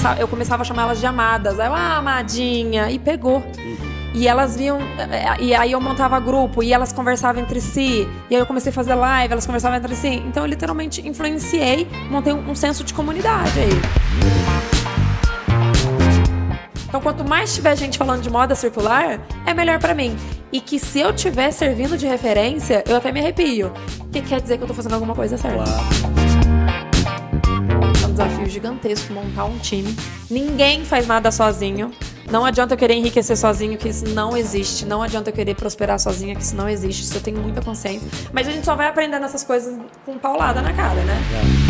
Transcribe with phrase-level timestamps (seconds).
[0.00, 1.60] começava, eu começava a chamar elas de amadas.
[1.60, 2.90] Aí eu, ah, amadinha.
[2.90, 3.42] E pegou.
[4.14, 4.78] E elas viam.
[5.38, 8.08] E aí eu montava grupo e elas conversavam entre si.
[8.30, 10.08] E aí eu comecei a fazer live, elas conversavam entre si.
[10.08, 13.70] Então eu literalmente influenciei, montei um, um senso de comunidade aí.
[16.88, 20.16] Então, quanto mais tiver gente falando de moda circular, é melhor para mim.
[20.50, 23.72] E que se eu tiver servindo de referência, eu até me arrepio.
[24.10, 25.62] Que quer dizer que eu tô fazendo alguma coisa certa.
[25.62, 26.19] Claro.
[28.20, 29.96] É desafio gigantesco montar um time.
[30.30, 31.90] Ninguém faz nada sozinho.
[32.30, 34.84] Não adianta eu querer enriquecer sozinho, que isso não existe.
[34.84, 37.04] Não adianta eu querer prosperar sozinha, que isso não existe.
[37.04, 38.06] Isso eu tenho muita consciência.
[38.30, 41.69] Mas a gente só vai aprendendo essas coisas com paulada na cara, né?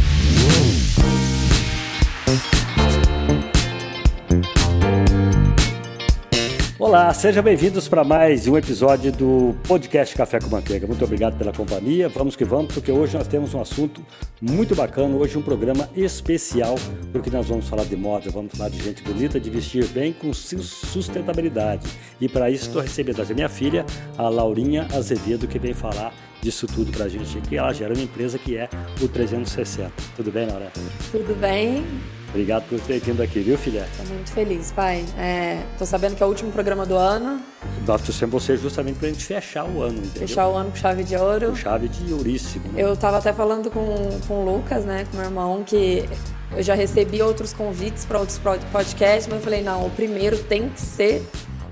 [6.91, 10.89] Olá, sejam bem-vindos para mais um episódio do podcast Café com Manteiga.
[10.89, 12.09] Muito obrigado pela companhia.
[12.09, 14.05] Vamos que vamos, porque hoje nós temos um assunto
[14.43, 15.15] muito bacana.
[15.15, 16.75] Hoje um programa especial,
[17.13, 20.35] porque nós vamos falar de moda, vamos falar de gente bonita, de vestir bem com
[20.35, 21.89] sustentabilidade.
[22.21, 23.87] E para isso estou recebendo a minha filha,
[24.19, 27.57] a Laurinha Azevedo, que vem falar disso tudo para a gente aqui.
[27.57, 28.69] Ela gera uma empresa que é
[29.01, 29.93] o 360.
[30.17, 30.73] Tudo bem, Laura?
[31.13, 31.85] Tudo bem?
[32.31, 33.87] Obrigado por ter vindo aqui, viu, filha?
[33.97, 35.05] Tô muito feliz, pai.
[35.19, 37.43] É, tô sabendo que é o último programa do ano.
[37.85, 40.29] Nós trouxemos você justamente pra gente fechar o ano, entendeu?
[40.29, 41.49] Fechar o ano com chave de ouro.
[41.49, 42.73] Com chave de ouríssimo.
[42.73, 42.83] Né?
[42.83, 43.85] Eu tava até falando com,
[44.29, 46.09] com o Lucas, né, com meu irmão, que
[46.57, 50.69] eu já recebi outros convites para outros podcasts, mas eu falei, não, o primeiro tem
[50.69, 51.27] que ser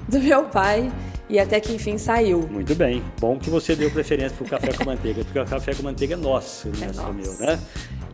[0.08, 0.90] do meu pai.
[1.30, 2.48] E até que enfim saiu.
[2.50, 3.04] Muito bem.
[3.20, 6.16] Bom que você deu preferência pro café com manteiga, porque o café com manteiga é
[6.16, 7.14] nosso, é é só nosso.
[7.14, 7.60] meu, né?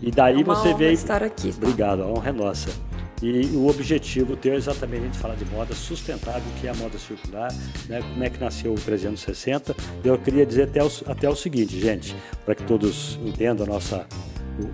[0.06, 0.92] E daí É você veio.
[0.92, 1.52] estar aqui?
[1.56, 2.70] Obrigado, a honra é nossa.
[3.22, 6.74] E o objetivo teu é exatamente a gente falar de moda sustentável, que é a
[6.74, 7.50] moda circular,
[7.88, 8.02] né?
[8.02, 9.74] como é que nasceu o 360.
[10.04, 14.06] Eu queria dizer até o, até o seguinte, gente, para que todos entendam a nossa,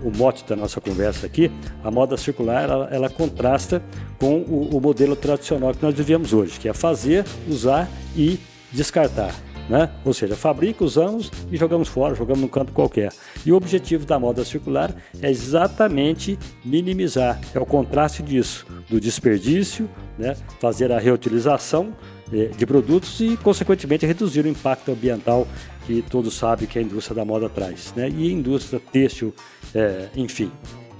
[0.03, 1.49] o, o mote da nossa conversa aqui,
[1.81, 3.81] a moda circular ela, ela contrasta
[4.19, 8.37] com o, o modelo tradicional que nós vivemos hoje, que é fazer, usar e
[8.73, 9.33] descartar.
[9.69, 9.89] Né?
[10.03, 13.13] Ou seja, fabrica, usamos e jogamos fora, jogamos num canto qualquer.
[13.45, 19.89] E o objetivo da moda circular é exatamente minimizar, é o contraste disso, do desperdício,
[20.17, 20.35] né?
[20.59, 21.93] fazer a reutilização
[22.33, 25.47] eh, de produtos e, consequentemente, reduzir o impacto ambiental
[25.85, 27.93] que todos sabem que a indústria da moda traz.
[27.95, 28.09] Né?
[28.09, 29.33] E a indústria têxtil,
[29.73, 30.51] eh, enfim.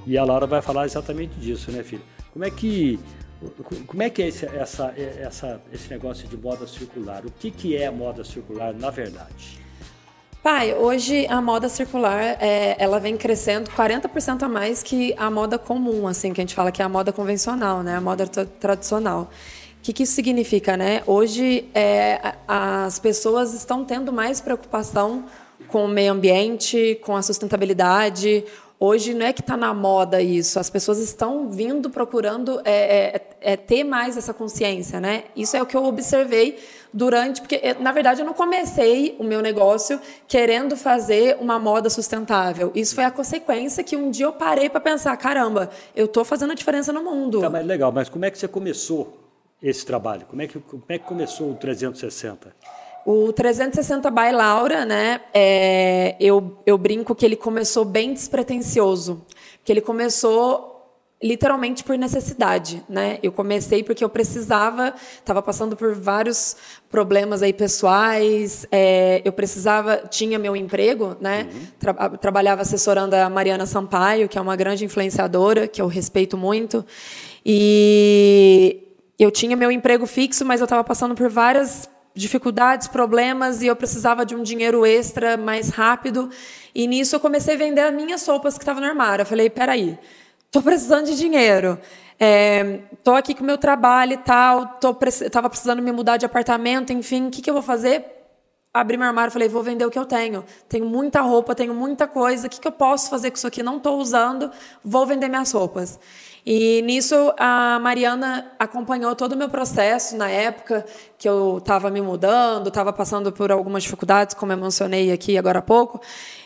[0.06, 2.02] E a Laura vai falar exatamente disso, né, filho?
[2.34, 3.00] Como é que
[3.88, 7.26] como é que é esse, essa, essa, esse negócio de moda circular?
[7.26, 9.60] O que, que é moda circular na verdade?
[10.44, 15.60] Pai, hoje a moda circular, é, ela vem crescendo 40% a mais que a moda
[15.60, 17.96] comum, assim, que a gente fala que é a moda convencional, né?
[17.96, 19.30] A moda tra- tradicional.
[19.78, 21.04] O que, que isso significa, né?
[21.06, 25.26] Hoje é, as pessoas estão tendo mais preocupação
[25.68, 28.44] com o meio ambiente, com a sustentabilidade.
[28.84, 33.22] Hoje não é que está na moda isso, as pessoas estão vindo procurando é, é,
[33.40, 35.26] é, ter mais essa consciência, né?
[35.36, 36.58] Isso é o que eu observei
[36.92, 41.92] durante, porque eh, na verdade eu não comecei o meu negócio querendo fazer uma moda
[41.92, 42.72] sustentável.
[42.74, 46.50] Isso foi a consequência que um dia eu parei para pensar, caramba, eu estou fazendo
[46.50, 47.40] a diferença no mundo.
[47.40, 49.16] Tá, mas legal, mas como é que você começou
[49.62, 50.26] esse trabalho?
[50.28, 52.52] Como é que, como é que começou o 360?
[53.06, 55.22] O 360 by Laura, né?
[55.34, 59.26] é, eu, eu brinco que ele começou bem despretensioso.
[59.64, 60.70] Que ele começou
[61.24, 63.20] literalmente por necessidade, né?
[63.22, 66.56] Eu comecei porque eu precisava, estava passando por vários
[66.90, 71.48] problemas aí pessoais, é, eu precisava, tinha meu emprego, né?
[71.80, 76.84] Tra- trabalhava assessorando a Mariana Sampaio, que é uma grande influenciadora, que eu respeito muito,
[77.46, 78.82] e
[79.20, 83.76] eu tinha meu emprego fixo, mas eu estava passando por várias dificuldades, problemas e eu
[83.76, 86.30] precisava de um dinheiro extra mais rápido.
[86.74, 89.24] E nisso eu comecei a vender as minhas roupas que estavam no armário.
[89.24, 89.98] Eu falei, peraí,
[90.50, 91.80] tô precisando de dinheiro.
[92.20, 94.94] É, tô aqui com o meu trabalho e tal, tô,
[95.32, 98.06] tava precisando me mudar de apartamento, enfim, o que, que eu vou fazer?
[98.72, 100.46] Abri meu armário e falei, vou vender o que eu tenho.
[100.70, 103.64] Tenho muita roupa, tenho muita coisa, o que, que eu posso fazer com isso aqui?
[103.64, 104.52] Não estou usando,
[104.84, 106.00] vou vender minhas roupas.
[106.46, 110.84] E nisso a Mariana acompanhou todo o meu processo na época
[111.18, 115.60] que eu estava me mudando, estava passando por algumas dificuldades, como eu mencionei aqui agora
[115.60, 116.02] há pouco.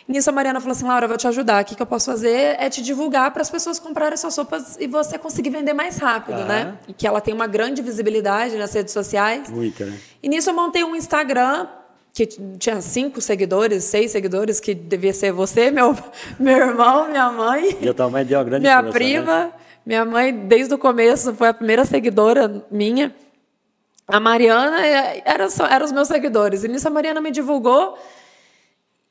[0.07, 1.63] Nisso a Mariana falou assim, Laura, eu vou te ajudar.
[1.63, 4.77] O que, que eu posso fazer é te divulgar para as pessoas comprarem suas roupas
[4.79, 6.45] e você conseguir vender mais rápido, Ah.
[6.45, 6.77] né?
[6.87, 9.49] E que ela tem uma grande visibilidade nas redes sociais.
[9.49, 9.97] Muita, né?
[10.21, 11.67] E nisso eu montei um Instagram
[12.13, 15.97] que tinha cinco seguidores, seis seguidores, que devia ser você, meu,
[16.39, 19.35] meu irmão, minha mãe, E a tua mãe deu uma grande minha força, prima.
[19.45, 19.51] né?
[19.85, 23.15] Minha mãe, desde o começo, foi a primeira seguidora minha.
[24.07, 26.63] A Mariana é, era só, eram os meus seguidores.
[26.63, 27.97] E nisso a Mariana me divulgou.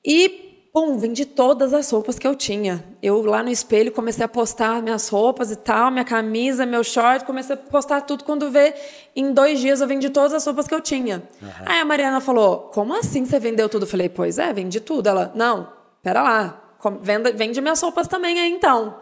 [0.04, 0.44] E
[0.74, 2.84] Pum, vendi todas as roupas que eu tinha.
[3.00, 7.24] Eu lá no espelho comecei a postar minhas roupas e tal, minha camisa, meu short,
[7.24, 8.24] comecei a postar tudo.
[8.24, 8.74] Quando vê,
[9.14, 11.22] em dois dias eu vendi todas as roupas que eu tinha.
[11.40, 11.48] Uhum.
[11.64, 13.84] Aí a Mariana falou: Como assim você vendeu tudo?
[13.84, 15.06] Eu falei: Pois é, vendi tudo.
[15.06, 15.68] Ela: Não,
[16.02, 16.60] pera lá,
[17.00, 18.96] vende, vende minhas roupas também aí então.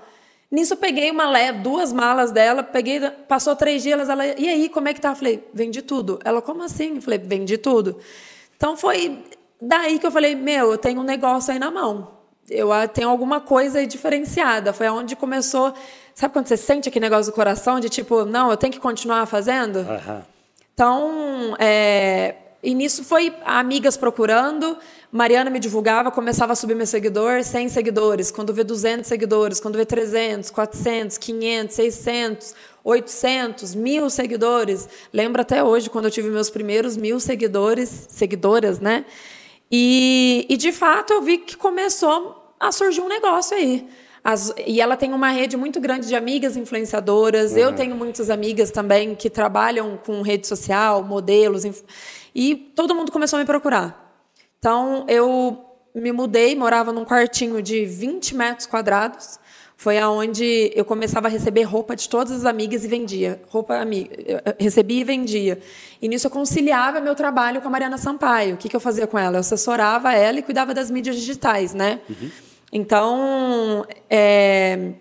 [0.52, 4.68] Nisso eu peguei uma leve, duas malas dela, peguei, passou três dias, ela, e aí,
[4.68, 5.08] como é que tá?
[5.10, 6.20] Eu falei, vendi tudo.
[6.24, 6.96] Ela, como assim?
[6.96, 7.98] Eu falei, vendi tudo.
[8.54, 9.18] Então foi
[9.64, 12.08] Daí que eu falei, meu, eu tenho um negócio aí na mão.
[12.50, 14.72] Eu ah, tenho alguma coisa aí diferenciada.
[14.72, 15.72] Foi onde começou.
[16.12, 19.24] Sabe quando você sente aquele negócio do coração de tipo, não, eu tenho que continuar
[19.26, 19.78] fazendo?
[19.78, 20.22] Uhum.
[20.74, 24.76] Então, é, e nisso foi amigas procurando,
[25.14, 29.76] Mariana me divulgava, começava a subir meu seguidor, 100 seguidores, quando vê 200 seguidores, quando
[29.76, 34.88] vê 300, 400, 500, 600, 800, mil seguidores.
[35.12, 39.04] Lembro até hoje, quando eu tive meus primeiros mil seguidores, seguidoras, né?
[39.70, 43.86] E, e, de fato, eu vi que começou a surgir um negócio aí.
[44.24, 47.52] As, e ela tem uma rede muito grande de amigas influenciadoras.
[47.52, 47.58] Uhum.
[47.58, 51.64] Eu tenho muitas amigas também que trabalham com rede social, modelos.
[52.34, 54.01] E todo mundo começou a me procurar.
[54.62, 55.60] Então, eu
[55.92, 59.40] me mudei, morava num quartinho de 20 metros quadrados
[59.82, 63.42] foi aonde eu começava a receber roupa de todas as amigas e vendia.
[63.48, 64.14] Roupa amiga,
[64.56, 65.58] recebia e vendia.
[66.00, 68.54] E nisso eu conciliava meu trabalho com a Mariana Sampaio.
[68.54, 69.38] O que, que eu fazia com ela?
[69.38, 71.98] Eu assessorava ela e cuidava das mídias digitais, né?
[72.08, 72.30] Uhum.
[72.72, 74.92] Então, é,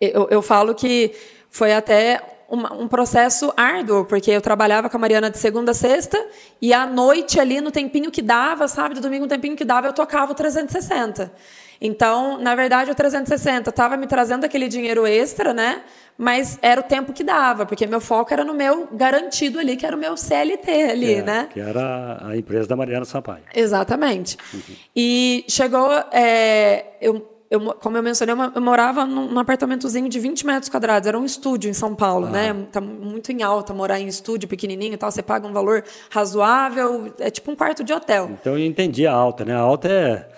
[0.00, 1.12] eu, eu falo que
[1.48, 2.20] foi até
[2.50, 6.18] um, um, processo árduo, porque eu trabalhava com a Mariana de segunda a sexta,
[6.60, 9.92] e à noite ali, no tempinho que dava, sábado, domingo, no tempinho que dava, eu
[9.92, 11.32] tocava o 360.
[11.80, 15.82] Então, na verdade, o 360 estava me trazendo aquele dinheiro extra, né?
[16.18, 19.86] Mas era o tempo que dava, porque meu foco era no meu garantido ali, que
[19.86, 21.48] era o meu CLT ali, é, né?
[21.50, 23.44] Que era a empresa da Mariana Sampaio.
[23.54, 24.36] Exatamente.
[24.52, 24.60] Uhum.
[24.94, 25.90] E chegou.
[26.12, 31.08] É, eu, eu, como eu mencionei, eu morava num, apartamentozinho de 20 metros quadrados.
[31.08, 32.30] Era um estúdio em São Paulo, ah.
[32.30, 32.66] né?
[32.70, 35.10] Tá muito em alta morar em estúdio pequenininho e tal.
[35.10, 38.30] Você paga um valor razoável, é tipo um quarto de hotel.
[38.40, 39.54] Então eu entendi a alta, né?
[39.54, 40.28] A alta é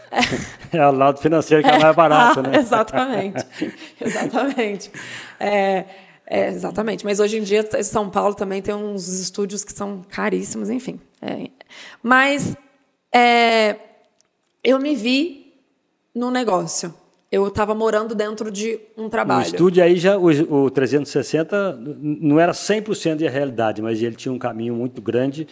[0.72, 2.58] é, o lado financeiro que é, mais barato, ah, né?
[2.58, 3.46] Exatamente.
[4.00, 4.90] exatamente.
[5.40, 5.84] É,
[6.26, 7.04] é, exatamente.
[7.04, 11.00] Mas hoje em dia, São Paulo também tem uns estúdios que são caríssimos, enfim.
[11.20, 11.48] É,
[12.02, 12.56] mas
[13.12, 13.76] é,
[14.62, 15.54] eu me vi
[16.14, 16.94] no negócio.
[17.32, 19.40] Eu estava morando dentro de um trabalho.
[19.40, 24.30] O estúdio aí já, o, o 360 não era 100% de realidade, mas ele tinha
[24.30, 25.48] um caminho muito grande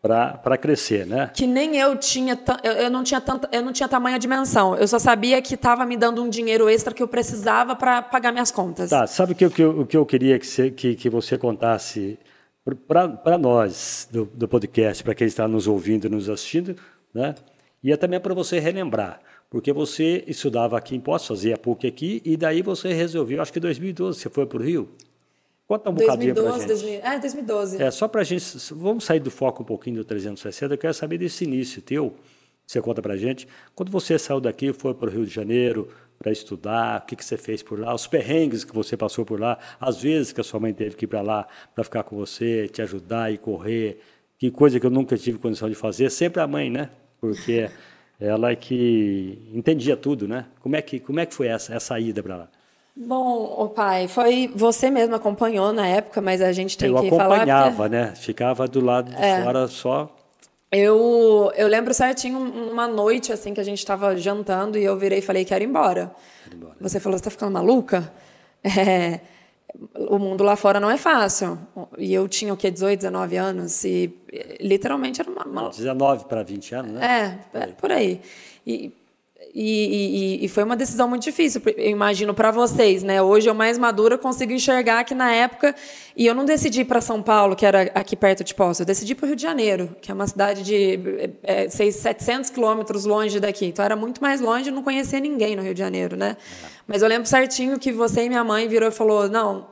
[0.00, 1.30] para crescer, né?
[1.34, 4.76] Que nem eu tinha, eu, não tinha tanta, eu não tinha tamanha dimensão.
[4.76, 8.30] Eu só sabia que estava me dando um dinheiro extra que eu precisava para pagar
[8.30, 8.88] minhas contas.
[8.88, 12.16] Tá, sabe o que, que, eu, que eu queria que você, que, que você contasse
[12.86, 16.76] para nós do, do podcast, para quem está nos ouvindo e nos assistindo,
[17.12, 17.34] né?
[17.82, 19.20] E é também para você relembrar,
[19.50, 23.58] porque você estudava aqui em Poços, fazia PUC aqui, e daí você resolveu, acho que
[23.58, 24.88] em 2012 você foi para o Rio?
[25.66, 26.66] Conta um 2012, bocadinho para gente.
[26.66, 27.82] 2000, é, 2012.
[27.82, 30.94] É, só para a gente, vamos sair do foco um pouquinho do 360, eu quero
[30.94, 32.14] saber desse início teu,
[32.66, 35.88] você conta para a gente, quando você saiu daqui, foi para o Rio de Janeiro
[36.18, 39.40] para estudar, o que, que você fez por lá, os perrengues que você passou por
[39.40, 42.16] lá, as vezes que a sua mãe teve que ir para lá para ficar com
[42.16, 44.00] você, te ajudar e correr,
[44.36, 46.90] que coisa que eu nunca tive condição de fazer, sempre a mãe, né?
[47.20, 47.70] Porque
[48.20, 50.46] ela é que entendia tudo, né?
[50.60, 52.48] Como é que, como é que foi essa, essa ida para lá?
[52.96, 57.10] Bom, o pai, foi você mesmo acompanhou na época, mas a gente tem eu que
[57.10, 57.24] falar.
[57.24, 58.12] Eu acompanhava, né?
[58.16, 59.42] Ficava do lado de é.
[59.42, 60.12] fora só.
[60.70, 65.20] Eu, eu lembro certinho uma noite assim que a gente estava jantando e eu virei
[65.20, 66.10] e falei que era embora.
[66.52, 66.74] embora.
[66.80, 68.12] Você falou, você está ficando maluca?
[68.64, 69.20] É,
[69.94, 71.58] o mundo lá fora não é fácil.
[71.96, 72.70] E eu tinha o quê?
[72.70, 74.12] 18, 19 anos e
[74.60, 75.44] literalmente era uma.
[75.44, 75.68] uma...
[75.68, 77.38] 19 para 20 anos, né?
[77.54, 78.20] É, é por aí.
[78.66, 78.92] E
[79.54, 83.02] e, e, e, foi uma decisão muito difícil, eu imagino, para vocês.
[83.02, 83.20] Né?
[83.22, 85.74] Hoje eu, mais madura, consigo enxergar que na época.
[86.16, 89.14] E eu não decidi para São Paulo, que era aqui perto de Poços, eu decidi
[89.14, 90.98] para o Rio de Janeiro, que é uma cidade de
[91.42, 93.66] é, 700 quilômetros longe daqui.
[93.66, 96.16] Então era muito mais longe, não conhecia ninguém no Rio de Janeiro.
[96.16, 96.36] Né?
[96.86, 99.66] Mas eu lembro certinho que você e minha mãe virou e falou: não,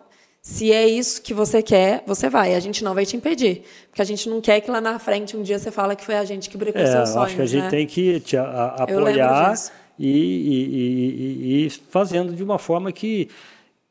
[0.46, 2.54] se é isso que você quer, você vai.
[2.54, 3.64] A gente não vai te impedir.
[3.88, 6.14] Porque a gente não quer que lá na frente um dia você fala que foi
[6.14, 7.26] a gente que brincou é, seus sonhos.
[7.26, 7.68] Acho que a gente né?
[7.70, 9.54] tem que te a, a, apoiar
[9.98, 13.28] e, e, e, e, fazendo de uma forma que,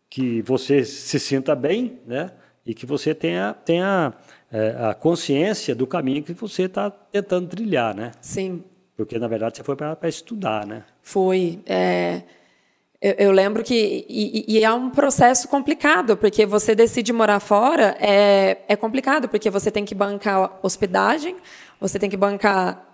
[0.10, 2.32] que você se sinta bem, né?
[2.66, 4.14] E que você tenha, tenha
[4.50, 8.14] é, a consciência do caminho que você está tentando trilhar, né?
[8.22, 8.64] Sim.
[8.96, 10.86] Porque, na verdade, você foi para estudar, né?
[11.02, 11.60] Foi.
[11.66, 12.22] É...
[13.02, 14.06] Eu, eu, lembro que.
[14.08, 19.50] E, e, é um processo complicado, porque você decide morar fora, é, é complicado, porque
[19.50, 21.36] você tem que bancar hospedagem,
[21.80, 22.86] você tem que bancar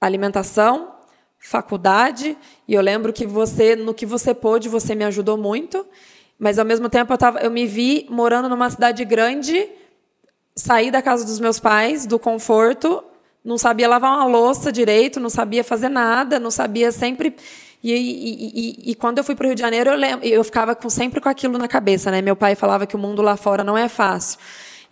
[0.00, 0.92] alimentação,
[1.38, 2.36] faculdade,
[2.66, 5.86] e eu lembro que você, no que você pôde, você me ajudou muito,
[6.38, 9.68] mas ao mesmo tempo eu, tava, eu me vi morando numa cidade grande,
[10.56, 13.04] saí da casa dos meus pais, do conforto,
[13.44, 17.34] não sabia lavar uma louça direito, não sabia fazer nada, não sabia sempre.
[17.82, 20.44] E, e, e, e quando eu fui para o Rio de Janeiro, eu, lembro, eu
[20.44, 22.20] ficava com, sempre com aquilo na cabeça, né?
[22.20, 24.38] Meu pai falava que o mundo lá fora não é fácil.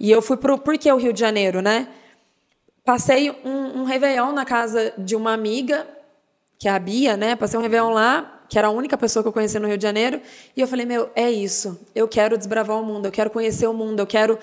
[0.00, 1.88] E eu fui para por que o Rio de Janeiro, né?
[2.84, 5.86] Passei um, um Réveillon na casa de uma amiga,
[6.58, 7.36] que é a Bia, né?
[7.36, 9.82] Passei um Réveillon lá, que era a única pessoa que eu conhecia no Rio de
[9.82, 10.22] Janeiro,
[10.56, 11.78] e eu falei, meu, é isso.
[11.94, 14.38] Eu quero desbravar o mundo, eu quero conhecer o mundo, eu quero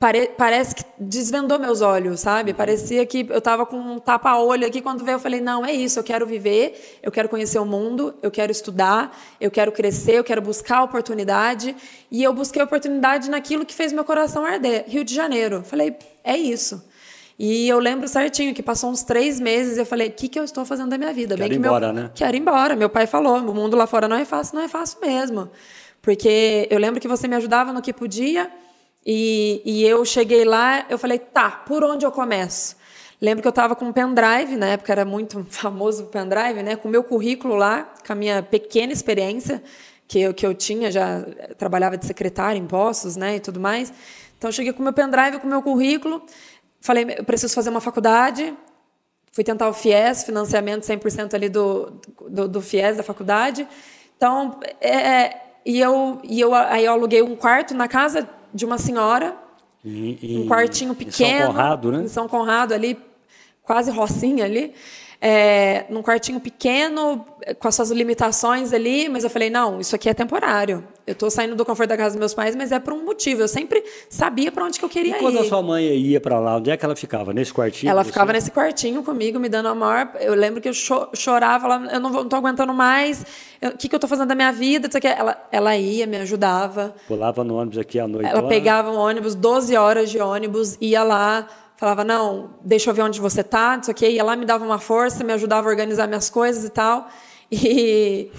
[0.00, 2.54] Pare, parece que desvendou meus olhos, sabe?
[2.54, 4.80] Parecia que eu estava com um tapa-olho aqui.
[4.80, 8.14] Quando veio, eu falei: não, é isso, eu quero viver, eu quero conhecer o mundo,
[8.22, 11.76] eu quero estudar, eu quero crescer, eu quero buscar oportunidade.
[12.10, 15.62] E eu busquei oportunidade naquilo que fez meu coração arder Rio de Janeiro.
[15.62, 16.82] Falei: é isso.
[17.38, 20.40] E eu lembro certinho que passou uns três meses e eu falei: o que, que
[20.40, 21.36] eu estou fazendo da minha vida?
[21.36, 22.04] Quero ir embora, meu...
[22.04, 22.10] né?
[22.14, 22.74] Quero ir embora.
[22.74, 25.50] Meu pai falou: o mundo lá fora não é fácil, não é fácil mesmo.
[26.00, 28.50] Porque eu lembro que você me ajudava no que podia.
[29.04, 32.76] E, e eu cheguei lá, eu falei, tá, por onde eu começo?
[33.20, 36.76] Lembro que eu estava com um pendrive, na época era muito famoso o pendrive, né?
[36.76, 39.62] Com o meu currículo lá, com a minha pequena experiência
[40.10, 41.24] que eu, que eu tinha, já
[41.56, 43.92] trabalhava de secretária em postos, né, e tudo mais.
[44.36, 46.20] Então, eu cheguei com o meu pendrive, com o meu currículo,
[46.80, 48.52] falei, eu preciso fazer uma faculdade,
[49.30, 53.68] fui tentar o FIES, financiamento 100% ali do, do, do FIES da faculdade.
[54.16, 58.64] Então, é, é, e eu, e eu, aí eu aluguei um quarto na casa de
[58.64, 59.36] uma senhora,
[59.84, 61.30] um quartinho pequeno.
[61.30, 62.02] Em São Conrado, né?
[62.02, 62.98] Em São Conrado, ali,
[63.62, 64.74] quase Rocinha ali
[65.20, 67.26] é, num quartinho pequeno,
[67.58, 70.82] com as suas limitações ali, mas eu falei, não, isso aqui é temporário.
[71.06, 73.42] Eu estou saindo do conforto da casa dos meus pais, mas é por um motivo.
[73.42, 75.36] Eu sempre sabia para onde que eu queria e quando ir.
[75.38, 77.32] Quando a sua mãe ia para lá, onde é que ela ficava?
[77.34, 77.90] Nesse quartinho?
[77.90, 80.12] Ela ficava nesse quartinho comigo, me dando a maior...
[80.20, 83.24] Eu lembro que eu chorava, ela, eu não estou aguentando mais,
[83.62, 84.88] o que, que eu estou fazendo da minha vida?
[85.02, 86.94] Ela, ela ia, me ajudava.
[87.06, 88.30] Pulava no ônibus aqui à noite.
[88.30, 91.46] Ela pegava um ônibus, 12 horas de ônibus, ia lá
[91.80, 94.10] falava, não, deixa eu ver onde você está, não sei o quê.
[94.10, 97.08] Ia lá, me dava uma força, me ajudava a organizar minhas coisas e tal.
[97.50, 98.30] E,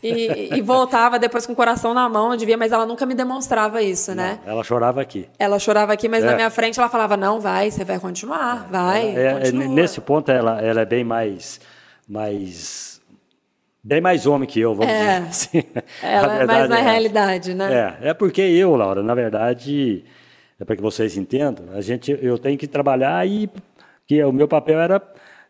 [0.00, 3.82] e, e, voltava depois com o coração na mão, devia, mas ela nunca me demonstrava
[3.82, 4.38] isso, né?
[4.44, 5.26] Não, ela chorava aqui.
[5.38, 6.26] Ela chorava aqui, mas é.
[6.26, 10.30] na minha frente ela falava, não, vai, você vai continuar, vai, é, é, Nesse ponto
[10.30, 11.58] ela, ela é bem mais,
[12.06, 13.00] mais
[13.82, 15.64] bem mais homem que eu, vamos é, dizer assim.
[16.02, 17.96] Ela é mais na é, realidade, né?
[18.02, 20.04] É, é porque eu, Laura, na verdade,
[20.60, 23.48] é para que vocês entendam, a gente, eu tenho que trabalhar e
[24.06, 25.00] que o meu papel era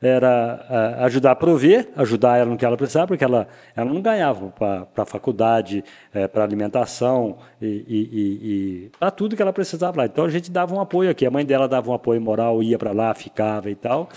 [0.03, 4.49] era ajudar a prover, ajudar ela no que ela precisava, porque ela, ela não ganhava
[4.49, 8.09] para a faculdade, é, para alimentação e, e,
[8.87, 10.07] e para tudo que ela precisava lá.
[10.07, 11.27] Então a gente dava um apoio aqui.
[11.27, 14.09] A mãe dela dava um apoio moral, ia para lá, ficava e tal.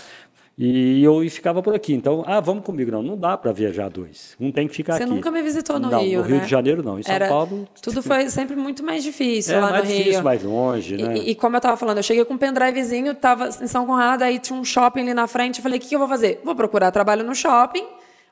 [0.56, 1.92] E eu ficava por aqui.
[1.92, 2.90] Então, ah, vamos comigo.
[2.90, 4.36] Não, não dá para viajar dois.
[4.40, 5.10] Um tem que ficar Você aqui.
[5.10, 6.44] Você nunca me visitou no não, Rio, No Rio né?
[6.44, 6.98] de Janeiro, não.
[6.98, 7.68] Em São Era, Paulo...
[7.82, 10.22] Tudo foi sempre muito mais difícil é, lá mais no difícil, Rio.
[10.22, 11.16] mais longe, né?
[11.16, 14.22] E, e como eu estava falando, eu cheguei com um pendrivezinho, estava em São Conrado,
[14.22, 15.58] aí tinha um shopping ali na frente.
[15.58, 16.40] Eu falei, o que, que eu vou fazer?
[16.44, 17.84] Vou procurar trabalho no shopping,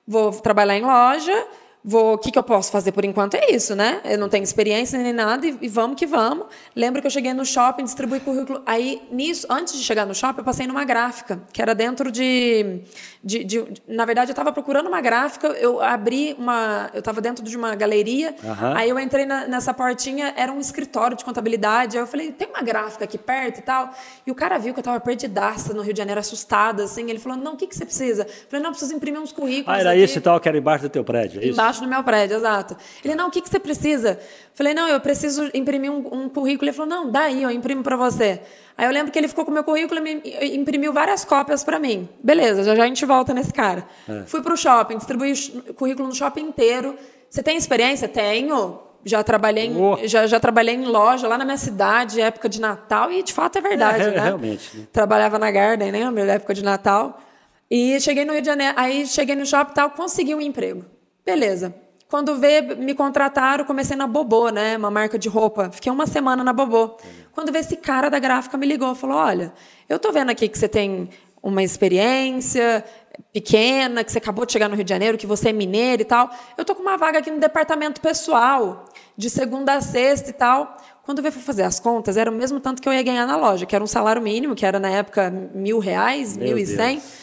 [0.06, 1.46] vou trabalhar em loja
[1.84, 4.00] Vou, o que, que eu posso fazer por enquanto é isso, né?
[4.04, 6.46] Eu não tenho experiência nem nada e, e, vamos que vamos.
[6.76, 8.62] Lembro que eu cheguei no shopping, distribuí currículo.
[8.64, 12.82] Aí, nisso, antes de chegar no shopping, eu passei numa gráfica, que era dentro de.
[13.22, 16.88] de, de, na verdade, eu estava procurando uma gráfica, eu abri uma.
[16.94, 18.76] Eu estava dentro de uma galeria, uhum.
[18.76, 21.96] aí eu entrei na, nessa portinha, era um escritório de contabilidade.
[21.96, 23.92] Aí eu falei, tem uma gráfica aqui perto e tal.
[24.24, 27.10] E o cara viu que eu estava perdidaça no Rio de Janeiro, assustada, assim.
[27.10, 28.22] Ele falou, não, o que, que você precisa?
[28.22, 29.76] Eu falei, não, eu preciso imprimir uns currículos.
[29.76, 30.04] Ah, era aqui.
[30.04, 31.54] isso e tal, que era embaixo do teu prédio, é isso?
[31.54, 32.76] Embaixo do meu prédio, exato.
[33.04, 34.18] Ele, não, o que, que você precisa?
[34.54, 36.68] Falei, não, eu preciso imprimir um, um currículo.
[36.68, 38.40] Ele falou, não, daí, eu imprimo para você.
[38.76, 41.78] Aí eu lembro que ele ficou com o meu currículo e imprimiu várias cópias para
[41.78, 42.08] mim.
[42.22, 43.86] Beleza, já já a gente volta nesse cara.
[44.08, 44.22] É.
[44.26, 45.32] Fui para o shopping, distribuí
[45.68, 46.96] o currículo no shopping inteiro.
[47.28, 48.08] Você tem experiência?
[48.08, 48.78] Tenho.
[49.04, 49.98] Já trabalhei, em, Oh.
[50.04, 53.58] já, já trabalhei em loja lá na minha cidade, época de Natal, e de fato
[53.58, 54.20] é verdade, É, né?
[54.20, 54.86] realmente, né?
[54.92, 56.08] Trabalhava na Garden, né?
[56.08, 57.20] Na época de Natal.
[57.68, 60.84] E cheguei no Rio de Janeiro, aí cheguei no shopping e tal, consegui um emprego.
[61.24, 61.74] Beleza.
[62.08, 64.76] Quando vê, me contrataram, comecei na Bobô, né?
[64.76, 65.70] Uma marca de roupa.
[65.70, 66.96] Fiquei uma semana na Bobô.
[67.32, 69.52] Quando vê esse cara da gráfica me ligou, falou: "Olha,
[69.88, 71.08] eu tô vendo aqui que você tem
[71.42, 72.84] uma experiência
[73.32, 76.04] pequena, que você acabou de chegar no Rio de Janeiro, que você é mineiro e
[76.04, 76.30] tal.
[76.56, 78.84] Eu tô com uma vaga aqui no departamento pessoal,
[79.16, 80.76] de segunda a sexta e tal.
[81.02, 83.66] Quando veio fazer as contas, era o mesmo tanto que eu ia ganhar na loja,
[83.66, 86.98] que era um salário mínimo, que era na época mil reais, Meu mil e cem.
[86.98, 87.21] Deus.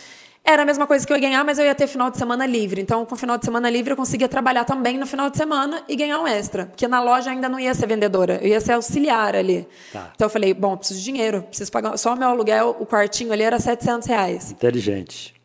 [0.49, 2.43] Era a mesma coisa que eu ia ganhar, mas eu ia ter final de semana
[2.43, 2.81] livre.
[2.81, 5.95] Então, com final de semana livre, eu conseguia trabalhar também no final de semana e
[5.95, 6.65] ganhar um extra.
[6.65, 9.67] Porque na loja ainda não ia ser vendedora, eu ia ser auxiliar ali.
[9.93, 10.11] Tá.
[10.15, 11.95] Então, eu falei, bom, eu preciso de dinheiro, preciso pagar.
[11.97, 14.49] Só o meu aluguel, o quartinho ali era 700 reais.
[14.49, 15.35] Inteligente.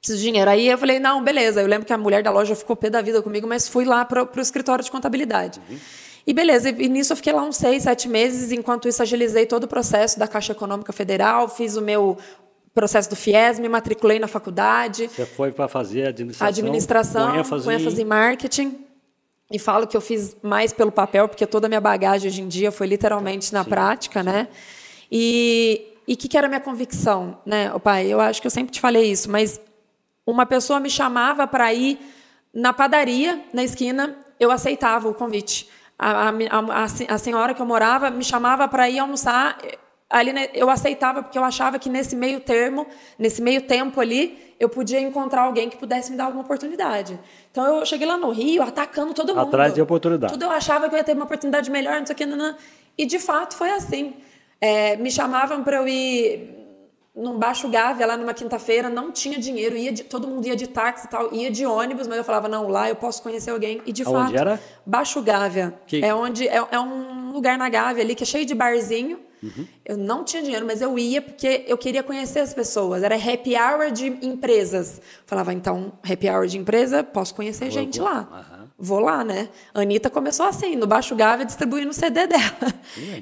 [0.00, 0.50] preciso de dinheiro.
[0.50, 1.60] Aí eu falei, não, beleza.
[1.60, 4.02] Eu lembro que a mulher da loja ficou pé da vida comigo, mas fui lá
[4.02, 5.60] para o escritório de contabilidade.
[5.68, 5.76] Uhum.
[6.26, 8.50] E beleza, e nisso eu fiquei lá uns seis, sete meses.
[8.50, 12.16] Enquanto isso, agilizei todo o processo da Caixa Econômica Federal, fiz o meu
[12.74, 15.08] processo do FIES, me matriculei na faculdade.
[15.08, 18.84] Você foi para fazer administração, administração com ênfase, ênfase em marketing.
[19.50, 22.48] E falo que eu fiz mais pelo papel, porque toda a minha bagagem hoje em
[22.48, 24.26] dia foi literalmente na sim, prática, sim.
[24.26, 24.48] né?
[25.12, 28.06] E o que, que era a minha convicção, né, o pai?
[28.06, 29.60] Eu acho que eu sempre te falei isso, mas
[30.26, 31.98] uma pessoa me chamava para ir
[32.52, 35.68] na padaria, na esquina, eu aceitava o convite.
[35.98, 39.58] A, a, a, a senhora que eu morava me chamava para ir almoçar,
[40.08, 42.86] ali né, eu aceitava porque eu achava que nesse meio termo,
[43.18, 47.18] nesse meio tempo ali, eu podia encontrar alguém que pudesse me dar alguma oportunidade.
[47.50, 49.48] Então eu cheguei lá no Rio atacando todo mundo.
[49.48, 50.32] Atrás de oportunidade.
[50.32, 52.36] Tudo eu achava que eu ia ter uma oportunidade melhor, não sei o que, não,
[52.36, 52.56] não.
[52.96, 54.14] e de fato foi assim.
[54.60, 56.64] É, me chamavam para eu ir
[57.14, 60.66] num Baixo Gávea, lá numa quinta-feira, não tinha dinheiro, ia de, todo mundo ia de
[60.66, 63.80] táxi e tal, ia de ônibus, mas eu falava, não, lá eu posso conhecer alguém.
[63.86, 64.60] E de Aonde fato, era?
[64.84, 65.74] Baixo Gávea.
[65.86, 66.04] Que...
[66.04, 69.20] É onde é, é, um lugar na Gávea ali que é cheio de barzinho.
[69.44, 69.66] Uhum.
[69.84, 73.02] Eu não tinha dinheiro, mas eu ia porque eu queria conhecer as pessoas.
[73.02, 75.00] Era happy hour de empresas.
[75.26, 78.08] Falava, então, happy hour de empresa, posso conhecer vou, gente vou.
[78.08, 78.46] lá.
[78.58, 79.48] Uhum vou lá, né?
[79.72, 82.74] A Anitta começou assim, no Baixo Gávea, distribuindo o CD dela.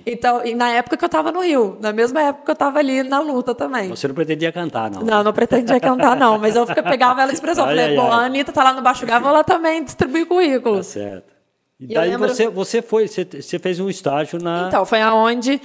[0.05, 2.79] Então, e na época que eu estava no Rio, na mesma época que eu estava
[2.79, 3.89] ali na luta também.
[3.89, 5.03] Você não pretendia cantar, não?
[5.03, 6.39] Não, não pretendia cantar, não.
[6.39, 7.65] Mas eu pegava ela de expressão.
[7.65, 8.25] Ai, falei, ai, bom, ai.
[8.25, 10.79] a Anitta tá lá no Baixo Gávea, ela também distribui currículo.
[10.79, 11.33] Tá certo.
[11.79, 12.29] E, e daí lembro...
[12.29, 14.69] você, você foi, você, você fez um estágio na...
[14.69, 15.61] Então, foi aonde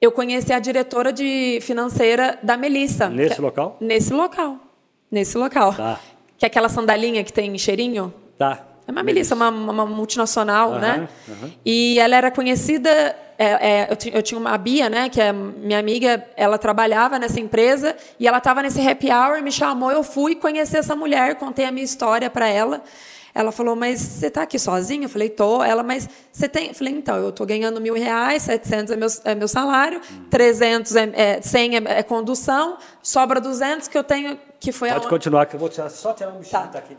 [0.00, 3.08] eu conheci a diretora de financeira da Melissa.
[3.08, 3.76] Nesse que, local?
[3.80, 4.58] Nesse local.
[5.10, 5.74] Nesse local.
[5.74, 6.00] Tá.
[6.36, 8.12] Que é aquela sandalinha que tem cheirinho.
[8.38, 8.62] Tá.
[8.86, 11.08] É uma Melissa, uma, uma multinacional, uhum, né?
[11.26, 11.50] Uhum.
[11.64, 12.90] E ela era conhecida.
[13.38, 15.08] É, é, eu, eu, tinha uma Bia, né?
[15.08, 16.24] Que é minha amiga.
[16.36, 20.78] Ela trabalhava nessa empresa e ela estava nesse happy hour, me chamou, eu fui conhecer
[20.78, 22.82] essa mulher, contei a minha história para ela.
[23.36, 25.04] Ela falou, mas você está aqui sozinha?
[25.04, 25.62] Eu falei, tô.
[25.62, 26.68] Ela, mas você tem?
[26.68, 30.96] Eu falei, então, eu estou ganhando mil reais, 700 é meu, é meu salário, 300
[30.96, 35.10] é, é 100 é, é, condução, sobra 200 que eu tenho, que foi Pode a...
[35.10, 36.66] continuar, que eu vou tirar, só tirar um bichinho tá.
[36.68, 36.96] daqui.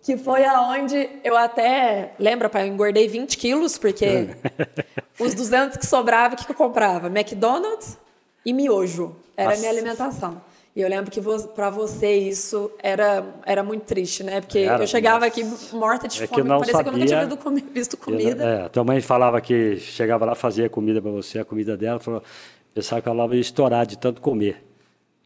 [0.00, 2.14] Você que foi aonde eu até.
[2.18, 2.62] Lembra, pai?
[2.62, 4.30] Eu engordei 20 quilos, porque
[5.20, 7.08] os 200 que sobrava, o que, que eu comprava?
[7.08, 7.98] McDonald's
[8.44, 9.14] e miojo.
[9.36, 9.58] Era Nossa.
[9.58, 10.51] a minha alimentação.
[10.74, 11.20] E eu lembro que
[11.54, 14.40] para você isso era, era muito triste, né?
[14.40, 17.28] Porque era, eu chegava aqui morta de é fome, que não parecia sabia, que eu
[17.28, 18.42] nunca tinha visto comida.
[18.42, 22.00] Eu, é, tua mãe falava que chegava lá, fazia comida para você, a comida dela,
[22.00, 22.22] falou,
[22.74, 24.64] pensava que ela ia estourar de tanto comer,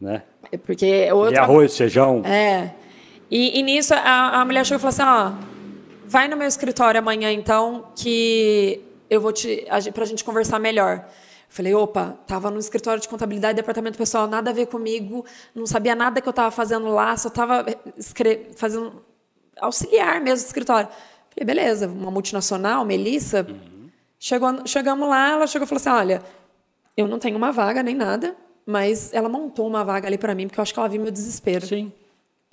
[0.01, 0.23] né?
[0.51, 1.35] É porque outra...
[1.35, 2.21] E arroz, feijão.
[2.25, 2.71] É.
[3.31, 5.31] E, e nisso a, a mulher chegou e falou assim: ó,
[6.05, 9.65] vai no meu escritório amanhã então, que eu vou te.
[9.93, 11.05] para a gente conversar melhor.
[11.49, 15.95] Falei, opa, tava no escritório de contabilidade, departamento pessoal, nada a ver comigo, não sabia
[15.95, 17.65] nada que eu estava fazendo lá, só estava
[18.55, 19.01] fazendo
[19.59, 20.89] auxiliar mesmo no escritório.
[21.29, 23.45] Falei, beleza, uma multinacional, Melissa.
[23.47, 23.89] Uhum.
[24.19, 26.21] Chegou, chegamos lá, ela chegou e falou assim: olha,
[26.95, 30.47] eu não tenho uma vaga nem nada, mas ela montou uma vaga ali para mim,
[30.47, 31.65] porque eu acho que ela viu meu desespero.
[31.65, 31.91] Sim.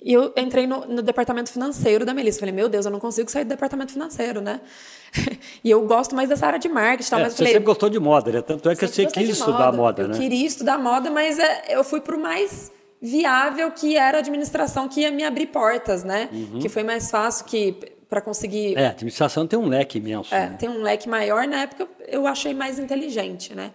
[0.05, 2.39] E eu entrei no, no, departamento financeiro da Melissa.
[2.39, 4.61] Falei, meu Deus, eu não consigo sair do departamento financeiro, né?
[5.63, 7.09] e eu gosto mais dessa área de marketing.
[7.09, 8.41] Tal, é, mas você falei, sempre gostou de moda, né?
[8.43, 10.15] Tanto é que você quis estudar moda, moda eu né?
[10.15, 14.19] Eu queria estudar moda, mas é, eu fui para o mais viável, que era a
[14.19, 16.29] administração, que ia me abrir portas, né?
[16.31, 16.59] Uhum.
[16.59, 17.75] Que foi mais fácil que
[18.07, 18.77] para conseguir...
[18.77, 20.33] É, a administração tem um leque imenso.
[20.35, 20.55] É, né?
[20.59, 21.47] tem um leque maior.
[21.47, 23.71] Na época, eu achei mais inteligente, né?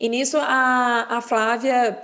[0.00, 2.02] E nisso, a, a Flávia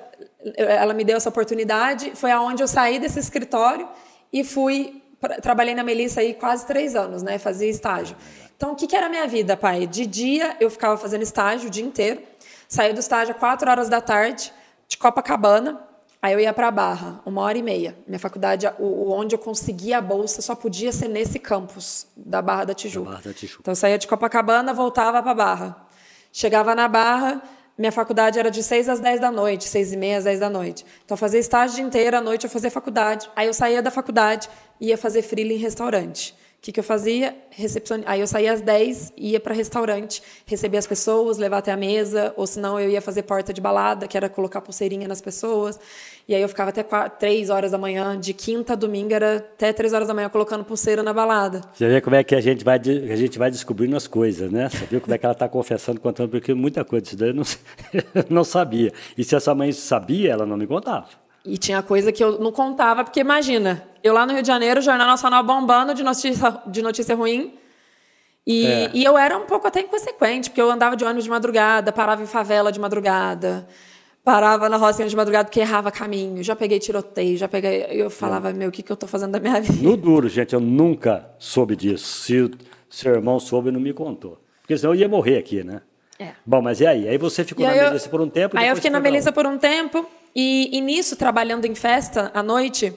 [0.57, 3.89] ela me deu essa oportunidade, foi aonde eu saí desse escritório
[4.33, 5.03] e fui
[5.43, 7.39] trabalhei na Melissa aí quase três anos, né?
[7.39, 8.17] Fazia estágio.
[8.57, 9.87] Então, o que, que era a minha vida, pai?
[9.87, 12.23] De dia eu ficava fazendo estágio o dia inteiro.
[12.69, 14.53] Saía do estágio às quatro horas da tarde,
[14.89, 15.81] de Copacabana.
[16.23, 17.97] Aí eu ia para a Barra, uma hora e meia.
[18.07, 22.65] Minha faculdade, o, onde eu conseguia a bolsa, só podia ser nesse campus da Barra
[22.65, 23.11] da Tijuca.
[23.11, 23.61] Barra da Tijuca.
[23.61, 25.87] Então eu saía de Copacabana, voltava para a Barra.
[26.33, 27.43] Chegava na Barra,
[27.79, 30.49] minha faculdade era de 6 às 10 da noite, 6 e meia às 10 da
[30.49, 30.85] noite.
[31.05, 33.29] Então, eu fazia estágio inteiro, à noite eu fazia faculdade.
[33.37, 34.49] Aí eu saía da faculdade
[34.81, 36.35] e ia fazer freela em restaurante.
[36.67, 37.33] Que, que eu fazia?
[37.51, 38.01] Recepcion...
[38.07, 42.35] Aí eu saía às 10, ia para restaurante, receber as pessoas, levar até a mesa,
[42.37, 45.79] ou senão eu ia fazer porta de balada, que era colocar pulseirinha nas pessoas.
[46.27, 49.37] E aí eu ficava até 4, 3 horas da manhã, de quinta a domingo, era
[49.37, 51.61] até 3 horas da manhã colocando pulseira na balada.
[51.73, 54.69] Você vê como é que a gente vai, a gente vai descobrindo as coisas, né?
[54.69, 57.35] Você viu como é que ela está confessando, contando, porque muita coisa disso daí eu
[57.35, 57.45] não,
[58.29, 58.93] não sabia.
[59.17, 61.26] E se a sua mãe sabia, ela não me contava.
[61.47, 64.81] E tinha coisa que eu não contava, porque imagina, eu lá no Rio de Janeiro,
[64.81, 67.55] Jornal Nacional bombando de notícia, de notícia ruim.
[68.47, 68.91] E, é.
[68.95, 72.23] e eu era um pouco até inconsequente, porque eu andava de ônibus de madrugada, parava
[72.23, 73.67] em favela de madrugada.
[74.25, 76.43] parava na rocinha de madrugada porque errava caminho.
[76.43, 77.87] Já peguei tiroteio, já peguei.
[77.91, 79.83] Eu falava, meu, o que, que eu estou fazendo da minha vida?
[79.89, 82.05] No duro, gente, eu nunca soube disso.
[82.07, 82.51] Se
[82.89, 84.39] seu irmão soube, não me contou.
[84.63, 85.81] Porque senão eu ia morrer aqui, né?
[86.19, 86.31] É.
[86.45, 87.09] Bom, mas e aí?
[87.09, 88.57] Aí você ficou E na eu- Melissa por um tempo?
[88.59, 90.07] Aí eu fiquei na Melissa por um tempo
[90.37, 92.93] e, e nisso, trabalhando em festa à noite,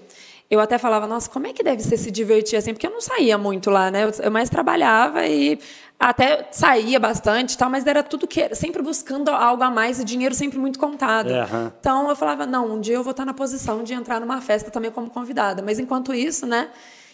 [0.52, 2.74] eu até falava, nossa, como é que deve ser se divertir assim?
[2.74, 4.10] Porque eu não saía muito lá, né?
[4.22, 5.58] Eu, mais trabalhava e
[5.98, 10.36] até saía bastante tal, mas era tudo que sempre buscando algo a mais e dinheiro
[10.36, 11.30] sempre muito contado.
[11.30, 11.72] Aham.
[11.80, 14.70] Então eu falava, não, um dia eu vou estar na posição de entrar numa festa
[14.72, 15.62] também como convidada.
[15.62, 16.70] Mas enquanto isso, né?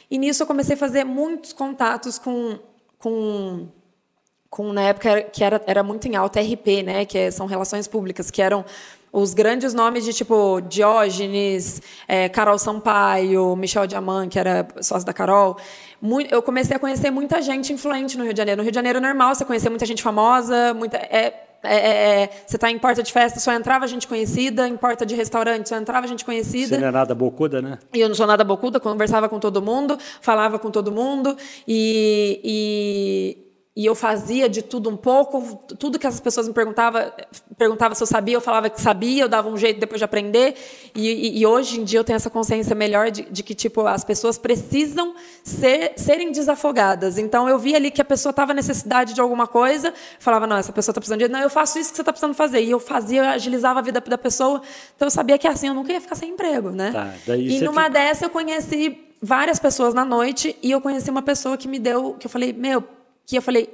[0.09, 2.57] E nisso eu comecei a fazer muitos contatos com,
[2.97, 3.67] com
[4.49, 7.45] com na época era- que era, era muito em alta RP, né, que é- são
[7.45, 8.63] relações públicas, que eram
[9.17, 15.13] os grandes nomes de tipo Diógenes, eh, Carol Sampaio, Michel Diamant, que era sócio da
[15.13, 15.55] Carol.
[16.01, 18.57] Mui- eu comecei a conhecer muita gente influente no Rio de Janeiro.
[18.57, 22.23] No Rio de Janeiro é normal você conhecer muita gente famosa, muita é, é, é,
[22.23, 25.69] é, você está em porta de festa, só entrava gente conhecida, em porta de restaurante,
[25.69, 26.75] só entrava gente conhecida.
[26.75, 27.79] Você não é nada bocuda, né?
[27.93, 31.35] E eu não sou nada bocuda, conversava com todo mundo, falava com todo mundo
[31.67, 33.44] e, e,
[33.75, 35.57] e eu fazia de tudo um pouco.
[35.77, 37.11] Tudo que as pessoas me perguntavam,
[37.57, 40.55] perguntava se eu sabia, eu falava que sabia, eu dava um jeito depois de aprender.
[40.95, 43.85] E, e- e hoje em dia eu tenho essa consciência melhor de, de que tipo
[43.85, 47.17] as pessoas precisam ser, serem desafogadas.
[47.17, 50.71] Então eu via ali que a pessoa estava necessidade de alguma coisa, falava não, essa
[50.71, 52.61] pessoa está precisando de, não, eu faço isso que você está precisando fazer.
[52.63, 54.61] E eu fazia, eu agilizava a vida da pessoa.
[54.95, 56.91] Então eu sabia que assim eu nunca ia ficar sem emprego, né?
[56.93, 57.13] Tá,
[57.57, 61.57] e numa fica- dessa eu conheci várias pessoas na noite e eu conheci uma pessoa
[61.57, 62.81] que me deu, que eu falei, meu,
[63.25, 63.73] que eu falei,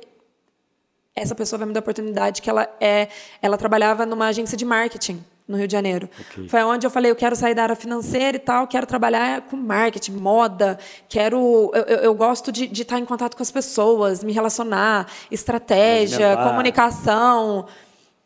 [1.15, 3.09] essa pessoa vai me dar oportunidade que ela é,
[3.41, 6.09] ela trabalhava numa agência de marketing no Rio de Janeiro.
[6.31, 6.47] Ok.
[6.47, 9.57] Foi onde eu falei, eu quero sair da área financeira e tal, quero trabalhar com
[9.57, 14.31] marketing, moda, quero, eu, eu- gosto de, de estar em contato com as pessoas, me
[14.31, 17.65] relacionar, estratégia, comunicação.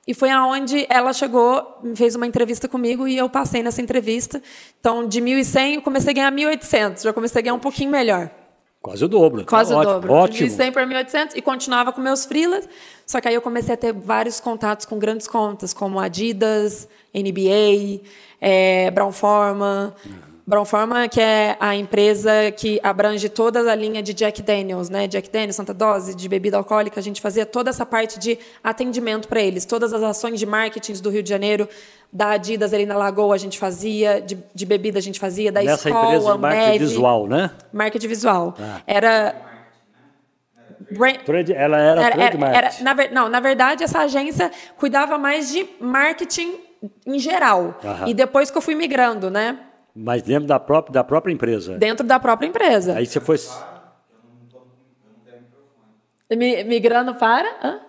[0.08, 4.40] E foi aonde ela chegou, fez uma entrevista comigo e eu passei nessa entrevista.
[4.80, 7.02] Então, de 1.100, eu comecei a ganhar 1.800.
[7.02, 8.30] Já comecei a ganhar um pouquinho melhor.
[8.86, 9.42] Quase o dobro.
[9.42, 10.14] Tá Quase o ótimo, dobro.
[10.14, 10.48] Ótimo.
[10.48, 12.70] De 1.100 para 1.800 e continuava com meus freelas.
[13.04, 18.04] Só que aí eu comecei a ter vários contatos com grandes contas, como Adidas, NBA,
[18.40, 19.92] eh, Brown Forman.
[20.06, 20.35] Brown
[20.66, 25.08] Forman, que é a empresa que abrange toda a linha de Jack Daniels, né?
[25.08, 27.00] Jack Daniels, Santa Dose, de bebida alcoólica.
[27.00, 29.66] A gente fazia toda essa parte de atendimento para eles.
[29.66, 31.68] Todas as ações de marketing do Rio de Janeiro,
[32.14, 35.64] da Adidas ali na Lagoa a gente fazia, de, de bebida a gente fazia, da
[35.64, 36.80] Nessa escola, empresa de marketing Ambev.
[36.80, 37.52] visual, né?
[37.74, 38.54] Marketing visual.
[38.60, 38.82] Ah.
[38.86, 39.36] Era.
[40.92, 45.50] Brand- ela era, era, era- era- na, ver- não, na verdade, essa agência cuidava mais
[45.52, 46.54] de marketing
[47.06, 47.80] em geral.
[48.06, 49.58] E depois que eu fui migrando, né?
[49.96, 51.78] Mas dentro da própria, da própria empresa.
[51.78, 52.98] Dentro da própria empresa.
[52.98, 53.38] Aí você foi.
[56.32, 57.48] Mi- Migrando para.
[57.64, 57.80] Hã?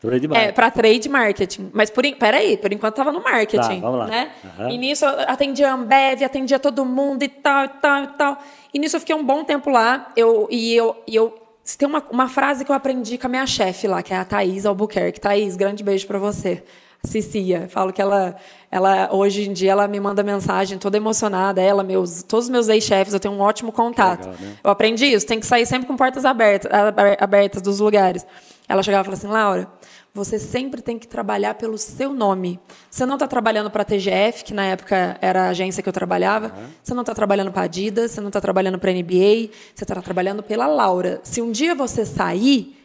[0.00, 0.48] Trade marketing.
[0.48, 1.70] É, para trade marketing.
[1.72, 3.80] Mas por, peraí, por enquanto estava no marketing.
[3.80, 4.06] Tá, vamos lá.
[4.08, 4.32] Né?
[4.44, 4.70] Aham.
[4.70, 8.38] E nisso eu atendia a Ambev, atendia todo mundo e tal, e tal, e tal.
[8.74, 10.12] E nisso eu fiquei um bom tempo lá.
[10.16, 11.00] Eu, e eu.
[11.06, 11.38] E eu
[11.78, 14.24] tem uma, uma frase que eu aprendi com a minha chefe lá, que é a
[14.24, 15.20] Thaís Albuquerque.
[15.20, 16.64] Thaís, grande beijo para você.
[17.04, 18.36] Cicia, falo que ela,
[18.70, 22.68] ela hoje em dia ela me manda mensagem toda emocionada, ela, meus, todos os meus
[22.68, 24.26] ex-chefes, eu tenho um ótimo contato.
[24.28, 24.56] legal, né?
[24.62, 28.24] Eu aprendi isso, tem que sair sempre com portas abertas, aber- abertas dos lugares.
[28.68, 29.68] Ela chegava e falava assim, Laura,
[30.14, 32.60] você sempre tem que trabalhar pelo seu nome.
[32.88, 35.92] Você não está trabalhando para a TGF, que na época era a agência que eu
[35.92, 36.54] trabalhava.
[36.82, 39.82] Você não está trabalhando para a Adidas, você não está trabalhando para a NBA, você
[39.84, 41.18] está trabalhando pela Laura.
[41.24, 42.76] Se um dia você sair,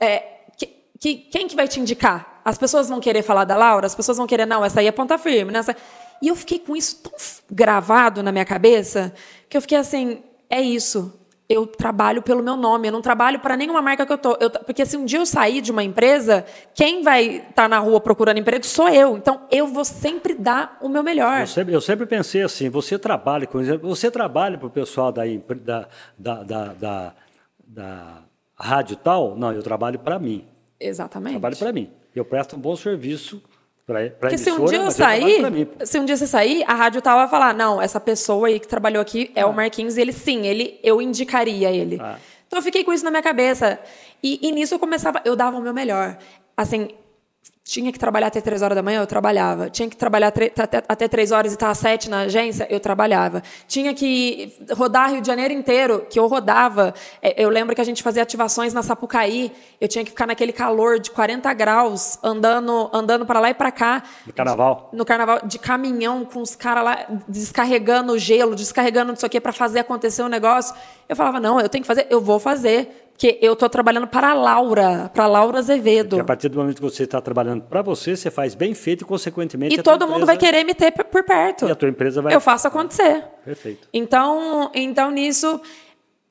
[0.00, 0.18] é,
[0.58, 2.35] que- que- quem que vai te indicar?
[2.46, 3.86] As pessoas vão querer falar da Laura?
[3.86, 5.50] As pessoas vão querer, não, essa aí é ponta firme.
[5.50, 5.58] Né?
[5.58, 5.74] Essa-
[6.22, 7.12] E eu fiquei com isso tão
[7.50, 9.12] gravado na minha cabeça
[9.48, 11.12] que eu fiquei assim, é isso.
[11.48, 14.36] Eu trabalho pelo meu nome, eu não trabalho para nenhuma marca que eu tô.
[14.40, 18.00] Eu porque se um dia eu sair de uma empresa, quem vai estar na rua
[18.00, 19.16] procurando emprego sou eu.
[19.16, 21.40] Então eu vou sempre dar o meu melhor.
[21.42, 25.22] Eu sempre, eu sempre pensei assim, você trabalha com você trabalha para o pessoal da,
[26.18, 27.12] da, da, da,
[27.64, 28.18] da
[28.58, 29.36] rádio tal?
[29.36, 30.44] Não, eu trabalho para mim.
[30.80, 31.32] Exatamente.
[31.34, 31.90] Trabalho para mim.
[32.16, 33.42] Eu presto um bom serviço
[33.86, 37.18] para Porque se um dia eu sair, se um dia você sair, a rádio tal
[37.18, 40.44] vai falar, não, essa pessoa aí que trabalhou aqui é o Marquinhos, e ele sim,
[40.46, 41.98] ele, eu indicaria ele.
[42.00, 42.18] Ah.
[42.46, 43.78] Então eu fiquei com isso na minha cabeça.
[44.22, 46.18] E, e nisso eu começava, eu dava o meu melhor.
[46.56, 46.88] Assim,
[47.68, 49.68] tinha que trabalhar até três horas da manhã, eu trabalhava.
[49.68, 50.32] Tinha que trabalhar
[50.88, 53.42] até, três horas e estar às sete na agência, eu trabalhava.
[53.66, 56.94] Tinha que rodar Rio de Janeiro inteiro, que eu rodava.
[57.20, 59.50] É, Eu lembro que a gente fazia ativações na Sapucaí,
[59.80, 63.72] eu tinha que ficar naquele calor de 40 graus, andando, andando para lá e para
[63.72, 64.88] cá No carnaval.
[64.92, 69.40] no carnaval de caminhão com os caras lá descarregando gelo, descarregando não sei o que
[69.40, 70.72] para fazer acontecer o negócio.
[71.08, 73.02] Eu falava, não, eu tenho que fazer, eu vou fazer.
[73.16, 76.10] Porque eu estou trabalhando para a Laura, para a Laura Azevedo.
[76.10, 79.02] Porque a partir do momento que você está trabalhando para você, você faz bem feito
[79.02, 81.66] e, consequentemente, e todo mundo vai querer me ter por perto.
[81.66, 82.34] E a tua empresa vai.
[82.34, 83.24] Eu faço acontecer.
[83.44, 83.88] Perfeito.
[83.92, 85.60] Então, então nisso, o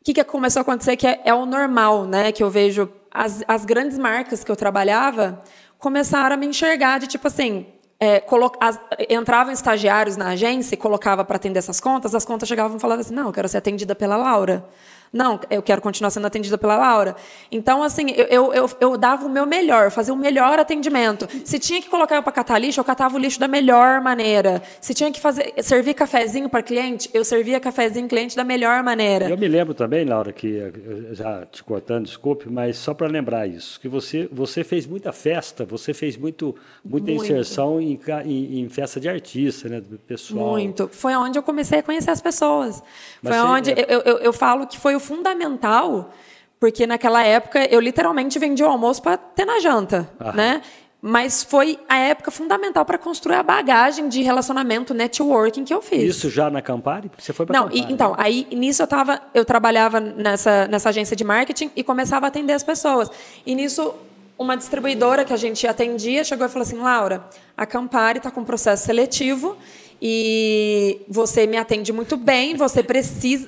[0.03, 2.31] que, que começou a acontecer que é, é, o normal, né?
[2.31, 5.41] Que eu vejo as, as grandes marcas que eu trabalhava
[5.77, 7.67] começaram a me enxergar de tipo assim,
[7.99, 8.23] é,
[8.59, 12.79] as, entravam estagiários na agência e colocava para atender essas contas, as contas chegavam e
[12.79, 14.65] falavam assim, não, eu quero ser atendida pela Laura.
[15.11, 17.15] Não, eu quero continuar sendo atendida pela Laura.
[17.51, 21.27] Então, assim, eu, eu, eu, eu dava o meu melhor, fazia o melhor atendimento.
[21.45, 24.61] Se tinha que colocar eu para catar lixo, eu catava o lixo da melhor maneira.
[24.81, 29.29] Se tinha que fazer, servir cafezinho para cliente, eu servia cafezinho cliente da melhor maneira.
[29.29, 30.71] Eu me lembro também, Laura, que
[31.11, 35.65] já te cortando, desculpe, mas só para lembrar isso, que você, você fez muita festa,
[35.65, 37.23] você fez muito, muita muito.
[37.23, 40.51] inserção em, em, em, festa de artista, né, do pessoal.
[40.51, 40.89] Muito.
[40.91, 42.81] Foi onde eu comecei a conhecer as pessoas.
[43.21, 43.85] Mas foi onde é...
[43.87, 46.11] eu, eu, eu falo que foi fundamental,
[46.59, 50.61] porque naquela época eu literalmente vendi o almoço para ter na janta, né?
[51.07, 56.15] Mas foi a época fundamental para construir a bagagem de relacionamento, networking que eu fiz.
[56.15, 57.11] Isso já na Campari?
[57.15, 58.17] Você foi para Não, Campari, e, então, né?
[58.17, 62.53] aí nisso eu tava, eu trabalhava nessa, nessa agência de marketing e começava a atender
[62.53, 63.11] as pessoas.
[63.45, 63.93] E nisso
[64.37, 67.23] uma distribuidora que a gente atendia chegou e falou assim: Laura,
[67.55, 69.55] a Campari está com um processo seletivo
[70.01, 73.47] e você me atende muito bem, você precisa.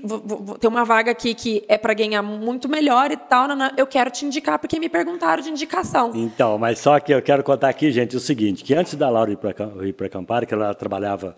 [0.59, 3.47] Tem uma vaga aqui que é para ganhar muito melhor e tal.
[3.75, 6.11] Eu quero te indicar, porque me perguntaram de indicação.
[6.15, 9.31] Então, mas só que eu quero contar aqui, gente, o seguinte: que antes da Laura
[9.31, 11.35] ir para Campari, que ela trabalhava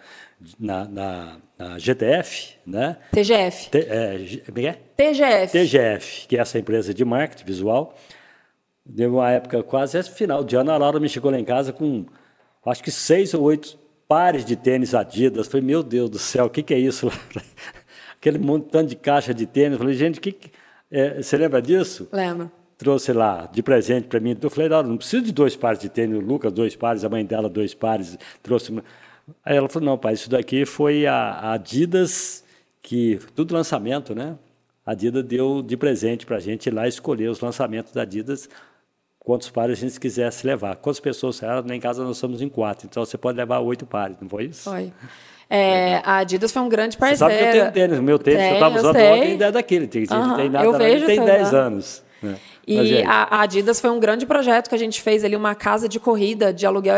[0.60, 2.98] na, na, na GTF, né?
[3.12, 3.70] TGF.
[3.70, 4.16] T, é,
[4.64, 4.74] é, é?
[4.96, 5.52] TGF.
[5.52, 7.96] TGF, que é essa empresa de marketing visual.
[8.86, 12.06] Deu uma época quase final de ano, a Laura me chegou lá em casa com
[12.66, 13.78] acho que seis ou oito
[14.10, 15.48] pares de tênis Adidas.
[15.48, 17.12] Falei, meu Deus do céu, o que, que é isso?
[18.18, 19.78] Aquele montão de caixa de tênis.
[19.78, 20.52] Falei, gente, que, que
[20.92, 22.10] é, você lembra disso?
[22.12, 22.52] Lembro.
[22.76, 24.36] Trouxe lá de presente para mim.
[24.42, 26.18] Eu falei, não, não preciso de dois pares de tênis.
[26.18, 28.18] O Lucas, dois pares, a mãe dela, dois pares.
[28.42, 28.74] Trouxe.
[29.46, 32.44] Aí ela falou, não, pai, isso daqui foi a Adidas,
[32.82, 34.36] que tudo lançamento, né?
[34.84, 38.50] A Adidas deu de presente para a gente ir lá escolher os lançamentos da Adidas
[39.30, 40.76] quantos pares a gente quisesse levar.
[40.78, 41.64] Quantas pessoas eram?
[41.72, 44.68] Em casa nós somos em quatro, então você pode levar oito pares, não foi isso?
[44.68, 44.92] Foi.
[45.48, 47.32] É, a Adidas foi um grande parceiro.
[47.32, 49.52] Você sabe que eu tenho tênis, meu tênis tem, eu estava usando ontem, tem ideia
[49.52, 52.04] daquele, tem, uhum, tem nada, eu vejo tem 10 anos.
[52.24, 52.38] Né?
[52.68, 56.00] E a, Adidas foi um grande projeto que a gente fez ali, uma casa de
[56.00, 56.96] corrida, de aluguel.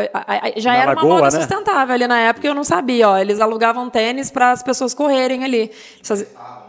[0.55, 1.41] Já Na era Lagoa, uma moda né?
[1.41, 3.09] sustentável ali na época, eu não sabia.
[3.09, 5.69] Ó, eles alugavam tênis para as pessoas correrem ali.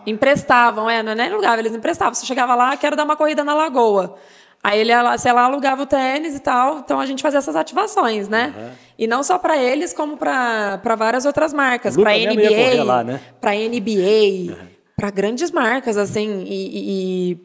[0.04, 2.14] Emprestavam, é, não é nem alugavam, eles emprestavam.
[2.14, 4.16] Você chegava lá, quero dar uma corrida na lagoa.
[4.62, 8.28] Aí ele, sei lá, alugava o tênis e tal, então a gente fazia essas ativações,
[8.28, 8.54] né?
[8.56, 8.70] Uhum.
[8.96, 13.20] E não só para eles, como para várias outras marcas, para NBA, né?
[13.40, 14.68] para NBA, uhum.
[14.94, 17.38] para grandes marcas, assim, e, e,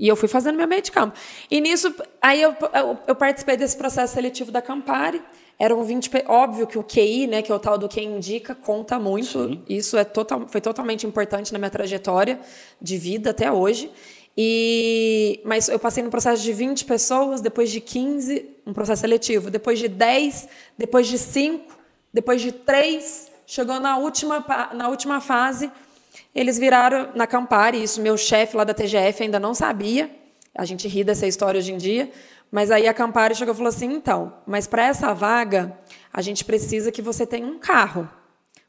[0.00, 1.16] e, eu fui fazendo meu meio de campo.
[1.48, 5.22] E nisso, aí eu, eu, eu participei desse processo seletivo da Campari,
[5.58, 8.98] eram 20, óbvio que o QI, né, que é o tal do quem indica, conta
[8.98, 9.48] muito.
[9.48, 9.62] Sim.
[9.68, 12.40] Isso é total, foi totalmente importante na minha trajetória
[12.80, 13.90] de vida até hoje.
[14.36, 19.50] E, mas eu passei no processo de 20 pessoas, depois de 15, um processo seletivo,
[19.50, 21.72] depois de 10, depois de 5,
[22.12, 24.44] depois de 3, chegou na última,
[24.74, 25.70] na última fase,
[26.34, 30.10] eles viraram na Campari, isso meu chefe lá da TGF ainda não sabia,
[30.54, 32.10] a gente ri dessa história hoje em dia,
[32.50, 35.76] mas aí a Campari chegou e falou assim, então, mas para essa vaga,
[36.12, 38.08] a gente precisa que você tenha um carro,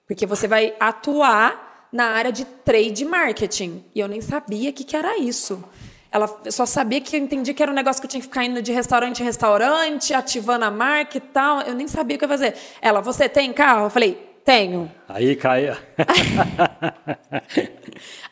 [0.08, 3.84] porque você vai atuar na área de trade marketing.
[3.94, 5.64] E eu nem sabia o que, que era isso.
[6.12, 8.46] Ela só sabia que eu entendi que era um negócio que eu tinha que ficar
[8.46, 11.62] indo de restaurante em restaurante, ativando a marca e tal.
[11.62, 12.56] Eu nem sabia o que ia fazer.
[12.82, 13.88] Ela, você tem carro?
[13.88, 14.90] Eu falei, tenho.
[15.10, 15.78] Aí caia.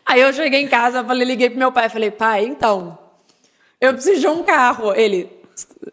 [0.05, 2.97] Aí eu cheguei em casa, falei, liguei pro meu pai, falei, pai, então,
[3.81, 4.93] eu preciso de um carro.
[4.93, 5.29] Ele,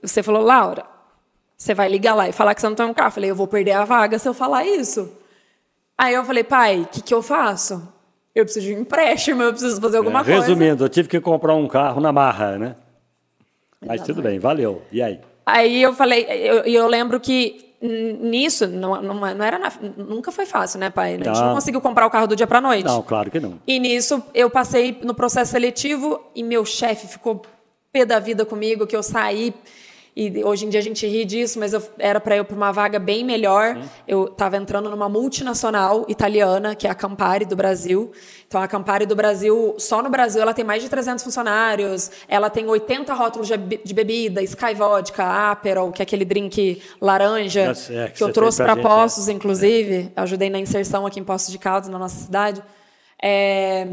[0.01, 0.85] você falou, Laura,
[1.57, 3.09] você vai ligar lá e falar que você não tem um carro.
[3.09, 5.12] Eu falei, eu vou perder a vaga se eu falar isso.
[6.01, 7.87] Aí eu falei, pai, o que, que eu faço?
[8.35, 10.41] Eu preciso de um empréstimo, eu preciso fazer alguma é, coisa.
[10.41, 12.77] Resumindo, eu tive que comprar um carro na marra, né?
[13.87, 14.81] Mas tudo bem, valeu.
[14.91, 15.21] E aí?
[15.45, 20.33] Aí eu falei, e eu, eu, lembro que nisso, não, não, não era na, nunca
[20.33, 21.17] foi fácil, né, pai?
[21.17, 21.49] A gente não.
[21.49, 22.87] não conseguiu comprar o carro do dia para noite.
[22.87, 23.61] Não, claro que não.
[23.67, 27.43] E nisso eu passei no processo seletivo e meu chefe ficou
[27.93, 29.53] pé da vida comigo, que eu saí
[30.16, 32.73] e hoje em dia a gente ri disso, mas eu, era para eu para uma
[32.73, 33.77] vaga bem melhor.
[33.77, 33.83] Hum.
[34.09, 38.11] Eu estava entrando numa multinacional italiana, que é a Campari do Brasil.
[38.46, 42.11] Então a Campari do Brasil, só no Brasil, ela tem mais de 300 funcionários.
[42.27, 47.94] Ela tem 80 rótulos de bebida, Sky Vodka, Aperol, que é aquele drink laranja Nossa,
[47.94, 49.33] é, que, que eu trouxe para Poços, é.
[49.33, 50.11] inclusive.
[50.14, 50.20] É.
[50.20, 52.61] Ajudei na inserção aqui em Poços de Caldas, na nossa cidade.
[53.23, 53.87] É,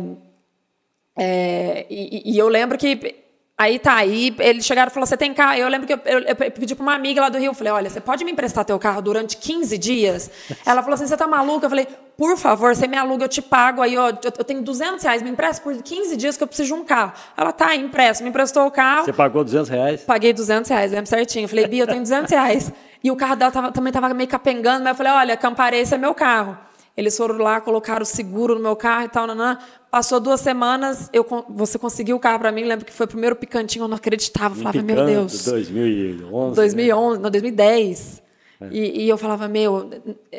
[1.15, 3.26] é, e, e eu lembro que
[3.59, 5.55] Aí tá, aí eles chegaram e falaram: você tem carro?
[5.55, 7.73] Eu lembro que eu, eu, eu pedi pra uma amiga lá do Rio, eu falei:
[7.73, 10.29] olha, você pode me emprestar teu carro durante 15 dias?
[10.63, 11.65] Ela falou assim: você tá maluca?
[11.65, 15.03] Eu falei: por favor, você me aluga, eu te pago aí, ó, eu, tenho 200
[15.03, 17.13] reais, me empresta por 15 dias que eu preciso de um carro.
[17.35, 19.05] Ela tá, empresta, me emprestou o carro.
[19.05, 20.01] Você pagou 200 reais?
[20.01, 21.45] Paguei 200 reais, lembro certinho.
[21.45, 22.71] Eu falei: Bia, eu tenho 200 reais.
[23.03, 25.95] E o carro dela tava, também tava meio capengando, mas eu falei: olha, Camparei, esse
[25.95, 26.66] é meu carro.
[26.97, 29.59] Eles foram lá, colocaram o seguro no meu carro e tal, nanã.
[29.91, 32.63] Passou duas semanas, eu, você conseguiu o carro para mim.
[32.63, 34.55] Lembro que foi o primeiro picantinho, eu não acreditava.
[34.55, 35.45] Eu falava, meu Deus.
[35.45, 36.55] 2011.
[36.55, 37.23] 2011, né?
[37.23, 38.23] não, 2010.
[38.59, 38.67] É.
[38.71, 39.87] E, e, eu falava, meu,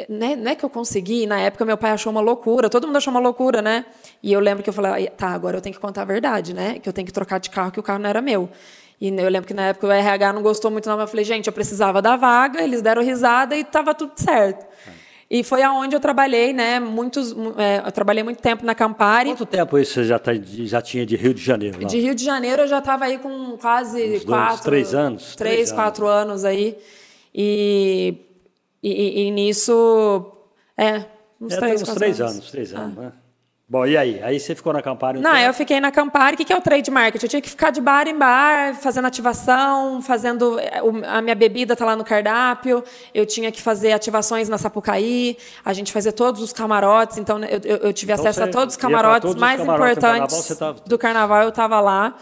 [0.08, 1.28] né, não é que eu consegui.
[1.28, 2.68] Na época, meu pai achou uma loucura.
[2.68, 3.86] Todo mundo achou uma loucura, né?
[4.20, 6.80] E eu lembro que eu falei, tá, agora eu tenho que contar a verdade, né?
[6.80, 8.50] Que eu tenho que trocar de carro, que o carro não era meu.
[9.00, 10.96] E eu lembro que na época o RH não gostou muito, não.
[10.96, 12.60] Mas eu falei, gente, eu precisava da vaga.
[12.60, 14.66] Eles deram risada e estava tudo certo.
[14.88, 14.97] É.
[15.30, 16.80] E foi aonde eu trabalhei, né?
[16.80, 19.30] Muitos, é, eu trabalhei muito tempo na Campari.
[19.30, 21.82] Quanto tempo isso você já, tá, já tinha de Rio de Janeiro?
[21.82, 21.86] Lá?
[21.86, 25.36] De Rio de Janeiro eu já estava aí com quase Uns quatro, dois, três anos,
[25.36, 26.44] três, três quatro anos.
[26.44, 26.78] anos aí.
[27.34, 28.14] E,
[28.82, 30.32] e, e, nisso,
[30.74, 31.04] é,
[31.38, 32.32] uns é, três, uns três anos.
[32.32, 32.50] anos.
[32.50, 33.00] Três anos, ah.
[33.02, 33.12] né?
[33.70, 34.18] Bom, e aí?
[34.22, 35.20] Aí você ficou na Campari?
[35.20, 36.36] Não, eu fiquei na Campari.
[36.36, 37.22] O que é o trade market?
[37.22, 40.58] Eu tinha que ficar de bar em bar, fazendo ativação, fazendo...
[40.58, 42.82] Eh, a minha bebida tá lá no cardápio.
[43.12, 45.36] Eu tinha que fazer ativações na Sapucaí.
[45.62, 47.18] A gente fazia todos os camarotes.
[47.18, 50.48] Então, eu, eu tive então, acesso a todos os camarotes todos mais os camarotes importantes
[50.48, 50.88] carnaval, tava...
[50.88, 51.42] do carnaval.
[51.42, 52.14] Eu estava lá.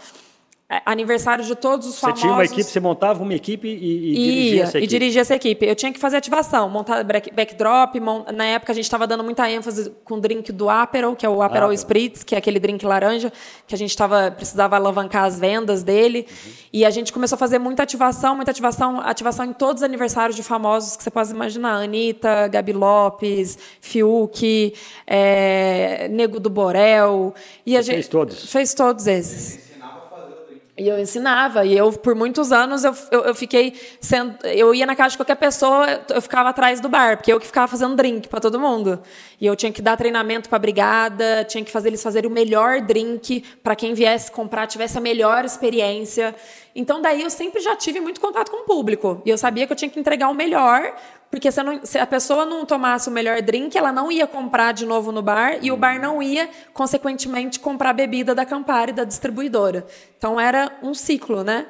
[0.69, 2.19] É, aniversário de todos os famosos.
[2.19, 4.83] Você tinha uma equipe, você montava uma equipe e, e dirigia essa equipe?
[4.83, 5.65] e dirigia essa equipe.
[5.65, 7.97] Eu tinha que fazer ativação, montar backdrop.
[8.01, 8.29] Mont...
[8.33, 11.29] Na época a gente estava dando muita ênfase com o drink do Aperol, que é
[11.29, 13.31] o Aperol ah, Spritz, que é aquele drink laranja,
[13.65, 16.27] que a gente tava, precisava alavancar as vendas dele.
[16.29, 16.51] Uhum.
[16.73, 20.35] E a gente começou a fazer muita ativação, muita ativação, ativação em todos os aniversários
[20.35, 21.81] de famosos que você pode imaginar.
[21.81, 24.73] Anitta, Gabi Lopes, Fiuk,
[25.07, 26.09] é...
[26.09, 27.33] Nego do Borel.
[27.65, 27.93] E você a gente...
[27.93, 28.51] fez todos?
[28.51, 29.66] Fez todos esses.
[30.79, 34.37] E eu ensinava, e eu, por muitos anos, eu, eu, eu, fiquei sendo.
[34.45, 37.47] Eu ia na casa de qualquer pessoa, eu ficava atrás do bar, porque eu que
[37.47, 39.01] ficava fazendo drink para todo mundo.
[39.41, 42.33] E eu tinha que dar treinamento para a brigada, tinha que fazer eles fazerem o
[42.33, 46.35] melhor drink para quem viesse comprar, tivesse a melhor experiência.
[46.75, 49.19] Então, daí eu sempre já tive muito contato com o público.
[49.25, 50.95] E eu sabia que eu tinha que entregar o melhor,
[51.29, 54.71] porque se, não, se, a pessoa não tomasse o melhor drink, ela não ia comprar
[54.71, 59.03] de novo no bar e o bar não ia, consequentemente, comprar bebida da Campari, da
[59.03, 59.85] distribuidora.
[60.17, 61.67] Então era um ciclo, né?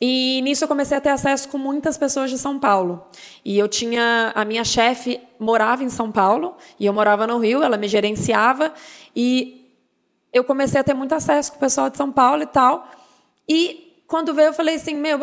[0.00, 3.04] E nisso eu comecei a ter acesso com muitas pessoas de São Paulo.
[3.44, 4.32] E eu tinha.
[4.34, 8.72] A minha chefe morava em São Paulo e eu morava no Rio, ela me gerenciava.
[9.14, 9.68] E
[10.32, 12.88] eu comecei a ter muito acesso com o pessoal de São Paulo e tal.
[13.48, 15.18] E quando veio, eu falei assim: meu,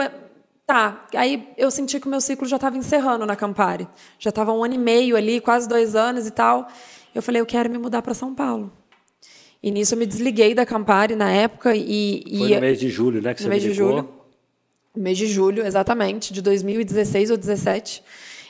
[0.65, 3.87] Tá, aí eu senti que o meu ciclo já estava encerrando na Campari.
[4.17, 6.67] Já estava um ano e meio ali, quase dois anos e tal.
[7.13, 8.71] Eu falei, eu quero me mudar para São Paulo.
[9.61, 12.23] E nisso eu me desliguei da Campari na época e...
[12.37, 14.09] Foi no mês de julho, né, que você mês de julho.
[14.95, 18.03] Mês de julho, exatamente, de 2016 ou 2017.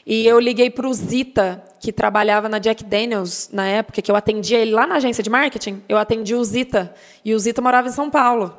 [0.05, 4.15] E eu liguei para o Zita, que trabalhava na Jack Daniels na época, que eu
[4.15, 5.81] atendia ele lá na agência de marketing.
[5.89, 6.93] Eu atendi o Zita.
[7.23, 8.55] E o Zita morava em São Paulo.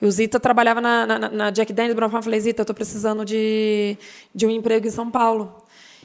[0.00, 1.98] E o Zita trabalhava na, na, na Jack Daniels.
[1.98, 3.96] Eu falei, Zita, eu estou precisando de,
[4.34, 5.62] de um emprego em São Paulo.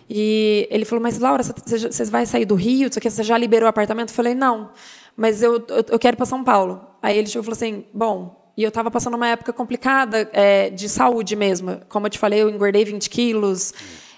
[0.10, 2.90] E ele falou, mas Laura, você, você vai sair do Rio?
[2.90, 4.10] Você já liberou o apartamento?
[4.10, 4.72] Eu falei, não,
[5.18, 6.82] mas eu, eu, eu quero ir para São Paulo.
[7.02, 10.70] Aí ele chegou e falou assim, bom, e eu estava passando uma época complicada é,
[10.70, 11.82] de saúde mesmo.
[11.90, 13.74] Como eu te falei, eu engordei 20 quilos.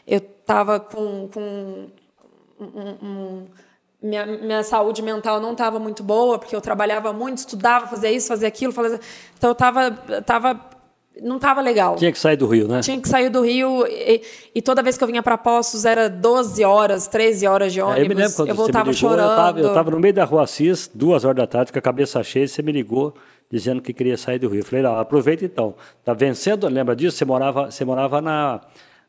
[0.06, 1.88] Eu estava com, com
[2.58, 3.46] um, um,
[4.02, 8.30] minha, minha saúde mental não estava muito boa, porque eu trabalhava muito, estudava, fazia isso,
[8.30, 8.72] fazia aquilo.
[8.72, 9.00] Fazia...
[9.38, 9.92] Então, eu estava
[10.26, 10.62] tava,
[11.22, 11.98] não estava legal.
[11.98, 12.80] Tinha que sair do Rio, né?
[12.80, 13.86] Tinha que sair do Rio.
[13.88, 14.22] E,
[14.56, 18.00] e toda vez que eu vinha para Postos, era 12 horas, 13 horas de ônibus.
[18.00, 19.60] É, eu me lembro quando eu voltava você me ligou, chorando.
[19.60, 22.46] Eu estava no meio da rua Assis, duas horas da tarde, com a cabeça cheia,
[22.46, 23.14] e você me ligou
[23.52, 24.62] dizendo que queria sair do Rio.
[24.62, 25.76] Eu falei, não, aproveita então.
[26.06, 27.18] Tá vencendo, lembra disso?
[27.18, 28.62] Você morava, você morava na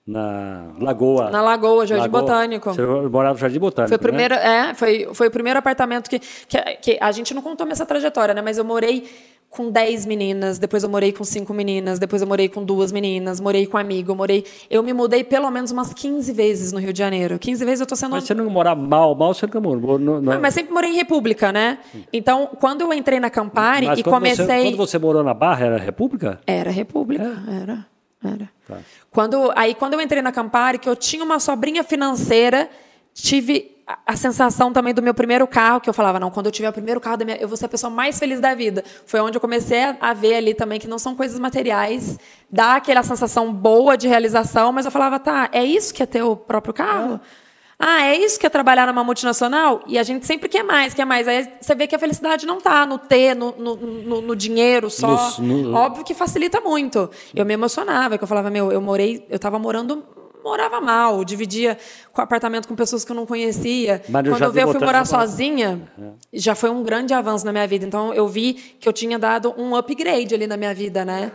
[0.09, 1.31] na Lagoa.
[1.31, 2.23] Na Lagoa, Jardim Lagoa.
[2.23, 2.73] Botânico.
[2.73, 3.88] Você morava no Jardim Botânico.
[3.90, 4.71] Foi o primeiro, né?
[4.71, 8.33] é, foi, foi o primeiro apartamento que, que, que, a gente não contou nessa trajetória,
[8.33, 8.40] né?
[8.40, 9.07] Mas eu morei
[9.51, 13.38] com 10 meninas, depois eu morei com cinco meninas, depois eu morei com duas meninas,
[13.38, 14.47] morei com um amigo, eu morei.
[14.71, 17.38] Eu me mudei pelo menos umas 15 vezes no Rio de Janeiro.
[17.38, 18.12] 15 vezes eu tô sendo.
[18.12, 19.99] Mas você não morava mal, mal você nunca morou.
[19.99, 20.33] Não...
[20.33, 21.80] Ah, mas sempre morei em República, né?
[22.11, 24.47] Então, quando eu entrei na Campari mas e comecei.
[24.47, 26.41] Você, quando você morou na Barra, era República?
[26.47, 27.62] Era República, é.
[27.62, 27.97] era.
[28.23, 28.51] Era.
[28.66, 28.79] Tá.
[29.11, 32.69] Quando, aí, quando eu entrei na Campari, que eu tinha uma sobrinha financeira,
[33.14, 36.53] tive a, a, sensação também do meu primeiro carro, que eu falava, não, quando eu
[36.53, 38.85] tiver o primeiro carro, da minha, eu vou ser a pessoa mais feliz da vida.
[39.07, 42.19] Foi onde eu comecei a, a ver ali também que não são coisas materiais,
[42.51, 46.23] dá aquela sensação boa de realização, mas eu falava, tá, é isso que é ter
[46.23, 47.21] o próprio carro?
[47.45, 47.47] É.
[47.79, 49.83] Ah, é isso que é trabalhar numa multinacional?
[49.87, 51.29] E a gente sempre quer mais, quer mais.
[51.29, 54.91] Aí você vê que a felicidade não está no ter, no, no, no, no dinheiro
[54.91, 55.37] só.
[55.39, 57.09] No, Óbvio que facilita muito.
[57.33, 60.03] Eu me emocionava, que eu falava, meu, eu morei, eu estava morando
[60.43, 61.76] morava mal, dividia
[62.12, 64.03] com apartamento com pessoas que eu não conhecia.
[64.09, 66.03] Mas eu Quando eu fui morar sozinha, é.
[66.33, 67.85] já foi um grande avanço na minha vida.
[67.85, 71.31] Então eu vi que eu tinha dado um upgrade ali na minha vida, né?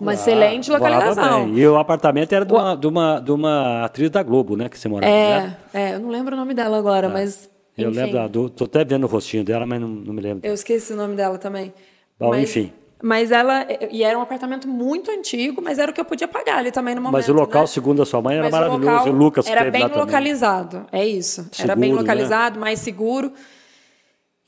[0.00, 1.48] Uma excelente localização.
[1.48, 4.68] E o apartamento era de uma, de, uma, de uma atriz da Globo, né?
[4.68, 5.12] Que você morava.
[5.12, 5.56] É, né?
[5.72, 7.10] é eu não lembro o nome dela agora, é.
[7.10, 7.48] mas.
[7.76, 8.00] Eu enfim.
[8.00, 10.46] lembro, estou até vendo o rostinho dela, mas não, não me lembro.
[10.46, 11.72] Eu esqueci o nome dela também.
[12.18, 12.72] Bom, mas, enfim.
[13.02, 13.66] Mas ela.
[13.90, 16.94] E era um apartamento muito antigo, mas era o que eu podia pagar ali também
[16.94, 17.14] no momento.
[17.14, 17.66] Mas o local, né?
[17.66, 19.10] segundo a sua mãe, era mas maravilhoso.
[19.10, 21.02] O, o Lucas Era bem localizado, também.
[21.02, 21.42] é isso.
[21.52, 22.00] Seguro, era bem né?
[22.00, 22.60] localizado, né?
[22.60, 23.32] mais seguro.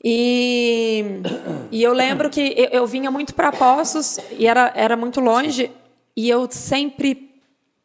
[0.03, 1.03] E,
[1.71, 5.71] e eu lembro que eu, eu vinha muito para Poços e era, era muito longe.
[6.15, 7.29] E eu sempre.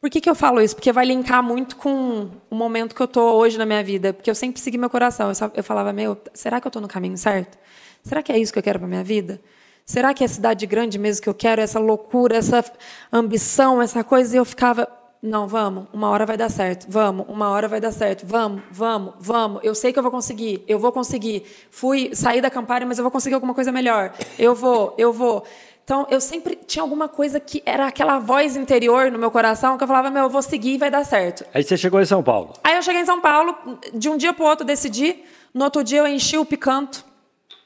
[0.00, 0.74] Por que, que eu falo isso?
[0.74, 4.12] Porque vai linkar muito com o momento que eu estou hoje na minha vida.
[4.12, 5.28] Porque eu sempre segui meu coração.
[5.28, 7.58] Eu, só, eu falava, meu, será que eu estou no caminho certo?
[8.02, 9.40] Será que é isso que eu quero para minha vida?
[9.86, 11.60] Será que é cidade grande mesmo que eu quero?
[11.60, 12.64] Essa loucura, essa
[13.12, 14.36] ambição, essa coisa?
[14.36, 14.88] E eu ficava,
[15.24, 16.84] não, vamos, uma hora vai dar certo.
[16.86, 18.26] Vamos, uma hora vai dar certo.
[18.26, 19.64] Vamos, vamos, vamos.
[19.64, 20.62] Eu sei que eu vou conseguir.
[20.68, 21.44] Eu vou conseguir.
[21.70, 24.12] Fui sair da Campari, mas eu vou conseguir alguma coisa melhor.
[24.38, 25.42] Eu vou, eu vou.
[25.82, 29.84] Então, eu sempre tinha alguma coisa que era aquela voz interior no meu coração que
[29.84, 31.46] eu falava, meu, eu vou seguir e vai dar certo.
[31.54, 32.52] Aí você chegou em São Paulo?
[32.62, 33.56] Aí eu cheguei em São Paulo,
[33.94, 35.24] de um dia para o outro decidi.
[35.54, 37.02] No outro dia eu enchi o picanto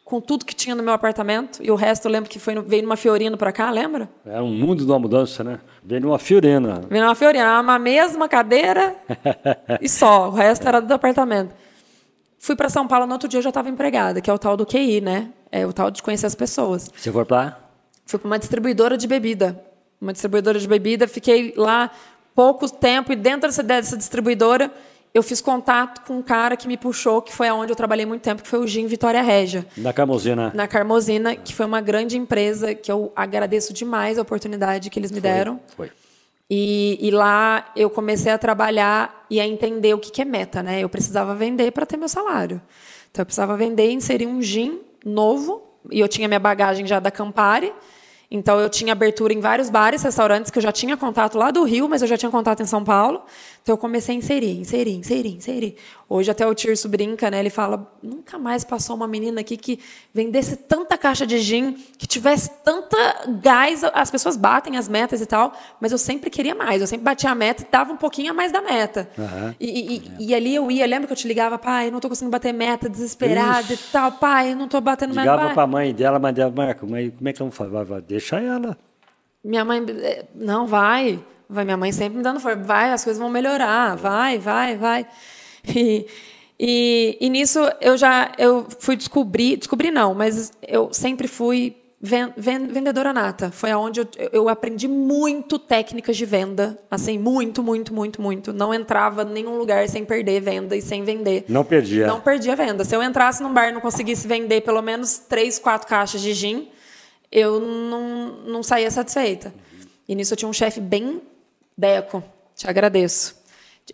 [0.09, 1.62] com tudo que tinha no meu apartamento.
[1.62, 4.09] E o resto eu lembro que foi, veio numa Fiorino para cá, lembra?
[4.24, 5.61] Era um mundo de uma mudança, né?
[5.84, 6.80] Veio numa Fiorina.
[6.88, 8.96] Veio numa Fiorina, uma mesma cadeira
[9.82, 10.30] e só.
[10.30, 11.54] O resto era do apartamento.
[12.38, 14.56] Fui para São Paulo, no outro dia eu já estava empregada, que é o tal
[14.56, 15.28] do QI, né?
[15.52, 16.90] É o tal de conhecer as pessoas.
[16.96, 17.59] Você foi para?
[18.06, 19.62] Fui para uma distribuidora de bebida.
[20.00, 21.90] Uma distribuidora de bebida, fiquei lá
[22.34, 24.72] pouco tempo e dentro dessa distribuidora
[25.18, 28.22] eu fiz contato com um cara que me puxou, que foi aonde eu trabalhei muito
[28.22, 29.66] tempo, que foi o Gin Vitória Régia.
[29.76, 30.52] Na Carmozina.
[30.54, 35.10] Na Carmozina, que foi uma grande empresa que eu agradeço demais a oportunidade que eles
[35.10, 35.60] me foi, deram.
[35.76, 35.90] Foi.
[36.50, 40.62] E, e, lá eu comecei a trabalhar e a entender o que, que é meta,
[40.62, 40.80] né?
[40.82, 42.62] Eu precisava vender para ter meu salário.
[43.10, 45.62] Então eu precisava vender e inserir um gin novo.
[45.90, 47.72] E eu tinha minha bagagem já da Campari.
[48.30, 51.62] Então eu tinha abertura em vários bares, restaurantes que eu já tinha contato lá do
[51.64, 53.22] Rio, mas eu já tinha contato em São Paulo.
[53.68, 55.76] Então eu comecei a inserir, inserir, inserir, inserir.
[56.08, 57.38] Hoje até o Tirso brinca, né?
[57.38, 59.78] Ele fala: nunca mais passou uma menina aqui que
[60.14, 62.96] vendesse tanta caixa de gin, que tivesse tanta
[63.42, 63.84] gás.
[63.92, 66.80] As pessoas batem as metas e tal, mas eu sempre queria mais.
[66.80, 69.06] Eu sempre batia a meta e dava um pouquinho a mais da meta.
[69.18, 69.54] Uhum.
[69.60, 72.32] E, e, e, ali eu ia, lembra que eu te ligava, pai, não estou conseguindo
[72.32, 73.74] bater meta, desesperada Ixi.
[73.74, 75.30] e tal, pai, não estou batendo meta.
[75.30, 77.70] Ligava para a mãe dela, mas dela, Marco, mas como é que fazer?
[77.70, 78.78] Vai, vai, deixa ela.
[79.44, 81.22] Minha mãe, eh, não, vai.
[81.49, 82.59] Vai, minha mãe sempre me dando força.
[82.59, 83.96] Vai, as coisas vão melhorar.
[83.96, 85.07] Vai, vai, vai.
[85.74, 86.07] E,
[86.59, 93.12] e, e nisso eu já eu fui descobrir, descobrir não, mas eu sempre fui vendedora
[93.12, 93.51] nata.
[93.51, 98.53] Foi aonde eu, eu aprendi muito técnicas de venda, assim, muito, muito, muito, muito.
[98.53, 101.44] Não entrava em nenhum lugar sem perder venda e sem vender.
[101.49, 102.07] Não perdia.
[102.07, 102.84] Não perdia venda.
[102.84, 106.32] Se eu entrasse num bar e não conseguisse vender pelo menos três, quatro caixas de
[106.34, 106.68] gin,
[107.32, 109.53] eu não, não saía satisfeita.
[110.09, 111.20] E nisso eu tinha um chefe bem
[111.78, 112.24] Deco,
[112.56, 113.38] te agradeço.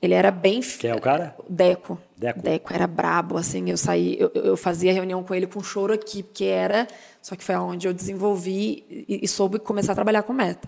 [0.00, 0.60] Ele era bem.
[0.60, 1.36] Quem é o cara?
[1.48, 2.00] Deco.
[2.16, 2.40] Deco.
[2.40, 3.68] Deco era brabo, assim.
[3.70, 6.88] Eu saí, eu, eu fazia reunião com ele com choro aqui, porque era.
[7.20, 10.66] Só que foi onde eu desenvolvi e, e soube começar a trabalhar com meta.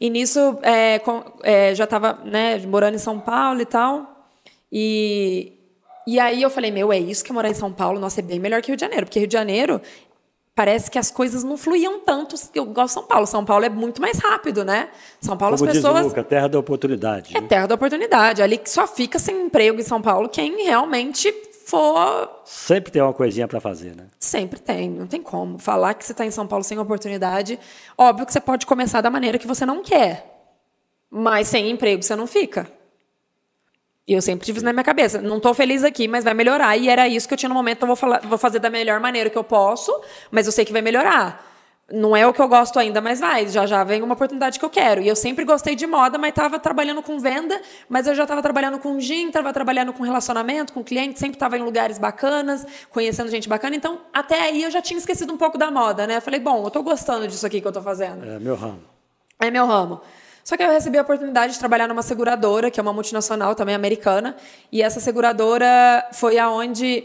[0.00, 4.28] E nisso, é, com, é, já estava né, morando em São Paulo e tal.
[4.70, 5.52] E,
[6.06, 8.00] e aí eu falei, meu, é isso que é morar em São Paulo?
[8.00, 9.06] Nossa, é bem melhor que Rio de Janeiro.
[9.06, 9.80] Porque Rio de Janeiro
[10.54, 12.36] parece que as coisas não fluíam tanto.
[12.54, 13.26] Eu gosto de São Paulo.
[13.26, 14.90] São Paulo é muito mais rápido, né?
[15.20, 15.94] São Paulo Como as pessoas.
[15.94, 17.36] Diz o Luca, terra da oportunidade.
[17.36, 17.46] É né?
[17.46, 18.42] terra da oportunidade.
[18.42, 21.32] Ali que só fica sem emprego em São Paulo quem realmente
[21.64, 22.42] for.
[22.44, 24.06] Sempre tem uma coisinha para fazer, né?
[24.18, 25.58] Sempre tem, não tem como.
[25.58, 27.58] Falar que você está em São Paulo sem oportunidade,
[27.96, 30.28] óbvio que você pode começar da maneira que você não quer.
[31.10, 32.66] Mas sem emprego você não fica.
[34.06, 35.20] E eu sempre tive isso na minha cabeça.
[35.20, 36.76] Não estou feliz aqui, mas vai melhorar.
[36.76, 37.78] E era isso que eu tinha no momento.
[37.78, 39.92] Então, vou, falar, vou fazer da melhor maneira que eu posso,
[40.30, 41.50] mas eu sei que vai melhorar.
[41.90, 43.46] Não é o que eu gosto ainda, mas vai.
[43.48, 45.02] Já já vem uma oportunidade que eu quero.
[45.02, 48.42] E eu sempre gostei de moda, mas estava trabalhando com venda, mas eu já estava
[48.42, 53.30] trabalhando com gin, estava trabalhando com relacionamento, com cliente, sempre estava em lugares bacanas, conhecendo
[53.30, 53.76] gente bacana.
[53.76, 56.16] Então, até aí eu já tinha esquecido um pouco da moda, né?
[56.16, 58.24] Eu falei, bom, eu estou gostando disso aqui que eu estou fazendo.
[58.24, 58.82] É meu ramo.
[59.38, 60.00] É meu ramo.
[60.44, 63.74] Só que eu recebi a oportunidade de trabalhar numa seguradora, que é uma multinacional também
[63.74, 64.36] americana,
[64.72, 67.04] e essa seguradora foi aonde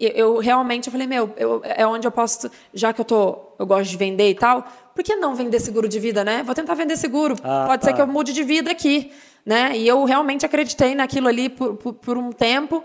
[0.00, 3.66] eu realmente eu falei, meu, eu, é onde eu posso, já que eu tô, eu
[3.66, 4.64] gosto de vender e tal,
[4.94, 6.42] por que não vender seguro de vida, né?
[6.42, 7.36] Vou tentar vender seguro.
[7.44, 7.88] Ah, Pode tá.
[7.88, 9.12] ser que eu mude de vida aqui.
[9.44, 9.72] né?
[9.76, 12.82] E eu realmente acreditei naquilo ali por, por, por um tempo.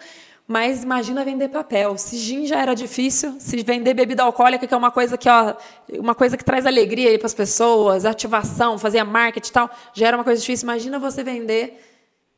[0.47, 1.97] Mas imagina vender papel.
[1.97, 5.55] Se gin já era difícil, se vender bebida alcoólica, que é uma coisa que, ó,
[5.93, 10.17] uma coisa que traz alegria para as pessoas, ativação, fazer marketing e tal, já era
[10.17, 10.65] uma coisa difícil.
[10.65, 11.81] Imagina você vender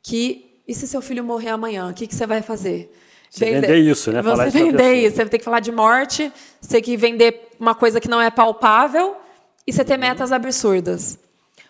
[0.01, 0.45] que.
[0.65, 1.89] E se seu filho morrer amanhã?
[1.89, 2.93] O que, que você vai fazer?
[3.29, 4.21] Você vender, vender isso, né?
[4.21, 5.15] Você falar vender isso.
[5.15, 6.31] Você tem que falar de morte,
[6.61, 9.15] você tem que vender uma coisa que não é palpável
[9.65, 9.99] e você ter uhum.
[9.99, 11.19] metas absurdas.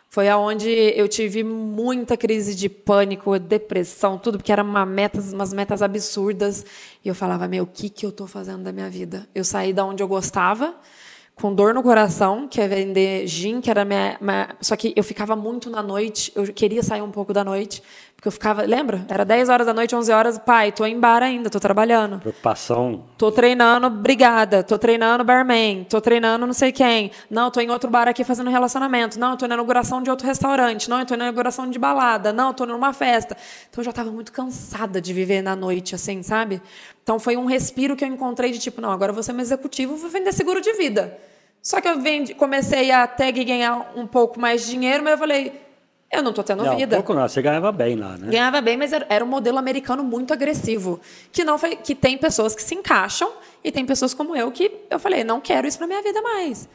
[0.09, 5.51] Foi aonde eu tive muita crise de pânico, depressão, tudo, porque eram uma metas, umas
[5.51, 6.65] metas absurdas.
[7.03, 9.27] E eu falava, meu, o que, que eu estou fazendo da minha vida?
[9.35, 10.75] Eu saí da onde eu gostava,
[11.39, 15.03] com dor no coração, que é vender gin, que era minha, minha, Só que eu
[15.03, 17.83] ficava muito na noite, eu queria sair um pouco da noite.
[18.15, 19.05] Porque eu ficava, lembra?
[19.07, 22.17] Era 10 horas da noite, 11 horas, pai, tô em bar ainda, tô trabalhando.
[22.19, 23.03] Preocupação.
[23.15, 27.11] Tô treinando brigada, tô treinando barman, tô treinando não sei quem.
[27.29, 29.19] Não, tô em outro bar aqui fazendo relacionamento.
[29.19, 30.89] Não, tô na inauguração de outro restaurante.
[30.89, 32.33] Não, eu tô na inauguração de balada.
[32.33, 33.37] Não, tô numa festa.
[33.69, 36.59] Então eu já tava muito cansada de viver na noite, assim, sabe?
[37.07, 39.41] Então foi um respiro que eu encontrei de tipo, não, agora eu vou ser uma
[39.41, 41.17] executivo, vou vender seguro de vida.
[41.61, 45.17] Só que eu vendi, comecei a tag ganhar um pouco mais de dinheiro, mas eu
[45.17, 45.53] falei,
[46.11, 46.97] eu não estou tendo não, vida.
[46.97, 48.29] Pouco não, você ganhava bem lá, né?
[48.29, 50.99] Ganhava bem, mas era, um modelo americano muito agressivo.
[51.31, 53.31] Que não foi, que tem pessoas que se encaixam
[53.63, 56.67] e tem pessoas como eu que eu falei, não quero isso para minha vida mais.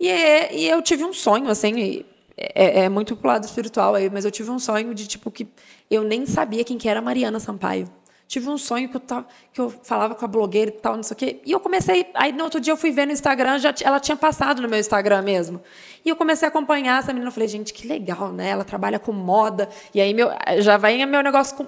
[0.00, 2.04] E, é, e eu tive um sonho, assim,
[2.36, 5.46] é, é, muito pro lado espiritual aí, mas eu tive um sonho de tipo que
[5.88, 7.88] eu nem sabia quem que era Mariana Sampaio.
[8.28, 11.02] Tive um sonho que eu, tava, que eu falava com a blogueira e tal, não
[11.02, 11.40] sei o quê.
[11.46, 12.10] E eu comecei.
[12.12, 14.78] Aí no outro dia eu fui ver no Instagram, já, ela tinha passado no meu
[14.78, 15.62] Instagram mesmo.
[16.04, 17.28] E eu comecei a acompanhar essa menina.
[17.28, 18.50] Eu falei, gente, que legal, né?
[18.50, 19.66] Ela trabalha com moda.
[19.94, 21.66] E aí meu, já vai meu negócio com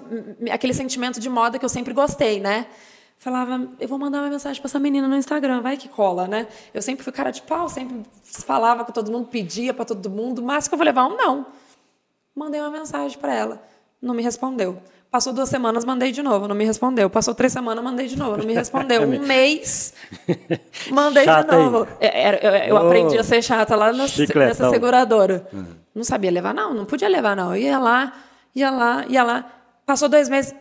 [0.51, 2.67] aquele sentimento de moda que eu sempre gostei, né?
[3.17, 6.47] Falava, eu vou mandar uma mensagem para essa menina no Instagram, vai que cola, né?
[6.71, 10.43] Eu sempre fui cara de pau, sempre falava com todo mundo, pedia para todo mundo,
[10.43, 11.47] mas que eu vou levar um não.
[12.35, 13.63] Mandei uma mensagem para ela,
[13.99, 14.79] não me respondeu.
[15.11, 17.09] Passou duas semanas, mandei de novo, não me respondeu.
[17.09, 19.01] Passou três semanas, mandei de novo, não me respondeu.
[19.03, 19.93] Um mês,
[20.89, 21.85] mandei chata de novo.
[21.99, 25.45] É, eu, eu, eu oh, aprendi a ser chata lá nessa seguradora.
[25.51, 25.65] Uhum.
[25.93, 27.53] Não sabia levar, não, não podia levar, não.
[27.53, 28.13] Eu ia lá,
[28.55, 29.51] ia lá, ia lá.
[29.85, 30.55] Passou dois meses,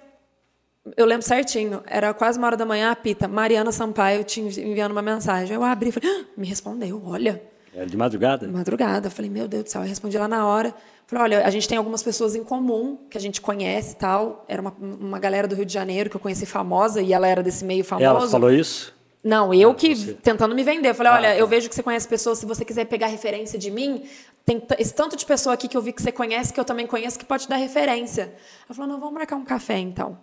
[0.97, 4.91] eu lembro certinho, era quase uma hora da manhã, a Pita, Mariana Sampaio te enviando
[4.91, 5.55] uma mensagem.
[5.55, 7.41] Eu abri e falei, ah, me respondeu, olha.
[7.75, 8.47] É de madrugada?
[8.47, 9.07] De madrugada.
[9.07, 9.83] Eu falei, meu Deus do céu.
[9.83, 10.75] Eu respondi lá na hora.
[11.07, 14.45] Falei, olha, a gente tem algumas pessoas em comum que a gente conhece e tal.
[14.49, 17.43] Era uma, uma galera do Rio de Janeiro que eu conheci famosa e ela era
[17.43, 18.05] desse meio famoso.
[18.05, 18.95] Ela falou isso?
[19.23, 20.15] Não, eu ah, que você.
[20.15, 20.91] tentando me vender.
[20.91, 21.39] Eu falei, olha, ah, tá.
[21.39, 24.05] eu vejo que você conhece pessoas, se você quiser pegar referência de mim,
[24.47, 26.87] tem esse tanto de pessoa aqui que eu vi que você conhece, que eu também
[26.87, 28.33] conheço, que pode te dar referência.
[28.67, 30.19] Ela falou, não, vamos marcar um café então.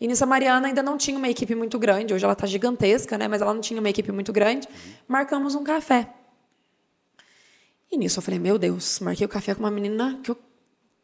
[0.00, 3.18] E nisso a Mariana ainda não tinha uma equipe muito grande, hoje ela está gigantesca,
[3.18, 3.26] né?
[3.26, 4.68] Mas ela não tinha uma equipe muito grande.
[4.68, 4.92] Uhum.
[5.08, 6.08] Marcamos um café.
[7.96, 10.36] Nisso eu falei, meu Deus, marquei o café com uma menina que eu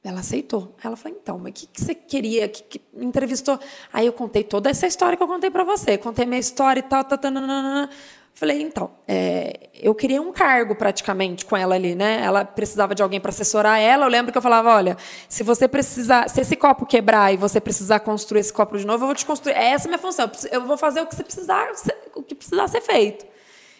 [0.04, 0.74] ela aceitou.
[0.82, 2.48] Ela falou, então, mas o que, que você queria?
[2.48, 3.58] Que, que me entrevistou?
[3.92, 5.96] Aí eu contei toda essa história que eu contei para você.
[5.96, 7.88] Contei minha história e tal, tal, tal, tal,
[8.34, 12.22] Falei, então, é, eu queria um cargo praticamente com ela ali, né?
[12.24, 14.06] Ela precisava de alguém para assessorar ela.
[14.06, 14.96] Eu lembro que eu falava, olha,
[15.28, 19.04] se você precisar, se esse copo quebrar e você precisar construir esse copo de novo,
[19.04, 19.52] eu vou te construir.
[19.52, 20.30] Essa é a minha função.
[20.50, 21.70] Eu vou fazer o que você precisar,
[22.14, 23.26] o que precisar ser feito.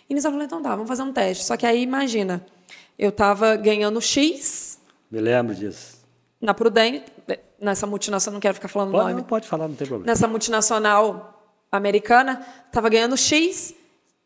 [0.09, 1.45] E nisso eu falei, então tá, vamos fazer um teste.
[1.45, 2.45] Só que aí, imagina,
[2.99, 4.81] eu estava ganhando X.
[5.11, 6.03] Me lembro disso
[6.43, 7.05] na Prudente,
[7.61, 9.15] nessa multinacional, não quero ficar falando pode, nome.
[9.15, 10.11] Não, pode falar, não tem problema.
[10.11, 11.41] Nessa multinacional
[11.71, 13.73] americana, estava ganhando X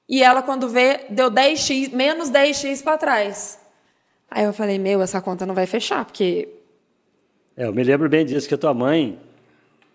[0.09, 3.59] e ela, quando vê, deu 10X, menos 10X para trás.
[4.31, 6.49] Aí eu falei, meu, essa conta não vai fechar, porque.
[7.55, 9.19] É, eu me lembro bem disso, que a tua mãe,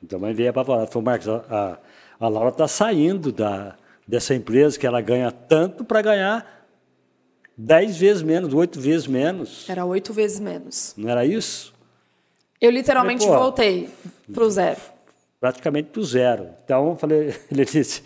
[0.08, 1.80] tua mãe veio para falar, falou, Marcos, a,
[2.20, 3.76] a Laura está saindo da,
[4.08, 6.61] dessa empresa que ela ganha tanto para ganhar
[7.58, 9.70] dez vezes menos, oito vezes menos.
[9.70, 10.94] Era oito vezes menos.
[10.98, 11.74] Não era isso?
[12.60, 13.90] Eu literalmente falei, voltei
[14.32, 14.80] para o zero.
[15.40, 16.50] Praticamente para o zero.
[16.64, 18.04] Então, eu falei, ele disse,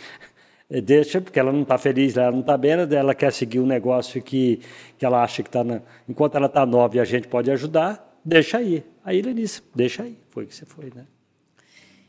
[0.69, 4.21] deixa, porque ela não está feliz, ela não está bem, ela quer seguir um negócio
[4.21, 4.61] que,
[4.97, 5.61] que ela acha que está...
[6.07, 8.83] Enquanto ela está nova e a gente pode ajudar, deixa aí.
[9.03, 10.17] Aí ele disse, deixa aí.
[10.31, 11.05] Foi que você foi, né?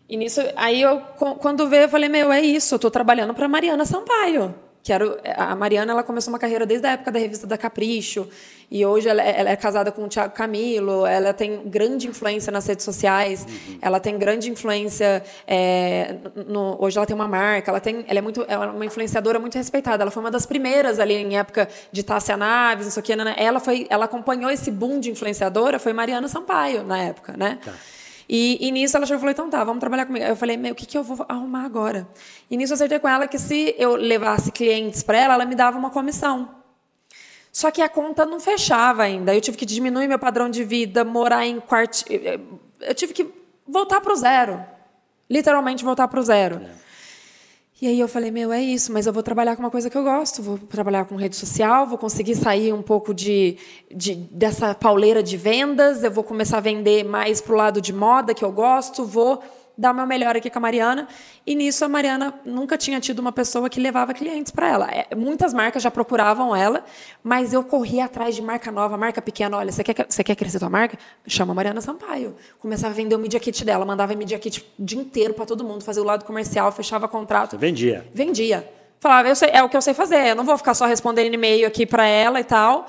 [0.09, 3.49] E nisso, aí eu, quando veio, eu falei, meu, é isso, eu estou trabalhando para
[3.49, 4.55] Mariana Sampaio
[4.87, 8.29] que era a Mariana ela começou uma carreira desde a época da revista da Capricho
[8.71, 12.65] e hoje ela, ela é casada com o Thiago Camilo ela tem grande influência nas
[12.69, 13.79] redes sociais uhum.
[13.83, 16.15] ela tem grande influência é,
[16.47, 19.41] no, hoje ela tem uma marca ela tem ela é muito ela é uma influenciadora
[19.41, 23.01] muito respeitada ela foi uma das primeiras ali em época de Tássia Naves não sei
[23.01, 27.37] o que ela foi ela acompanhou esse boom de influenciadora foi Mariana Sampaio na época
[27.37, 27.73] né tá.
[28.29, 30.25] E, e, nisso ela chegou e falou: então tá, vamos trabalhar comigo.
[30.25, 32.09] Eu falei: meu, o que, que eu vou arrumar agora?
[32.51, 35.55] E nisso eu acertei com ela que se eu levasse clientes para ela, ela me
[35.55, 36.57] dava uma comissão.
[37.53, 39.35] Só que a conta não fechava ainda.
[39.35, 42.03] Eu tive que diminuir meu padrão de vida, morar em quart...
[42.11, 42.39] Eh,
[42.81, 43.27] eu tive que
[43.67, 44.63] voltar para o zero.
[45.31, 46.57] Literalmente voltar para o zero.
[46.57, 46.86] É.
[47.81, 49.99] E aí eu falei, meu, é isso, mas eu vou trabalhar com uma coisa que
[49.99, 53.59] eu gosto, vou trabalhar com rede social, vou conseguir sair um pouco de,
[53.95, 57.93] de dessa pauleira de vendas, eu vou começar a vender mais para o lado de
[57.93, 59.43] moda que eu gosto, vou
[59.77, 61.07] dar o meu melhor aqui com a Mariana.
[61.47, 64.91] E nisso a Mariana nunca tinha tido uma pessoa que levava clientes para ela.
[64.91, 66.85] É, muitas marcas já procuravam ela,
[67.23, 69.57] mas eu corria atrás de marca nova, marca pequena.
[69.57, 70.99] Olha, você quer, você quer crescer tua marca?
[71.27, 72.35] Chama a Mariana Sampaio.
[72.59, 75.65] Começava a vender o Media Kit dela, mandava Media Kit o dia inteiro para todo
[75.65, 77.51] mundo, fazia o lado comercial, fechava contrato.
[77.51, 78.07] Você vendia?
[78.15, 78.69] Vendia.
[78.99, 81.67] Falava, sei, é o que eu sei fazer, eu não vou ficar só respondendo e-mail
[81.67, 82.89] aqui para ela e tal.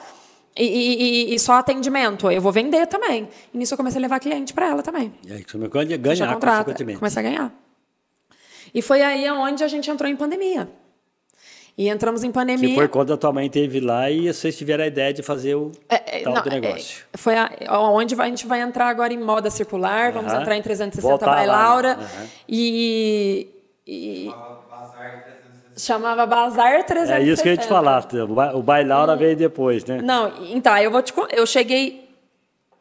[0.57, 2.31] E, e, e, só atendimento.
[2.31, 3.29] Eu vou vender também.
[3.53, 5.13] E nisso eu comecei a levar cliente para ela também.
[5.25, 7.53] E aí você começou a ganhar, contrata, Comecei a ganhar.
[8.73, 10.67] E foi aí onde a gente entrou em pandemia.
[11.77, 12.69] E entramos em pandemia.
[12.69, 15.53] Que foi quando a tua mãe teve lá e vocês tiveram a ideia de fazer
[15.53, 17.05] o é, é tal não, do é, negócio.
[17.13, 17.51] É, foi a,
[17.91, 21.45] onde a gente vai entrar agora em moda circular, vamos entrar em 360 Voltar by
[21.45, 21.99] Laura.
[22.49, 23.47] E,
[23.85, 24.31] e,
[25.77, 27.13] Chamava Bazar 360.
[27.13, 28.07] É isso que eu ia te falar.
[28.55, 29.17] O Bailaura hum.
[29.17, 30.01] veio depois, né?
[30.01, 32.07] Não, então, eu vou te eu cheguei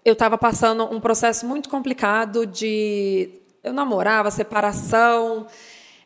[0.07, 3.29] eu estava passando um processo muito complicado de
[3.65, 5.49] eu namorava, separação,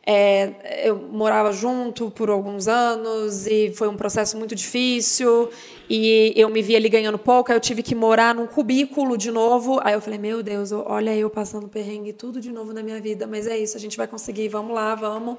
[0.03, 5.51] é, eu morava junto por alguns anos e foi um processo muito difícil
[5.87, 9.29] e eu me via ali ganhando pouco, aí eu tive que morar num cubículo de
[9.29, 9.79] novo.
[9.83, 13.27] Aí eu falei, meu Deus, olha eu passando perrengue tudo de novo na minha vida,
[13.27, 15.37] mas é isso, a gente vai conseguir, vamos lá, vamos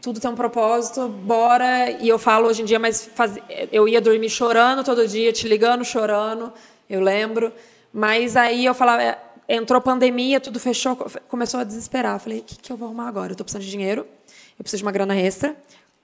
[0.00, 1.90] tudo tem um propósito, bora.
[1.90, 3.38] E eu falo hoje em dia, mas faz...
[3.70, 6.52] eu ia dormir chorando todo dia, te ligando chorando,
[6.88, 7.52] eu lembro.
[7.92, 10.96] Mas aí eu falava, é, entrou pandemia, tudo fechou,
[11.28, 12.18] começou a desesperar.
[12.18, 13.28] Falei, o que, que eu vou arrumar agora?
[13.28, 14.06] Eu estou precisando de dinheiro,
[14.58, 15.54] eu preciso de uma grana extra,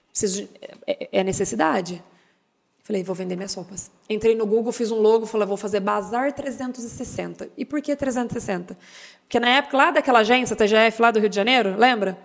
[0.09, 0.49] preciso de...
[0.85, 2.03] é, é necessidade.
[2.83, 3.91] Falei, vou vender minhas roupas.
[4.09, 7.49] Entrei no Google, fiz um logo, falei, vou fazer Bazar 360.
[7.57, 8.77] E por que 360?
[9.23, 12.17] Porque na época, lá daquela agência, TGF, lá do Rio de Janeiro, lembra?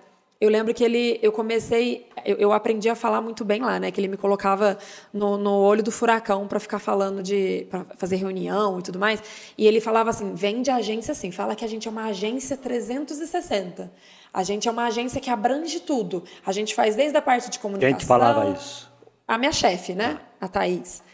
[0.43, 3.93] Eu lembro que ele, eu comecei, eu, eu, aprendi a falar muito bem lá, né?
[3.93, 4.76] Que ele me colocava
[5.12, 9.22] no, no olho do furacão para ficar falando de, para fazer reunião e tudo mais.
[9.57, 12.57] E ele falava assim, vende a agência assim, fala que a gente é uma agência
[12.57, 13.88] 360.
[14.34, 16.24] A gente é uma agência que abrange tudo.
[16.45, 17.97] A gente faz desde a parte de comunicação.
[17.97, 18.90] Quem te falava isso?
[19.28, 20.18] A minha chefe, né?
[20.40, 21.05] A Thaís.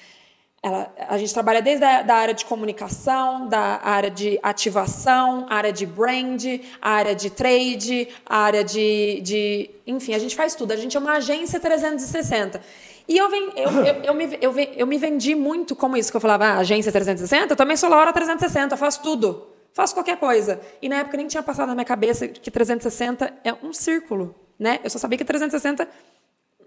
[0.61, 5.73] Ela, a gente trabalha desde a da área de comunicação, da área de ativação, área
[5.73, 6.45] de brand,
[6.83, 9.71] área de trade, área de, de.
[9.87, 10.73] Enfim, a gente faz tudo.
[10.73, 12.61] A gente é uma agência 360.
[13.07, 16.17] E eu, vem, eu, eu, eu, me, eu, eu me vendi muito como isso, que
[16.17, 19.47] eu falava, ah, agência 360, eu também sou Laura 360, eu faço tudo.
[19.73, 20.61] Faço qualquer coisa.
[20.83, 24.35] E na época nem tinha passado na minha cabeça que 360 é um círculo.
[24.59, 24.81] Né?
[24.83, 25.89] Eu só sabia que 360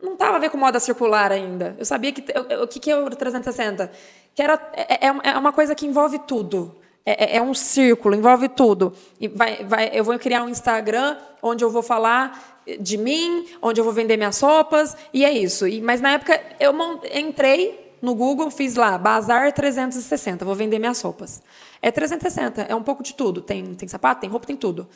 [0.01, 1.75] não estava a ver com moda circular ainda.
[1.77, 2.23] Eu sabia que
[2.61, 3.91] o que, que é o 360,
[4.33, 6.75] que era é, é, é uma coisa que envolve tudo.
[7.05, 8.93] É, é, é, um círculo, envolve tudo.
[9.19, 13.81] E vai, vai, eu vou criar um Instagram onde eu vou falar de mim, onde
[13.81, 15.67] eu vou vender minhas roupas, e é isso.
[15.67, 16.73] E, mas na época eu
[17.13, 21.41] entrei no Google, fiz lá, Bazar 360, vou vender minhas roupas.
[21.81, 23.41] É 360, é um pouco de tudo.
[23.41, 24.87] Tem, tem sapato, tem roupa, tem tudo.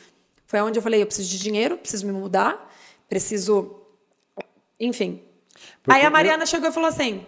[0.46, 2.72] Foi onde eu falei, eu preciso de dinheiro, preciso me mudar,
[3.08, 3.85] preciso
[4.78, 5.22] enfim.
[5.82, 6.46] Porque Aí a Mariana eu...
[6.46, 7.24] chegou e falou assim.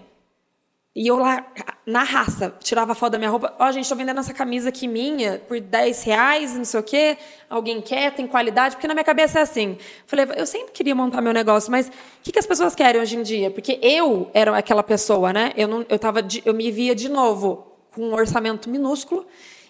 [0.94, 1.46] E eu lá,
[1.86, 3.54] na raça, tirava foto da minha roupa.
[3.56, 6.82] Ó, oh, gente, tô vendendo essa camisa aqui minha por 10 reais, não sei o
[6.82, 7.16] quê.
[7.48, 8.74] Alguém quer, tem qualidade.
[8.74, 9.78] Porque na minha cabeça é assim.
[10.06, 13.16] Falei, eu sempre queria montar meu negócio, mas o que, que as pessoas querem hoje
[13.16, 13.48] em dia?
[13.48, 15.52] Porque eu era aquela pessoa, né?
[15.56, 19.24] Eu, não, eu, tava de, eu me via de novo com um orçamento minúsculo.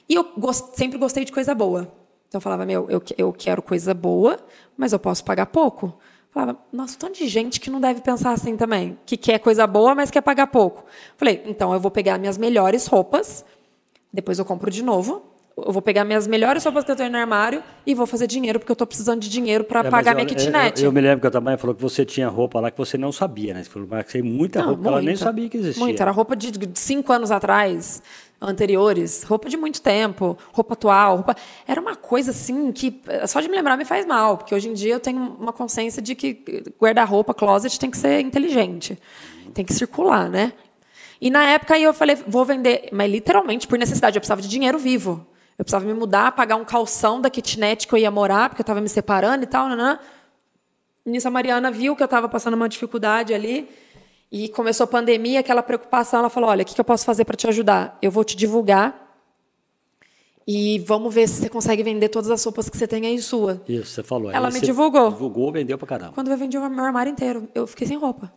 [0.08, 1.92] E eu gost, sempre gostei de coisa boa.
[2.28, 4.38] Então eu falava, meu, eu, eu quero coisa boa,
[4.78, 5.98] mas eu posso pagar pouco.
[6.30, 9.94] Falava, nossa, tanto de gente que não deve pensar assim também, que quer coisa boa,
[9.94, 10.84] mas quer pagar pouco.
[11.16, 13.44] Falei, então eu vou pegar minhas melhores roupas,
[14.12, 15.22] depois eu compro de novo,
[15.66, 18.58] eu vou pegar minhas melhores roupas que eu tenho no armário e vou fazer dinheiro,
[18.58, 20.80] porque eu estou precisando de dinheiro para é, pagar eu, minha kitnet.
[20.80, 22.78] Eu, eu, me lembro que a tua mãe falou que você tinha roupa lá que
[22.78, 23.64] você não sabia, né?
[23.64, 25.82] Você falou, mas tem muita não, roupa muita, que ela nem sabia que existia.
[25.82, 28.02] Muita, era roupa de, de cinco anos atrás,
[28.40, 31.36] anteriores, roupa de muito tempo, roupa atual, roupa...
[31.66, 34.74] era uma coisa assim que só de me lembrar me faz mal, porque hoje em
[34.74, 38.98] dia eu tenho uma consciência de que guarda-roupa, closet tem que ser inteligente,
[39.52, 40.52] tem que circular, né?
[41.20, 44.48] E na época aí eu falei, vou vender, mas literalmente por necessidade, eu precisava de
[44.48, 45.26] dinheiro vivo.
[45.58, 48.62] Eu precisava me mudar, pagar um calção da kitnet que eu ia morar, porque eu
[48.62, 49.68] estava me separando e tal.
[49.68, 49.98] Nanã.
[51.04, 53.68] Nisso a Mariana viu que eu estava passando uma dificuldade ali.
[54.30, 56.20] E começou a pandemia, aquela preocupação.
[56.20, 57.98] Ela falou: Olha, o que eu posso fazer para te ajudar?
[58.02, 59.06] Eu vou te divulgar
[60.46, 63.62] e vamos ver se você consegue vender todas as roupas que você tem aí sua.
[63.68, 64.30] Isso, você falou.
[64.30, 65.10] Ela aí me divulgou.
[65.10, 66.12] Divulgou, vendeu para caramba.
[66.12, 68.32] Quando eu vendi o meu armário inteiro, eu fiquei sem roupa.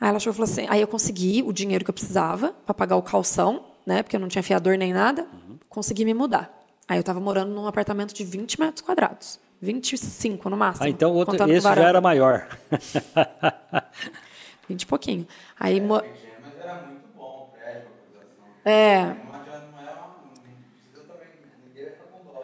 [0.00, 2.74] Aí ela chegou e falou assim: aí eu consegui o dinheiro que eu precisava para
[2.74, 4.02] pagar o calção, né?
[4.02, 5.22] Porque eu não tinha fiador nem nada.
[5.32, 6.56] Uhum consegui me mudar.
[6.86, 9.40] Aí eu estava morando num apartamento de 20 metros quadrados.
[9.60, 10.86] 25 no máximo.
[10.86, 12.46] Ah, então outro, esse já era maior.
[14.68, 15.26] 20 e pouquinho.
[15.58, 16.00] Aí, mo...
[16.36, 19.23] Mas era muito bom prédio, a É.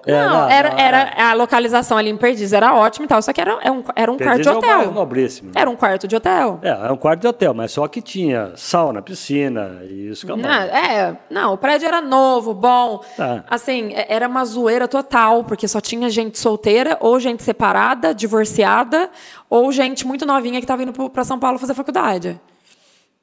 [0.06, 3.20] É, não, não, era, não, era a localização ali em Perdizes era ótima e tal,
[3.20, 4.92] só que era, era um, era um quarto Perdiz de é um hotel.
[4.92, 5.52] nobríssimo.
[5.54, 6.58] Era um quarto de hotel.
[6.62, 10.32] É, é um quarto de hotel, mas só que tinha sauna, piscina e isso que
[10.32, 13.02] é Não, é, não, o prédio era novo, bom.
[13.16, 13.44] Tá.
[13.48, 19.10] Assim, é- era uma zoeira total, porque só tinha gente solteira, ou gente separada, divorciada,
[19.48, 22.40] ou gente muito novinha que estava indo para São Paulo fazer faculdade.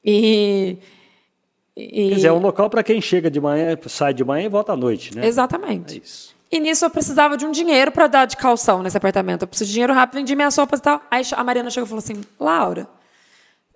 [0.06, 0.78] E.
[1.76, 4.50] e- Quer dizer, é um local para quem chega de manhã, sai de manhã e
[4.50, 5.26] volta à noite, né?
[5.26, 5.96] Exatamente.
[5.96, 6.37] É isso.
[6.52, 9.42] E nisso eu precisava de um dinheiro para dar de calção nesse apartamento.
[9.44, 11.02] Eu preciso de dinheiro rápido, vendi minhas roupas e tal.
[11.12, 12.88] Aí a Mariana chegou e falou assim: Laura,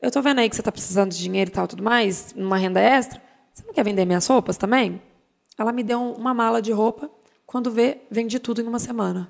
[0.01, 2.57] eu tô vendo aí que você tá precisando de dinheiro e tal, tudo mais, numa
[2.57, 3.21] renda extra.
[3.53, 5.01] Você não quer vender minhas roupas também?
[5.57, 7.09] Ela me deu um- uma mala de roupa.
[7.45, 9.29] Quando vê, vendi tudo em uma semana.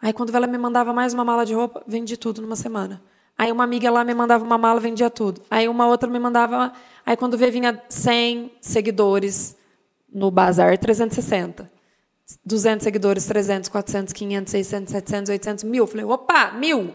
[0.00, 3.02] Aí quando ela me mandava mais uma mala de roupa, vendi tudo numa semana.
[3.36, 5.40] Aí uma amiga lá me mandava uma mala, vendia tudo.
[5.50, 6.72] Aí uma outra me mandava.
[7.06, 9.56] Aí quando vê, vinha 100 seguidores
[10.12, 11.70] no Bazar 360.
[12.44, 15.86] 200 seguidores, 300, 400, 500, 600, 700, 800, mil.
[15.86, 16.94] Falei, opa, mil.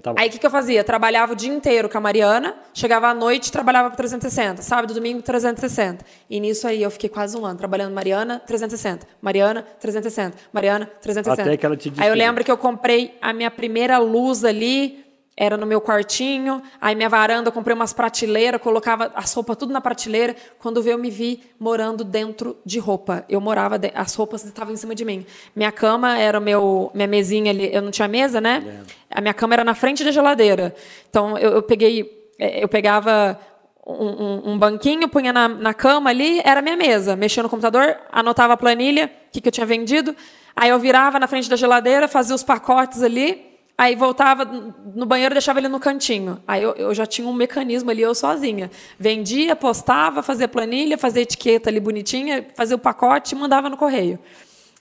[0.00, 0.14] Tá.
[0.16, 0.84] Aí o que, que eu fazia?
[0.84, 4.62] Trabalhava o dia inteiro com a Mariana, chegava à noite trabalhava para 360.
[4.62, 6.04] Sábado, domingo, 360.
[6.30, 9.06] E nisso aí eu fiquei quase um ano trabalhando Mariana, 360.
[9.20, 10.38] Mariana, 360.
[10.52, 11.42] Mariana, 360.
[11.42, 15.01] Até que ela te Aí eu lembro que eu comprei a minha primeira luz ali,
[15.36, 16.62] era no meu quartinho.
[16.80, 20.36] Aí minha varanda, eu comprei umas prateleiras, colocava as roupas tudo na prateleira.
[20.58, 23.24] Quando veio, eu me vi morando dentro de roupa.
[23.28, 25.24] Eu morava, de- as roupas estavam em cima de mim.
[25.56, 28.62] Minha cama era o meu, minha mesinha ali, eu não tinha mesa, né?
[29.10, 30.74] A minha cama era na frente da geladeira.
[31.08, 33.38] Então eu, eu peguei, eh, eu pegava
[33.86, 37.16] um, um- um banquinho, punha na, na cama ali, era minha mesa.
[37.16, 40.14] Mexia no computador, anotava a planilha, o que, que eu tinha vendido.
[40.54, 45.34] Aí eu virava na frente da geladeira, fazia os pacotes ali, aí voltava no banheiro
[45.34, 46.42] deixava ele no cantinho.
[46.46, 48.70] Aí eu, eu já tinha um mecanismo ali, eu sozinha.
[48.98, 54.18] Vendia, postava, fazia planilha, fazia etiqueta ali bonitinha, fazia o pacote e mandava no correio.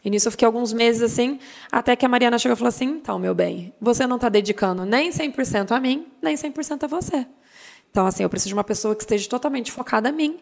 [0.04, 1.40] E nisso eu fiquei alguns meses assim,
[1.72, 4.86] até que a Mariana chegou e falou assim: então, meu bem, você não está dedicando
[4.86, 7.26] nem 100% a mim, nem 100% a você.
[7.92, 10.40] Então, assim, eu preciso de uma pessoa que esteja totalmente focada em mim.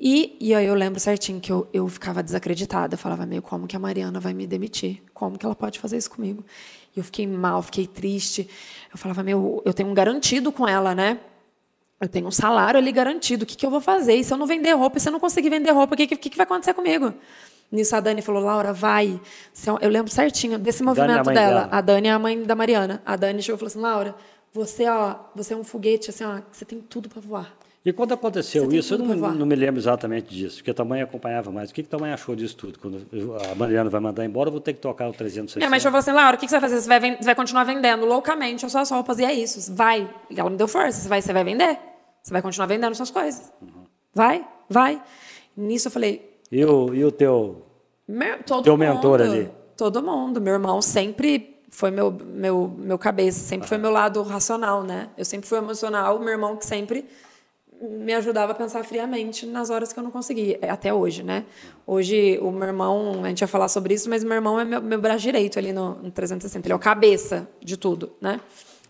[0.00, 2.94] E, e aí eu lembro certinho que eu, eu ficava desacreditada.
[2.94, 5.02] Eu falava, meio, como que a Mariana vai me demitir?
[5.12, 6.44] Como que ela pode fazer isso comigo?
[6.98, 8.48] Eu fiquei mal, fiquei triste.
[8.90, 11.18] Eu falava, meu, eu tenho um garantido com ela, né?
[12.00, 13.42] Eu tenho um salário ali garantido.
[13.42, 14.14] O que, que eu vou fazer?
[14.14, 14.98] E se eu não vender roupa?
[14.98, 17.12] E se eu não conseguir vender roupa, o que, que, que vai acontecer comigo?
[17.70, 19.20] Nisso a Dani falou, Laura, vai.
[19.80, 21.60] Eu lembro certinho desse Dani é movimento mãe dela.
[21.62, 21.68] dela.
[21.72, 23.02] A Dani é a mãe da Mariana.
[23.04, 24.14] A Dani chegou e falou assim, Laura,
[24.52, 27.57] você, ó, você é um foguete, assim, ó, você tem tudo para voar.
[27.86, 31.00] E quando aconteceu isso, eu não, não me lembro exatamente disso, porque a tua mãe
[31.00, 31.70] acompanhava mais.
[31.70, 32.78] O que, que tua mãe achou disso tudo?
[32.78, 35.58] Quando eu- a Mariana vai mandar embora, eu vou ter que tocar o 360.
[35.60, 36.82] Minha mãe falou assim, Laura, o que que você vai fazer?
[36.82, 39.72] Você vai, você vai continuar vendendo loucamente as suas roupas, e é isso.
[39.74, 40.10] Vai.
[40.28, 41.00] E ela me deu força.
[41.00, 41.78] Você vai, você vai vender.
[42.22, 43.50] Você vai continuar vendendo suas coisas.
[44.14, 45.00] Vai, vai.
[45.56, 47.62] Nisso eu falei, E o, e o teu...
[48.06, 48.80] meu, todo Teu mundo.
[48.86, 49.50] mentor ali.
[49.76, 50.40] Todo mundo.
[50.40, 55.08] Meu irmão sempre foi meu, meu, meu cabeça, sempre foi meu lado racional, né?
[55.16, 56.18] Eu sempre fui emocional.
[56.18, 57.04] Meu irmão que sempre
[57.80, 61.44] me ajudava a pensar friamente nas horas que eu não conseguia, É, até hoje, né?
[61.86, 64.80] Hoje, o meu irmão, a gente vai falar sobre isso, mas meu irmão é meu,
[64.82, 68.40] meu braço direito ali no, no 360, ele é o cabeça de tudo, né?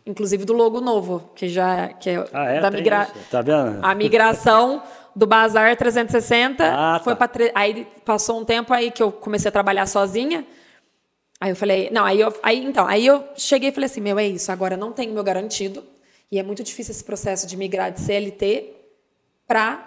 [0.07, 2.61] Inclusive do logo novo, que já que é, Ah, é?
[2.61, 3.09] da migra...
[3.31, 3.79] Tá vendo?
[3.83, 4.83] a migração
[5.15, 7.29] do Bazar 360 Ah, foi tá.
[7.29, 10.47] para aí passou um tempo aí que eu comecei a trabalhar sozinha.
[11.41, 14.19] Aí eu falei, não, aí eu, aí então, aí eu cheguei e falei assim, meu,
[14.19, 15.85] é isso, agora não tenho meu garantido
[16.33, 18.75] e é muito difícil esse processo de migrar de CLT
[19.49, 19.85] para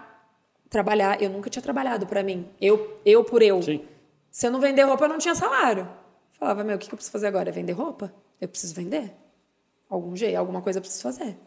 [0.70, 1.22] trabalhar.
[1.22, 3.62] Eu nunca tinha trabalhado para mim, eu, eu por eu.
[3.62, 3.88] Sim.
[4.30, 5.88] Se eu não vender roupa, eu não tinha salário.
[6.34, 7.50] Falava, meu, o que que eu preciso fazer agora?
[7.50, 8.14] É vender roupa?
[8.40, 9.14] Eu preciso vender.
[9.90, 11.38] Algum jeito, alguma coisa eu preciso fazer.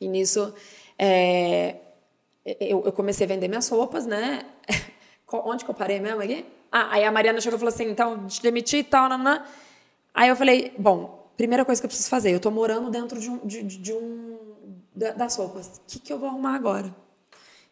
[0.00, 0.54] E nisso,
[0.98, 1.76] é,
[2.44, 4.46] eu, eu comecei a vender minhas roupas, né?
[5.32, 6.46] Onde que eu parei mesmo aqui?
[6.70, 9.44] Ah, aí a Mariana chegou e falou assim, então, te demiti e tal, nanã.
[10.14, 13.30] Aí eu falei, bom, primeira coisa que eu preciso fazer, eu tô morando dentro de
[13.30, 14.38] um, de, de- um
[14.94, 15.66] da- das roupas.
[15.66, 16.94] O que, que eu vou arrumar agora?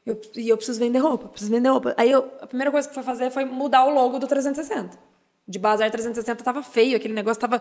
[0.04, 1.94] Eu, e eu preciso vender roupa, preciso vender roupa.
[1.96, 4.98] Aí eu, a primeira coisa que fui fazer foi mudar o logo do 360.
[5.46, 7.60] De Bazar 360 tava feio, aquele negócio tava.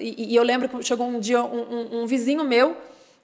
[0.00, 2.76] E, e eu lembro que chegou um dia um, um- um vizinho meu,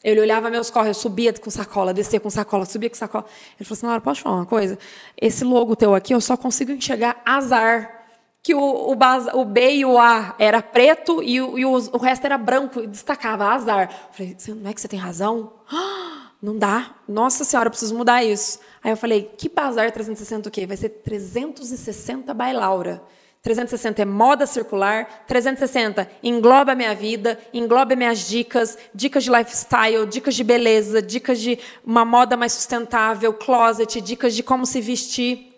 [0.04, 3.24] ele olhava meus corres, eu subia com sacola, descia com sacola, subia com sacola.
[3.58, 4.78] Ele falou assim: Laura, posso falar uma coisa?
[5.20, 8.01] Esse logo teu aqui eu só consigo enxergar azar.
[8.42, 11.72] Que o, o, baz- o B e o A era preto e, o, e o,
[11.72, 13.88] o resto era branco, e destacava azar.
[13.90, 15.52] Eu falei, "Você- não é que você tem razão?
[16.42, 16.90] não dá.
[17.06, 18.58] Nossa senhora, eu preciso mudar isso.
[18.82, 20.66] Aí eu falei, que bazar 360 o quê?
[20.66, 23.00] Vai ser 360 by Laura.
[23.42, 30.06] 360 é moda circular, 360 engloba a minha vida, engloba minhas dicas, dicas de lifestyle,
[30.06, 35.51] dicas de beleza, dicas de uma moda mais sustentável, closet, dicas de como se vestir.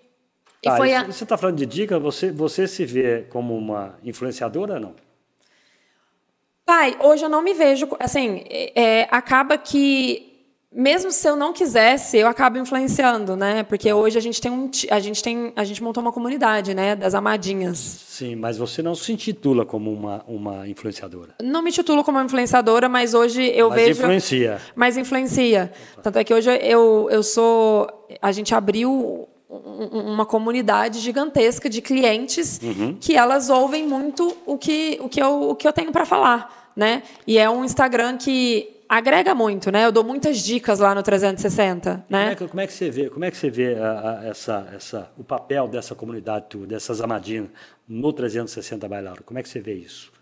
[0.64, 1.04] E tá, foi a...
[1.04, 4.94] Você está falando de dica, você, você se vê como uma influenciadora ou não?
[6.64, 7.86] Pai, hoje eu não me vejo.
[8.00, 10.34] Assim, é, acaba que
[10.72, 13.62] mesmo se eu não quisesse, eu acabo influenciando, né?
[13.62, 16.96] Porque hoje a gente tem um, a gente tem, a gente montou uma comunidade, né,
[16.96, 17.78] das amadinhas.
[17.78, 21.34] Sim, mas você não se intitula como uma, uma influenciadora.
[21.42, 23.88] Não me titulo como influenciadora, mas hoje eu mas vejo.
[23.90, 24.60] Mas influencia.
[24.74, 25.72] Mas influencia.
[26.02, 27.86] Tanto é que hoje eu, eu sou,
[28.20, 32.96] a gente abriu uma comunidade gigantesca de clientes uhum.
[32.98, 36.72] que elas ouvem muito o que, o que, eu, o que eu tenho para falar,
[36.74, 37.02] né?
[37.26, 39.84] E é um Instagram que agrega muito, né?
[39.84, 42.22] Eu dou muitas dicas lá no 360, né?
[42.22, 44.26] Como é que, como é que você vê, como é que você vê a, a,
[44.26, 47.50] essa, essa, o papel dessa comunidade dessas amadinas
[47.86, 49.22] no 360 Bailar?
[49.22, 50.12] Como é que você vê isso?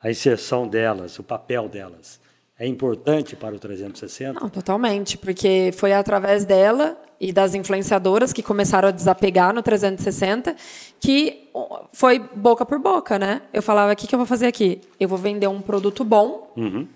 [0.00, 2.20] A inserção delas, o papel delas.
[2.58, 4.40] É importante para o 360?
[4.40, 10.56] Não, totalmente, porque foi através dela e das influenciadoras que começaram a desapegar no 360
[11.00, 11.50] que
[11.92, 13.42] foi boca por boca, né?
[13.52, 14.80] Eu falava, o que, que eu vou fazer aqui?
[14.98, 16.88] Eu vou vender um produto bom, uhum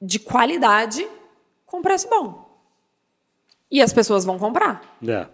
[0.00, 1.06] de qualidade
[1.66, 2.46] com preço bom.
[3.70, 4.96] E as pessoas vão comprar.
[5.06, 5.26] É.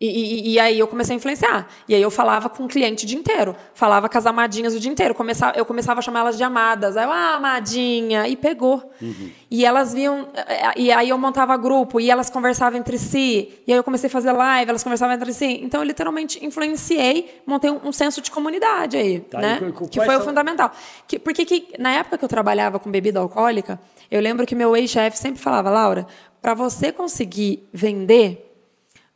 [0.00, 1.66] E, e, e, aí eu comecei a influenciar.
[1.88, 3.56] E aí eu falava com o cliente o dia inteiro.
[3.74, 5.12] Falava com as amadinhas o dia inteiro.
[5.12, 6.96] Começava, eu começava a chamar elas de amadas.
[6.96, 8.28] Aí eu, ah, amadinha.
[8.28, 8.92] E pegou.
[9.02, 9.30] Uhum.
[9.50, 10.28] E elas viam...
[10.76, 11.98] E aí eu montava grupo.
[11.98, 13.60] E elas conversavam entre si.
[13.66, 14.70] E aí eu comecei a fazer live.
[14.70, 15.60] Elas conversavam entre si.
[15.64, 17.42] Então eu literalmente influenciei.
[17.44, 19.18] Montei um, um senso de comunidade aí.
[19.18, 19.58] Tá, né?
[19.90, 20.20] que foi são...
[20.20, 20.70] o fundamental.
[21.08, 24.76] Que, porque que, na época que eu trabalhava com bebida alcoólica, eu lembro que meu
[24.76, 26.06] ex-chefe sempre falava, Laura,
[26.40, 28.47] para você conseguir vender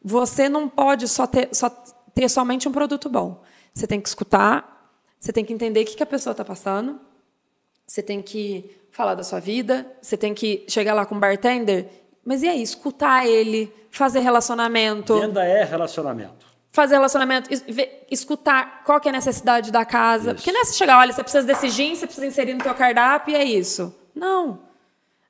[0.04, 1.68] você não pode só ter, só
[2.14, 3.42] ter somente um produto bom.
[3.74, 7.00] Você tem que escutar, você tem que entender o que, que a pessoa está passando,
[7.86, 11.88] você tem que falar da sua vida, você tem que chegar lá com o bartender.
[12.24, 12.62] Mas e aí?
[12.62, 15.18] Escutar ele, fazer relacionamento.
[15.18, 16.46] Venda é relacionamento.
[16.70, 17.50] Fazer relacionamento,
[18.10, 20.30] escutar qual que é a necessidade da casa.
[20.30, 20.36] Isso.
[20.36, 22.74] Porque não é você chegar, olha, você precisa desse jeans, você precisa inserir no teu
[22.74, 23.94] cardápio e é isso.
[24.14, 24.60] Não.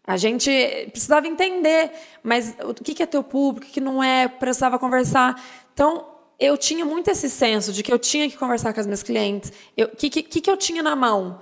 [0.04, 0.50] A gente
[0.90, 1.92] precisava entender,
[2.22, 5.40] mas o que é teu público, o que não é, precisava conversar.
[5.72, 6.06] Então,
[6.40, 9.52] eu tinha muito esse senso de que eu tinha que conversar com as minhas clientes.
[9.78, 11.38] O que, que, que eu tinha na mão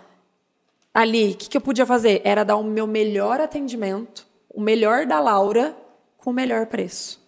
[0.93, 1.33] ali?
[1.33, 2.21] O que, que eu podia fazer?
[2.23, 5.75] Era dar o meu melhor atendimento, o melhor da Laura,
[6.19, 7.19] com o melhor preço.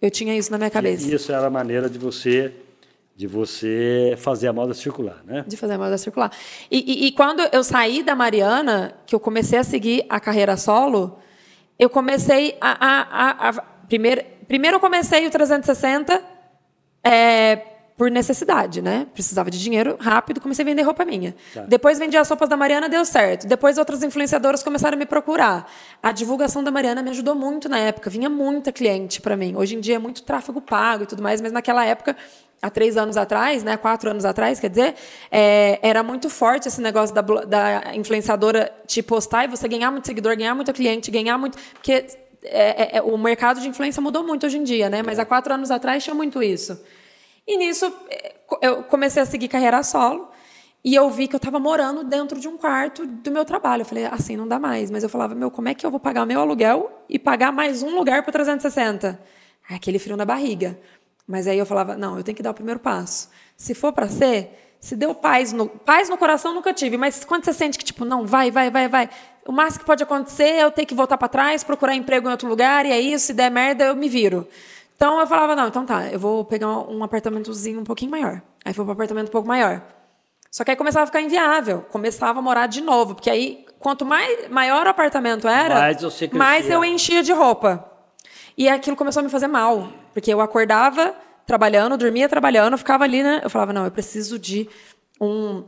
[0.00, 1.06] Eu tinha isso na minha cabeça.
[1.08, 2.52] E isso era a maneira de você
[3.22, 5.44] de você fazer a moda circular, né?
[5.46, 6.32] De fazer a moda circular.
[6.68, 10.56] E, e, e, quando eu saí da Mariana, que eu comecei a seguir a carreira
[10.56, 11.20] solo,
[11.78, 12.72] eu comecei a...
[12.84, 16.20] a, a, a primeiro, primeiro eu comecei o 360
[17.04, 17.56] é,
[17.96, 19.06] por necessidade, né?
[19.14, 21.32] Precisava de dinheiro rápido, comecei a vender roupa minha.
[21.54, 21.62] Tá.
[21.62, 23.46] Depois vendi as roupas da Mariana, deu certo.
[23.46, 25.70] Depois outras influenciadoras começaram a me procurar.
[26.02, 29.54] A divulgação da Mariana me ajudou muito na época, vinha muita cliente para mim.
[29.54, 32.16] Hoje em dia é muito tráfego pago e tudo mais, mas naquela época
[32.62, 34.94] há três anos atrás, né, quatro anos atrás, quer dizer,
[35.30, 40.06] é, era muito forte esse negócio da, da, influenciadora te postar e você ganhar muito
[40.06, 41.58] seguidor, ganhar muito cliente, ganhar muito.
[41.72, 42.06] Porque
[42.44, 45.02] é, é, é, o mercado de influência mudou muito hoje em dia, né?
[45.02, 46.80] Mas há quatro anos atrás tinha muito isso.
[47.46, 50.30] E nisso é, eu comecei a seguir carreira solo.
[50.84, 53.82] E eu vi que eu estava morando dentro de um quarto do meu trabalho.
[53.82, 54.90] Eu falei, assim, não dá mais.
[54.90, 57.84] Mas eu falava, meu, como é que eu vou pagar meu aluguel e pagar mais
[57.84, 59.20] um lugar para 360?
[59.70, 60.76] Aquele frio na barriga.
[61.26, 63.30] Mas aí eu falava, não, eu tenho que dar o primeiro passo.
[63.56, 66.96] Se for para ser, se deu paz no, paz no coração, nunca tive.
[66.96, 69.08] Mas quando você sente que, tipo, não, vai, vai, vai, vai.
[69.46, 72.32] O máximo que pode acontecer é eu ter que voltar para trás, procurar emprego em
[72.32, 74.46] outro lugar, e é isso, se der merda, eu me viro.
[74.96, 78.40] Então eu falava, não, então tá, eu vou pegar um apartamentozinho um pouquinho maior.
[78.64, 79.82] Aí foi para um apartamento um pouco maior.
[80.50, 84.04] Só que aí começava a ficar inviável, começava a morar de novo, porque aí quanto
[84.04, 87.84] mais maior o apartamento era, mais, mais eu enchia de roupa.
[88.56, 91.14] E aquilo começou a me fazer mal, porque eu acordava
[91.46, 93.40] trabalhando, dormia trabalhando, ficava ali, né?
[93.42, 94.68] Eu falava, não, eu preciso de
[95.20, 95.64] um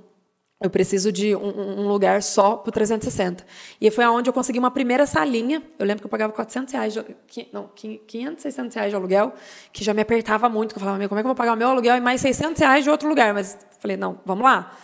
[0.65, 3.45] eu preciso de um, um lugar só para 360.
[3.79, 5.63] E foi aonde eu consegui uma primeira salinha.
[5.79, 7.03] Eu lembro que eu pagava 400 reais, de,
[7.53, 9.35] não, 500, 600 reais de aluguel,
[9.73, 10.73] que já me apertava muito.
[10.73, 12.59] Que eu falava, como é que eu vou pagar o meu aluguel e mais 600
[12.61, 13.35] reais de outro lugar?
[13.35, 14.75] Mas falei, não, vamos lá.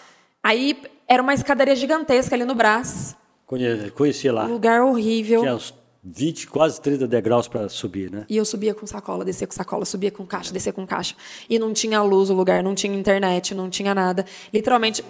[0.42, 0.76] Aí
[1.08, 3.16] era uma escadaria gigantesca ali no Brás.
[3.46, 4.44] Conheci, conheci lá.
[4.44, 5.40] Um lugar horrível.
[5.40, 8.24] Tinha uns 20, quase 30 degraus para subir, né?
[8.28, 11.14] E eu subia com sacola, descia com sacola, subia com caixa, descia com caixa.
[11.48, 14.24] E não tinha luz o lugar, não tinha internet, não tinha nada.
[14.52, 15.04] Literalmente,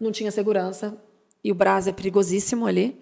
[0.00, 0.96] não tinha segurança.
[1.44, 2.98] E o Brás é perigosíssimo ali.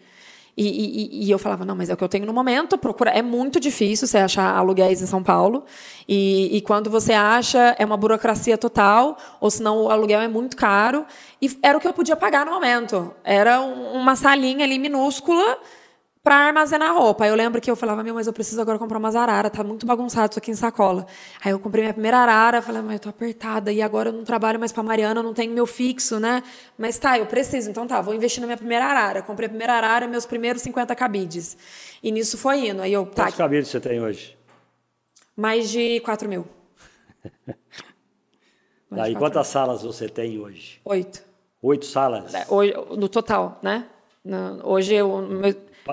[0.57, 2.77] E, e, e, eu falava, não, mas é o que eu tenho no momento.
[2.77, 3.11] Procura.
[3.11, 5.65] É muito difícil você achar aluguéis em São Paulo.
[6.09, 10.57] E, e quando você acha, é uma burocracia total, ou senão o aluguel é muito
[10.57, 11.07] caro.
[11.41, 13.15] E era o que eu podia pagar no momento.
[13.23, 15.59] Era uma salinha ali minúscula
[16.23, 17.25] para armazenar roupa.
[17.25, 19.65] Aí eu lembro que eu falava, meu, mas eu preciso agora comprar umas araras, tá
[19.65, 21.07] muito bagunçado isso aqui em sacola.
[21.43, 24.25] Aí eu comprei minha primeira arara, falei, mas eu tô apertada, e agora eu não
[24.25, 26.43] trabalho mais para Mariana, não tenho meu fixo, né?
[26.77, 29.23] Mas tá, eu preciso, então tá, vou investir na minha primeira arara.
[29.23, 31.57] Comprei a primeira arara, meus primeiros 50 cabides.
[32.03, 32.83] E nisso foi indo.
[32.83, 34.37] Aí eu, tá, Quantos cabides você tem hoje?
[35.37, 36.47] Mais de 4 mil.
[38.95, 39.53] tá, e quantas mil.
[39.53, 40.81] salas você tem hoje?
[40.85, 41.23] Oito.
[41.63, 42.35] Oito salas?
[42.35, 42.47] É,
[42.97, 43.87] no total, né?
[44.65, 45.09] Hoje eu,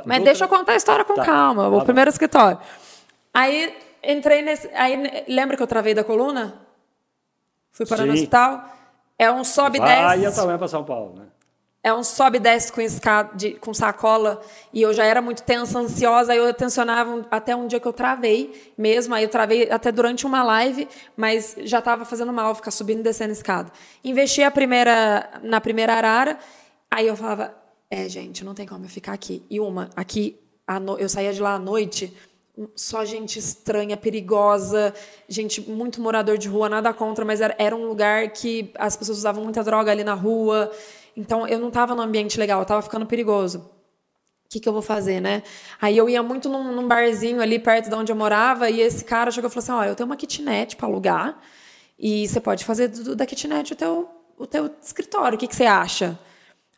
[0.05, 1.25] mas deixa eu contar a história com tá.
[1.25, 1.67] calma.
[1.69, 2.59] O tá primeiro escritório.
[3.33, 4.69] Aí entrei nesse.
[4.73, 6.61] Aí lembra que eu travei da coluna?
[7.71, 8.07] Fui parar Sim.
[8.07, 8.65] no hospital.
[9.19, 10.03] É um sobe e desce.
[10.03, 11.25] Aí eu também para São Paulo, né?
[11.83, 14.41] É um sobe e desce com, escada, de, com sacola.
[14.73, 16.33] E eu já era muito tensa, ansiosa.
[16.33, 19.15] Aí eu tensionava até um dia que eu travei mesmo.
[19.15, 23.03] Aí eu travei até durante uma live, mas já estava fazendo mal ficar subindo e
[23.03, 23.71] descendo a escada.
[24.03, 26.37] Investi a primeira, na primeira arara.
[26.91, 27.55] Aí eu falava,
[27.89, 29.43] é, gente, não tem como eu ficar aqui.
[29.49, 30.37] E uma, aqui,
[30.81, 30.97] no...
[30.97, 32.13] eu saía de lá à noite,
[32.75, 34.93] só gente estranha, perigosa,
[35.27, 39.19] gente muito morador de rua, nada contra, mas era, era um lugar que as pessoas
[39.19, 40.71] usavam muita droga ali na rua.
[41.15, 43.59] Então eu não estava no ambiente legal, eu estava ficando perigoso.
[44.45, 45.43] O que, que eu vou fazer, né?
[45.79, 49.03] Aí eu ia muito num, num, barzinho ali perto de onde eu morava e esse
[49.03, 51.37] cara chegou e falou assim: Ó, eu tenho uma kitnet para alugar
[51.99, 55.55] e você pode fazer do, da kitnet o teu, o teu escritório, o que, que
[55.55, 56.17] você acha?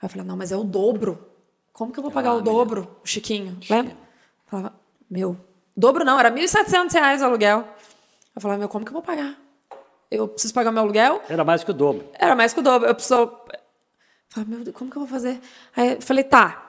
[0.01, 1.27] Aí eu falei, não, mas é o dobro.
[1.73, 3.57] Como que eu vou pagar ah, o dobro, o Chiquinho?
[3.61, 3.77] Chiquinho.
[3.77, 3.93] Lembra?
[3.93, 3.97] Eu
[4.47, 4.73] falava,
[5.09, 5.37] meu,
[5.75, 7.67] dobro não, era 1.700 reais o aluguel.
[8.35, 9.35] Eu falava, meu, como que eu vou pagar?
[10.09, 11.21] Eu preciso pagar meu aluguel?
[11.29, 12.09] Era mais que o dobro.
[12.13, 12.87] Era mais que o dobro.
[12.87, 13.15] Eu preciso...
[13.21, 13.31] Eu
[14.29, 15.39] falei, meu Deus, como que eu vou fazer?
[15.75, 16.65] Aí eu falei, tá.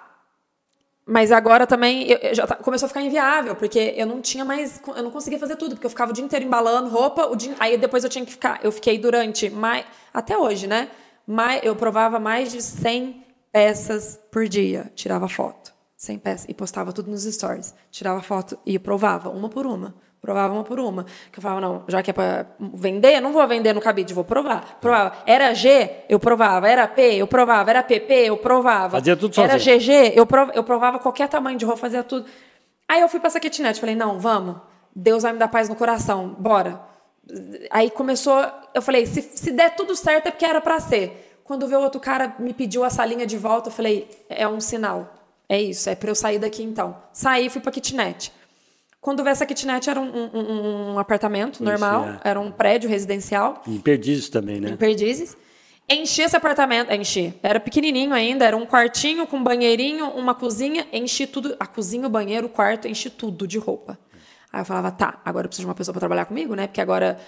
[1.07, 4.45] Mas agora também eu, eu já tá, começou a ficar inviável, porque eu não tinha
[4.45, 7.35] mais, eu não conseguia fazer tudo, porque eu ficava o dia inteiro embalando roupa, o
[7.35, 10.89] dia, aí depois eu tinha que ficar, eu fiquei durante mais, até hoje, né?
[11.31, 15.73] Mais, eu provava mais de 100 peças por dia, tirava foto.
[15.97, 17.75] 100 peças e postava tudo nos stories.
[17.91, 19.95] Tirava foto e provava, uma por uma.
[20.21, 21.05] Provava uma por uma.
[21.31, 24.25] Que eu falava, não, já que é para vender, não vou vender no cabide, vou
[24.25, 24.79] provar.
[24.81, 25.15] Provava.
[25.25, 26.69] Era G, eu provava.
[26.69, 27.71] Era P, eu provava.
[27.71, 28.99] Era PP, eu provava.
[28.99, 29.51] Fazia tudo sozinho.
[29.51, 32.27] Era GG, eu provava, eu provava qualquer tamanho de roupa, fazia tudo.
[32.89, 34.57] Aí eu fui para essa kitnet, falei, não, vamos.
[34.95, 36.90] Deus vai me dar paz no coração, bora.
[37.71, 38.45] Aí começou,
[38.75, 41.41] eu falei, se, se der tudo certo é porque era para ser.
[41.45, 45.15] Quando veio outro cara me pediu a salinha de volta, eu falei, é um sinal.
[45.49, 46.97] É isso, é para eu sair daqui então.
[47.13, 48.33] Saí e fui para kitnet.
[49.01, 52.21] Quando veio essa kitnet era um, um, um apartamento isso, normal, é.
[52.23, 53.63] era um prédio residencial.
[53.67, 54.71] Em Perdizes também, né?
[54.71, 55.37] Em Perdizes.
[55.89, 57.35] Enchi esse apartamento, enchi.
[57.43, 62.11] Era pequenininho ainda, era um quartinho com banheirinho, uma cozinha, enchi tudo, a cozinha, o
[62.11, 63.99] banheiro, o quarto, enchi tudo de roupa.
[64.53, 66.67] Aí eu falava, tá, agora eu preciso de uma pessoa para trabalhar comigo, né?
[66.67, 67.19] Porque agora.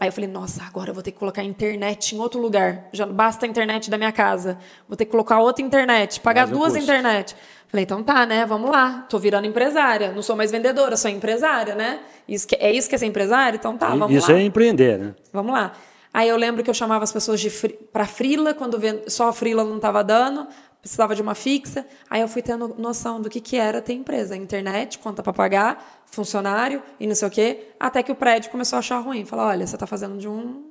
[0.00, 2.88] Aí eu falei, nossa, agora eu vou ter que colocar a internet em outro lugar.
[2.92, 4.58] Já basta a internet da minha casa.
[4.88, 7.36] Vou ter que colocar outra internet, pagar duas internet.
[7.68, 8.44] Falei, então tá, né?
[8.44, 9.06] Vamos lá.
[9.08, 10.10] Tô virando empresária.
[10.12, 12.00] Não sou mais vendedora, sou empresária, né?
[12.26, 13.56] Isso que, é isso que é ser empresária?
[13.56, 14.32] Então tá, vamos isso lá.
[14.34, 15.14] Isso é empreender, né?
[15.32, 15.72] Vamos lá.
[16.12, 17.50] Aí eu lembro que eu chamava as pessoas de
[17.92, 20.46] para frila, quando só a frila não estava dando
[20.84, 21.86] precisava de uma fixa.
[22.10, 26.02] Aí eu fui tendo noção do que, que era ter empresa, internet, conta para pagar,
[26.04, 29.24] funcionário e não sei o quê, até que o prédio começou a achar ruim.
[29.24, 30.62] Falou, olha, você está fazendo de um,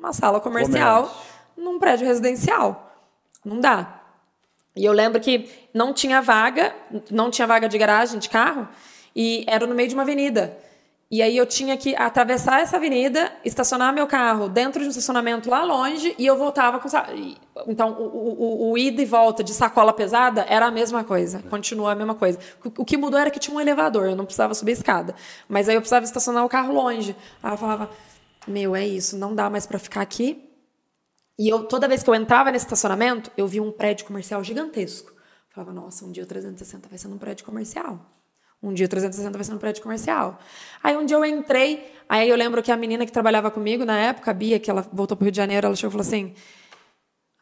[0.00, 1.22] uma sala comercial Comércio.
[1.56, 2.92] num prédio residencial.
[3.44, 4.00] Não dá.
[4.74, 6.74] E eu lembro que não tinha vaga,
[7.08, 8.68] não tinha vaga de garagem de carro,
[9.14, 10.58] e era no meio de uma avenida.
[11.12, 15.50] E aí eu tinha que atravessar essa avenida, estacionar meu carro dentro de um estacionamento
[15.50, 16.88] lá longe e eu voltava com.
[17.68, 21.92] Então, o, o, o ida e volta de sacola pesada era a mesma coisa, continua
[21.92, 22.38] a mesma coisa.
[22.78, 25.14] O que mudou era que tinha um elevador, eu não precisava subir a escada.
[25.46, 27.14] Mas aí eu precisava estacionar o carro longe.
[27.42, 27.90] Aí eu falava:
[28.48, 30.48] Meu, é isso, não dá mais para ficar aqui.
[31.38, 35.10] E eu, toda vez que eu entrava nesse estacionamento, eu via um prédio comercial gigantesco.
[35.10, 38.00] Eu falava: Nossa, um dia o 360 vai ser num prédio comercial.
[38.62, 40.38] Um dia 360 vai ser no prédio comercial.
[40.82, 43.98] Aí um dia eu entrei, aí eu lembro que a menina que trabalhava comigo na
[43.98, 46.06] época, a Bia, que ela voltou para o Rio de Janeiro, ela chegou e falou
[46.06, 46.32] assim: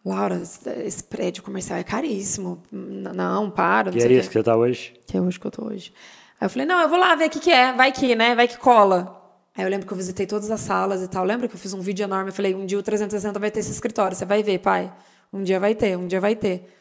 [0.05, 0.41] Laura,
[0.85, 2.63] esse prédio comercial é caríssimo.
[2.73, 3.91] Não, para.
[3.91, 4.95] Não que é isso que você está hoje?
[5.07, 5.93] Que é hoje que eu estou hoje.
[6.41, 8.35] Aí eu falei: não, eu vou lá ver o que, que é, vai que, né?
[8.35, 9.19] Vai que cola.
[9.55, 11.23] Aí eu lembro que eu visitei todas as salas e tal.
[11.23, 12.31] Lembra que eu fiz um vídeo enorme?
[12.31, 14.91] Eu falei: um dia o 360 vai ter esse escritório, você vai ver, pai.
[15.31, 16.75] Um dia vai ter, um dia vai ter.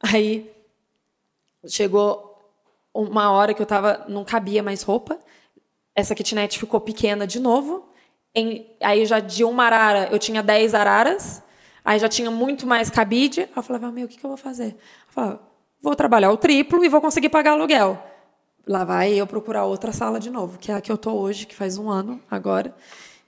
[0.00, 0.48] Aí
[1.66, 2.29] chegou
[2.94, 5.18] uma hora que eu tava, não cabia mais roupa.
[5.94, 7.88] Essa kitnet ficou pequena de novo.
[8.34, 11.42] Em, aí já de uma arara, eu tinha 10 araras.
[11.84, 13.42] Aí já tinha muito mais cabide.
[13.42, 14.76] Aí eu falava, meu, o que, que eu vou fazer?
[15.08, 15.40] Eu falava,
[15.82, 17.98] vou trabalhar o triplo e vou conseguir pagar aluguel.
[18.66, 21.46] Lá vai eu procurar outra sala de novo, que é a que eu tô hoje,
[21.46, 22.74] que faz um ano agora,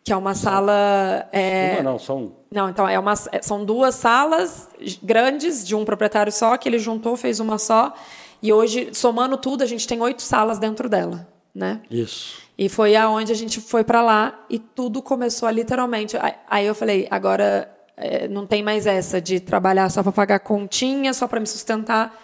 [0.05, 1.29] que é uma sala.
[1.33, 1.75] É...
[1.75, 2.33] Uma não, são.
[2.51, 4.69] Não, então é uma, são duas salas
[5.03, 7.95] grandes de um proprietário só que ele juntou, fez uma só.
[8.43, 11.81] E hoje, somando tudo, a gente tem oito salas dentro dela, né?
[11.91, 12.43] Isso.
[12.59, 16.17] E foi aonde a gente foi para lá e tudo começou a, literalmente.
[16.49, 21.15] Aí eu falei, agora é, não tem mais essa de trabalhar só para pagar continha,
[21.15, 22.19] só para me sustentar.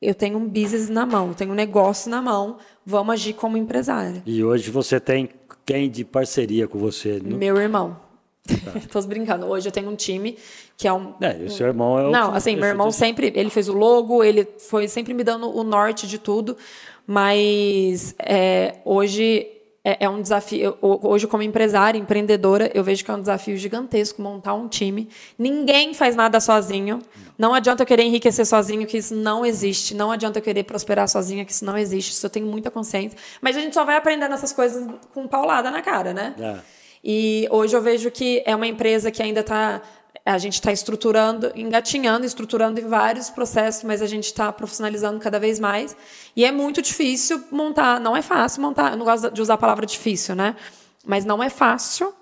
[0.00, 2.58] Eu tenho um business na mão, tenho um negócio na mão.
[2.84, 4.22] Vamos agir como empresária.
[4.26, 5.30] E hoje você tem
[5.64, 7.20] quem de parceria com você?
[7.24, 8.03] Meu irmão.
[8.92, 9.00] Tá.
[9.02, 9.46] brincando.
[9.46, 10.36] Hoje eu tenho um time
[10.76, 11.14] que é um.
[11.20, 12.10] É, o seu irmão é o.
[12.10, 13.32] Não, assim, meu irmão sempre.
[13.34, 16.56] Ele fez o logo, ele foi sempre me dando o norte de tudo.
[17.06, 19.46] Mas é, hoje
[19.84, 20.76] é, é, um desafio.
[20.80, 25.10] Hoje, como empresária, empreendedora, eu vejo que é um desafio gigantesco montar um time.
[25.38, 27.00] Ninguém faz nada sozinho.
[27.38, 29.94] Não adianta eu querer enriquecer sozinho, que isso não existe.
[29.94, 32.12] Não adianta eu querer prosperar sozinha, que isso não existe.
[32.12, 33.18] Isso eu tenho muita consciência.
[33.42, 36.34] Mas a gente só vai aprendendo essas coisas com paulada na cara, né?
[36.38, 36.83] É.
[37.04, 39.82] E hoje eu vejo que é uma empresa que ainda está
[40.26, 45.38] a gente está estruturando, engatinhando, estruturando em vários processos, mas a gente está profissionalizando cada
[45.38, 45.94] vez mais.
[46.34, 49.58] E é muito difícil montar, não é fácil montar, eu não gosto de usar a
[49.58, 50.56] palavra difícil, né?
[51.04, 52.14] Mas não é fácil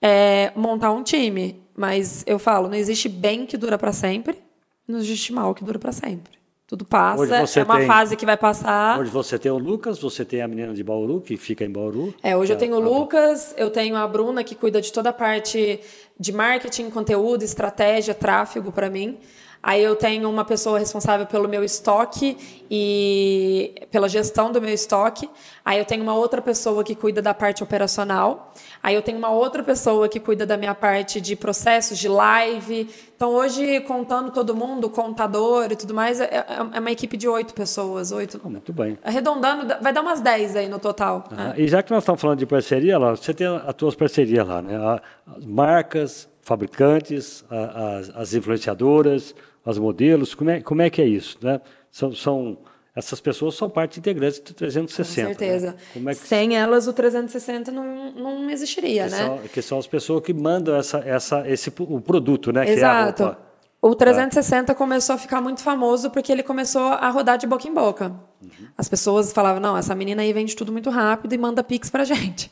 [0.00, 1.60] é, montar um time.
[1.76, 4.38] Mas eu falo, não existe bem que dura para sempre,
[4.86, 6.37] não existe mal que dura para sempre.
[6.68, 9.00] Tudo passa, é uma tem, fase que vai passar.
[9.00, 12.14] Hoje você tem o Lucas, você tem a menina de Bauru, que fica em Bauru.
[12.22, 15.12] É, hoje eu tenho o Lucas, eu tenho a Bruna, que cuida de toda a
[15.14, 15.80] parte
[16.20, 19.16] de marketing, conteúdo, estratégia, tráfego para mim.
[19.62, 22.36] Aí eu tenho uma pessoa responsável pelo meu estoque
[22.70, 25.28] e pela gestão do meu estoque.
[25.64, 28.54] Aí eu tenho uma outra pessoa que cuida da parte operacional.
[28.82, 32.88] Aí eu tenho uma outra pessoa que cuida da minha parte de processos, de live.
[33.16, 36.44] Então hoje, contando todo mundo, contador e tudo mais, é, é,
[36.76, 38.12] é uma equipe de oito pessoas.
[38.12, 38.40] Oito.
[38.44, 38.96] Oh, muito bem.
[39.02, 41.24] Arredondando, vai dar umas dez aí no total.
[41.36, 44.46] Ah, E já que nós estamos falando de parceria, lá, você tem as tuas parcerias
[44.46, 45.00] lá, né?
[45.36, 49.34] As marcas, fabricantes, as, as influenciadoras,
[49.68, 51.36] as modelos, como é, como é que é isso?
[51.42, 51.60] Né?
[51.90, 52.56] São, são,
[52.96, 55.28] essas pessoas são parte integrante do 360.
[55.28, 55.76] Com certeza.
[55.94, 56.12] Né?
[56.12, 56.20] É que...
[56.20, 59.16] Sem elas, o 360 não, não existiria, que né?
[59.18, 62.66] São, que são as pessoas que mandam essa, essa, esse, o produto, né?
[62.66, 63.14] Exato.
[63.16, 63.48] Que é a roupa.
[63.80, 67.72] O 360 começou a ficar muito famoso porque ele começou a rodar de boca em
[67.72, 68.08] boca.
[68.42, 68.68] Uhum.
[68.76, 72.04] As pessoas falavam, não, essa menina aí vende tudo muito rápido e manda pix pra
[72.04, 72.50] gente.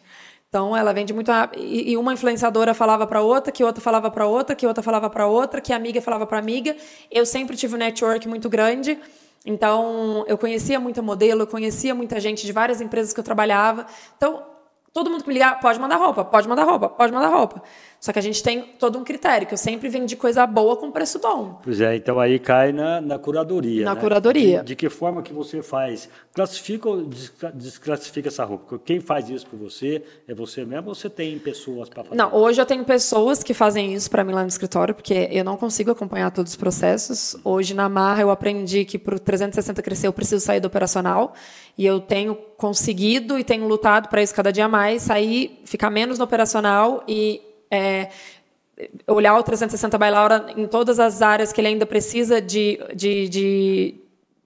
[0.48, 1.62] Então ela vende muito rápido.
[1.62, 5.26] E uma influenciadora falava para outra, que outra falava para outra, que outra falava para
[5.26, 6.76] outra, que a amiga falava para amiga.
[7.10, 8.98] Eu sempre tive um network muito grande.
[9.44, 13.86] Então eu conhecia muita modelo, eu conhecia muita gente de várias empresas que eu trabalhava.
[14.16, 14.44] Então
[14.92, 17.62] todo mundo que me ligar, pode mandar roupa, pode mandar roupa, pode mandar roupa.
[18.00, 20.90] Só que a gente tem todo um critério, que eu sempre vendi coisa boa com
[20.90, 21.60] preço bom.
[21.62, 23.84] Pois é, então aí cai na, na curadoria.
[23.84, 24.00] Na né?
[24.00, 24.58] curadoria.
[24.58, 26.08] De, de, que forma que você faz?
[26.32, 27.08] Classifica ou
[27.54, 28.78] desclassifica essa roupa?
[28.84, 30.02] Quem faz isso por você?
[30.28, 32.16] É você mesmo ou você tem pessoas para fazer?
[32.16, 35.44] Não, hoje eu tenho pessoas que fazem isso para mim lá no escritório, porque eu
[35.44, 37.36] não consigo acompanhar todos os processos.
[37.44, 41.34] Hoje na Marra eu aprendi que para o 360 crescer eu preciso sair do operacional.
[41.78, 46.18] E eu tenho conseguido e tenho lutado para isso cada dia mais, sair, ficar menos
[46.18, 48.10] no operacional e é,
[49.06, 53.28] olhar o 360 by Laura em todas as áreas que ele ainda precisa de, de,
[53.28, 53.94] de,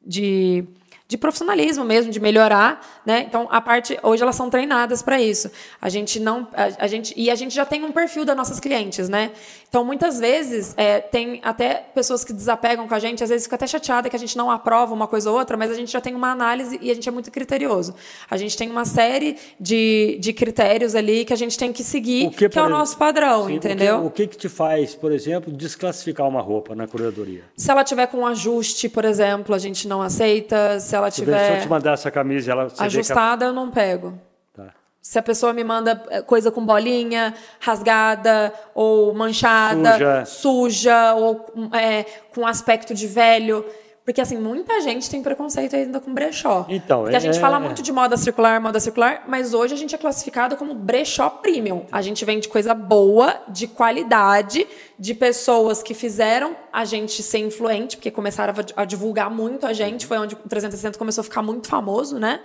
[0.04, 0.64] de
[1.10, 3.26] de profissionalismo mesmo, de melhorar, né?
[3.28, 5.50] Então a parte hoje elas são treinadas para isso.
[5.82, 8.60] A gente não, a, a, gente e a gente já tem um perfil das nossas
[8.60, 9.32] clientes, né?
[9.68, 13.56] Então muitas vezes é, tem até pessoas que desapegam com a gente, às vezes fica
[13.56, 16.00] até chateada que a gente não aprova uma coisa ou outra, mas a gente já
[16.00, 17.92] tem uma análise e a gente é muito criterioso.
[18.30, 22.28] A gente tem uma série de, de critérios ali que a gente tem que seguir,
[22.28, 23.96] o que, que é o nosso padrão, sim, entendeu?
[23.96, 27.42] O que, o que, que te faz, por exemplo, desclassificar uma roupa na curadoria?
[27.56, 30.78] Se ela tiver com um ajuste, por exemplo, a gente não aceita.
[30.78, 31.46] Se ela tiver.
[31.46, 34.18] Se eu te mandar essa camisa, ela ajustada, eu não pego.
[34.54, 34.68] Tá.
[35.00, 41.46] Se a pessoa me manda eh, coisa com bolinha, rasgada ou manchada, suja, suja ou
[41.72, 42.04] é,
[42.34, 43.64] com aspecto de velho,
[44.10, 46.66] porque, assim, muita gente tem preconceito ainda com brechó.
[46.68, 49.76] Então, Porque é, a gente fala muito de moda circular, moda circular, mas hoje a
[49.76, 51.86] gente é classificado como brechó premium.
[51.92, 54.66] A gente vende coisa boa, de qualidade,
[54.98, 60.06] de pessoas que fizeram a gente ser influente, porque começaram a divulgar muito a gente,
[60.06, 62.40] foi onde o 360 começou a ficar muito famoso, né?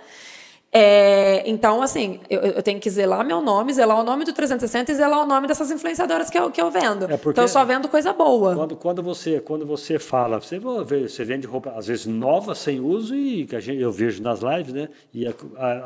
[0.78, 4.92] É, então, assim, eu, eu, tenho que zelar meu nome, zelar o nome do 360
[4.92, 7.10] e zelar o nome dessas influenciadoras que eu, que eu vendo.
[7.10, 8.54] É então, eu só vendo coisa boa.
[8.54, 13.16] Quando, quando, você, quando você fala, você, você vende roupa, às vezes, nova, sem uso,
[13.16, 14.90] e que a gente, eu vejo nas lives, né?
[15.14, 15.24] E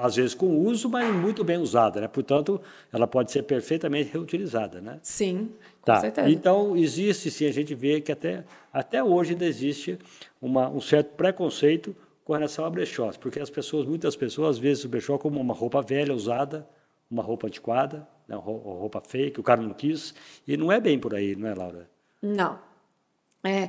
[0.03, 2.09] às vezes com uso, mas muito bem usada, né?
[2.09, 2.61] Portanto,
[2.93, 4.99] ela pode ser perfeitamente reutilizada, né?
[5.05, 5.51] Sim,
[5.85, 5.95] tá.
[5.95, 6.29] com certeza.
[6.29, 8.43] Então, existe, sim, a gente vê que até,
[8.73, 9.97] até hoje ainda existe
[10.43, 11.95] uma, um certo preconceito
[12.31, 15.53] com relação a brechós, porque as pessoas, muitas pessoas, às vezes o brechó como uma
[15.53, 16.65] roupa velha, usada,
[17.11, 20.15] uma roupa antiquada, né, uma roupa feia, que o cara não quis,
[20.47, 21.91] e não é bem por aí, não é, Laura?
[22.23, 22.57] Não.
[23.43, 23.69] É,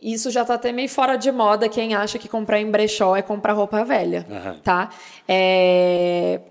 [0.00, 3.22] isso já está até meio fora de moda, quem acha que comprar em brechó é
[3.22, 4.60] comprar roupa velha, uhum.
[4.60, 4.90] tá?
[5.26, 6.42] É,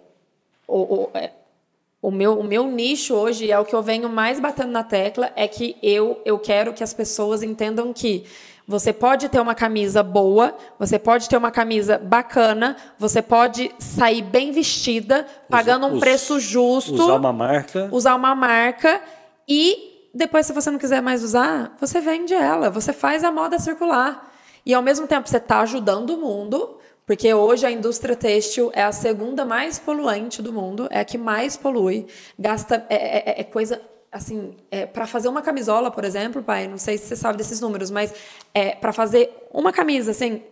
[0.68, 1.32] o, o, é,
[2.02, 5.32] o, meu, o meu nicho hoje é o que eu venho mais batendo na tecla,
[5.38, 8.26] é que eu, eu quero que as pessoas entendam que
[8.70, 14.22] você pode ter uma camisa boa, você pode ter uma camisa bacana, você pode sair
[14.22, 16.94] bem vestida, pagando um preço justo.
[16.94, 17.90] Usar uma marca.
[17.92, 19.02] Usar uma marca
[19.48, 23.58] e depois, se você não quiser mais usar, você vende ela, você faz a moda
[23.58, 24.32] circular.
[24.64, 26.78] E ao mesmo tempo você está ajudando o mundo,
[27.08, 31.18] porque hoje a indústria têxtil é a segunda mais poluente do mundo, é a que
[31.18, 32.06] mais polui,
[32.38, 36.78] gasta é, é, é coisa assim, é, para fazer uma camisola, por exemplo, pai, não
[36.78, 38.14] sei se você sabe desses números, mas
[38.54, 40.44] é, para fazer uma camisa, assim,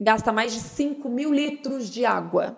[0.00, 2.56] gasta mais de 5 mil litros de água.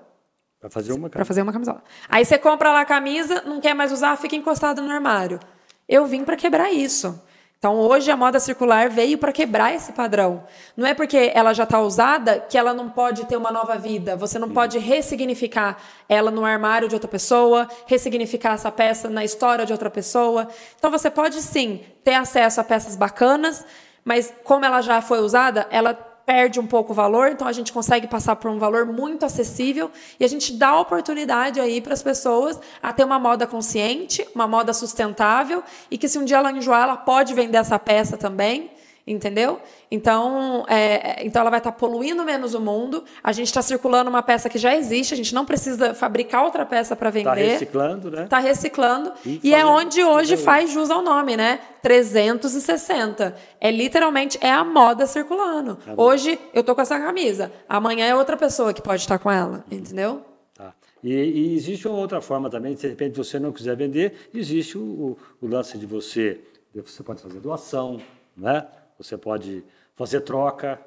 [0.58, 1.82] Para fazer uma Para fazer uma camisola.
[2.08, 5.40] Aí você compra lá a camisa, não quer mais usar, fica encostado no armário.
[5.88, 7.20] Eu vim para quebrar isso.
[7.60, 10.44] Então, hoje a moda circular veio para quebrar esse padrão.
[10.74, 14.16] Não é porque ela já está usada que ela não pode ter uma nova vida.
[14.16, 15.76] Você não pode ressignificar
[16.08, 20.48] ela no armário de outra pessoa, ressignificar essa peça na história de outra pessoa.
[20.78, 23.62] Então, você pode sim ter acesso a peças bacanas,
[24.02, 25.92] mas como ela já foi usada, ela
[26.30, 29.90] perde um pouco o valor, então a gente consegue passar por um valor muito acessível
[30.18, 34.46] e a gente dá oportunidade aí para as pessoas a ter uma moda consciente, uma
[34.46, 38.70] moda sustentável e que se um dia ela enjoar, ela pode vender essa peça também
[39.12, 39.60] entendeu?
[39.90, 43.04] Então, é, então ela vai estar tá poluindo menos o mundo.
[43.22, 46.64] A gente está circulando uma peça que já existe, a gente não precisa fabricar outra
[46.64, 47.40] peça para vender.
[47.40, 48.24] Está reciclando, né?
[48.24, 49.12] Está reciclando.
[49.26, 51.58] E, e é onde hoje faz jus ao nome, né?
[51.82, 53.34] 360.
[53.60, 55.76] É literalmente é a moda circulando.
[55.76, 59.30] Tá hoje eu tô com essa camisa, amanhã é outra pessoa que pode estar com
[59.30, 60.22] ela, entendeu?
[60.54, 60.74] Tá.
[61.02, 64.76] E, e, existe uma outra forma também, se de repente você não quiser vender, existe
[64.76, 66.40] o, o, o lance de você,
[66.74, 68.00] você pode fazer doação,
[68.36, 68.66] né?
[69.00, 69.64] Você pode
[69.96, 70.78] fazer troca,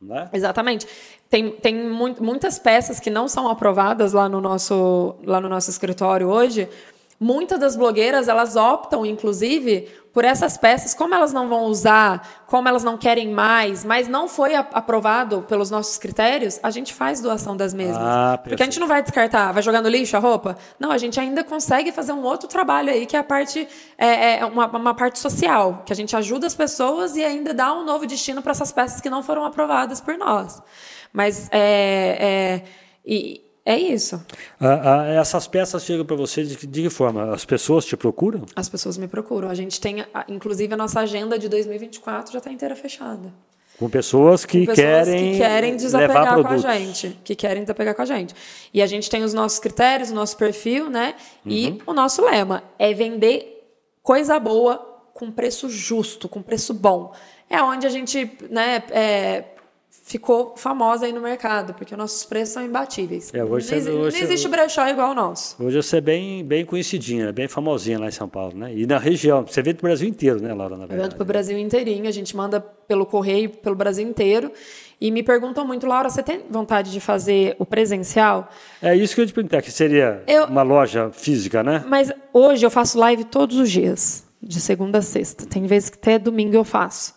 [0.00, 0.30] né?
[0.32, 0.86] Exatamente.
[1.28, 6.28] Tem, tem muitas peças que não são aprovadas lá no nosso, lá no nosso escritório
[6.28, 6.68] hoje.
[7.20, 12.68] Muitas das blogueiras, elas optam, inclusive, por essas peças, como elas não vão usar, como
[12.68, 17.56] elas não querem mais, mas não foi aprovado pelos nossos critérios, a gente faz doação
[17.56, 17.98] das mesmas.
[18.00, 20.56] Ah, porque a gente não vai descartar, vai jogar no lixo a roupa?
[20.78, 24.38] Não, a gente ainda consegue fazer um outro trabalho aí, que é a parte, é,
[24.38, 27.84] é uma, uma, parte social, que a gente ajuda as pessoas e ainda dá um
[27.84, 30.60] novo destino para essas peças que não foram aprovadas por nós.
[31.12, 32.62] Mas é, é
[33.04, 34.24] e, é isso.
[34.58, 37.34] Ah, ah, essas peças chegam para você de, de, que forma?
[37.34, 38.44] As pessoas te procuram?
[38.56, 39.48] As pessoas me procuram.
[39.48, 43.32] A gente tem, inclusive, a nossa agenda de 2024 já está inteira fechada.
[43.78, 47.94] Com pessoas que Com pessoas querem, que querem desapegar com a gente, que querem desapegar
[47.94, 48.34] com a gente.
[48.74, 51.14] E a gente tem os nossos critérios, o nosso perfil, né?
[51.46, 51.52] Uhum.
[51.52, 54.76] E o nosso lema é vender coisa boa
[55.14, 57.12] com preço justo, com preço bom.
[57.48, 59.44] É onde a gente, né, é,
[60.10, 63.32] ficou famosa aí no mercado, porque nossos preços são imbatíveis.
[63.32, 65.54] É, hoje não, você, não hoje existe brechó igual o nosso.
[65.62, 68.74] Hoje você é bem, bem conhecidinha, bem famosinha lá em São Paulo, né?
[68.74, 70.98] E na região, você vende para o Brasil inteiro, né, Laura, na verdade.
[70.98, 74.50] Eu vendo para o Brasil inteirinho, a gente manda pelo correio, pelo Brasil inteiro.
[75.00, 78.50] E me perguntam muito, Laura, você tem vontade de fazer o presencial?
[78.82, 81.84] É isso que eu te perguntar, que seria eu, uma loja física, né?
[81.86, 85.46] Mas hoje eu faço live todos os dias, de segunda a sexta.
[85.46, 87.14] Tem vezes que até domingo eu faço.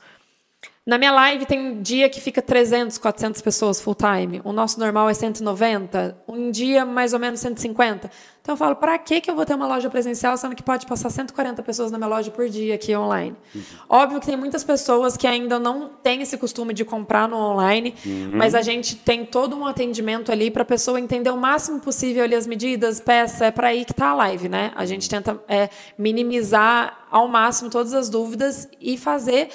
[0.86, 4.42] Na minha live tem dia que fica 300, 400 pessoas full time.
[4.44, 6.18] O nosso normal é 190.
[6.28, 8.12] Um dia mais ou menos 150.
[8.42, 10.86] Então eu falo, para que que eu vou ter uma loja presencial sendo que pode
[10.86, 13.34] passar 140 pessoas na minha loja por dia aqui online?
[13.56, 13.62] Uhum.
[13.88, 17.96] Óbvio que tem muitas pessoas que ainda não têm esse costume de comprar no online,
[18.06, 18.32] uhum.
[18.34, 22.26] mas a gente tem todo um atendimento ali para a pessoa entender o máximo possível
[22.26, 24.74] ali as medidas, peça, é para aí que está a live, né?
[24.76, 29.48] A gente tenta é, minimizar ao máximo todas as dúvidas e fazer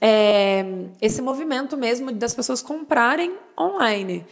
[0.00, 0.64] é,
[1.00, 4.24] esse movimento mesmo das pessoas comprarem online.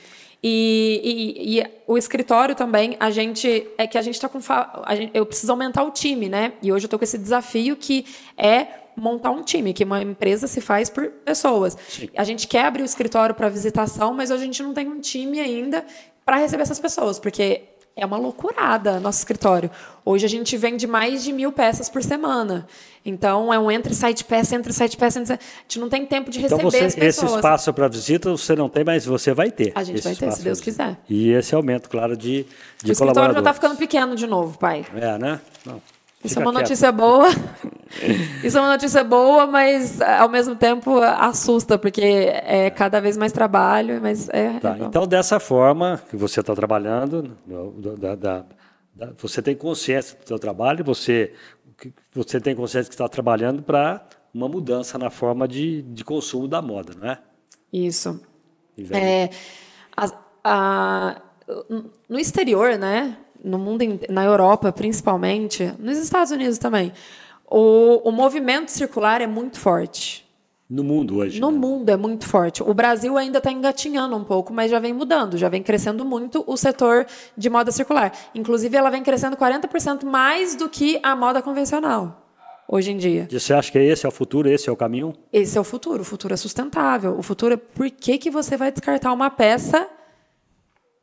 [0.42, 4.40] E, e, e, o escritório também, a gente é que a gente está com.
[4.40, 6.54] Gente, eu preciso aumentar o time, né?
[6.60, 8.04] E hoje eu estou com esse desafio que
[8.36, 8.66] é
[8.96, 11.78] montar um time, que uma empresa se faz por pessoas.
[12.16, 15.00] A gente quer abrir o escritório para visitação, mas hoje a gente não tem um
[15.00, 15.84] time ainda
[16.24, 17.62] para receber essas pessoas, porque
[17.96, 19.70] é uma loucurada nosso escritório.
[20.04, 22.66] Hoje a gente vende mais de mil peças por semana.
[23.04, 25.34] Então é um entre site peça, entre site peça, entre...
[25.34, 27.30] a gente não tem tempo de então, receber você, as pessoas.
[27.30, 29.72] Esse espaço para visita você não tem, mas você vai ter.
[29.74, 30.96] A gente vai ter, se Deus quiser.
[31.08, 32.46] E esse aumento, claro, de,
[32.82, 34.86] de O escritório já está ficando pequeno de novo, pai.
[34.94, 35.40] É, né?
[35.66, 35.82] Não.
[36.24, 36.62] Isso é uma quieto.
[36.62, 37.28] notícia boa.
[38.42, 43.32] Isso é uma notícia boa, mas ao mesmo tempo assusta, porque é cada vez mais
[43.32, 44.00] trabalho.
[44.00, 47.36] Mas é, tá, é então, dessa forma que você está trabalhando,
[47.76, 48.44] da, da,
[48.94, 51.32] da, você tem consciência do seu trabalho, você,
[52.12, 56.62] você tem consciência que está trabalhando para uma mudança na forma de, de consumo da
[56.62, 57.18] moda, não é?
[57.72, 58.20] Isso.
[58.90, 59.28] É,
[59.96, 60.10] a,
[60.44, 61.22] a,
[62.08, 63.16] no exterior, né?
[63.44, 66.92] no mundo, na Europa principalmente, nos Estados Unidos também,
[67.48, 70.22] o, o movimento circular é muito forte.
[70.68, 71.38] No mundo hoje.
[71.38, 71.58] No né?
[71.58, 72.62] mundo é muito forte.
[72.62, 76.42] O Brasil ainda está engatinhando um pouco, mas já vem mudando, já vem crescendo muito
[76.46, 77.06] o setor
[77.36, 78.10] de moda circular.
[78.34, 82.22] Inclusive, ela vem crescendo 40% mais do que a moda convencional
[82.66, 83.28] hoje em dia.
[83.30, 85.12] E você acha que esse é o futuro, esse é o caminho?
[85.30, 86.00] Esse é o futuro.
[86.00, 87.18] O futuro é sustentável.
[87.18, 89.86] O futuro é por que, que você vai descartar uma peça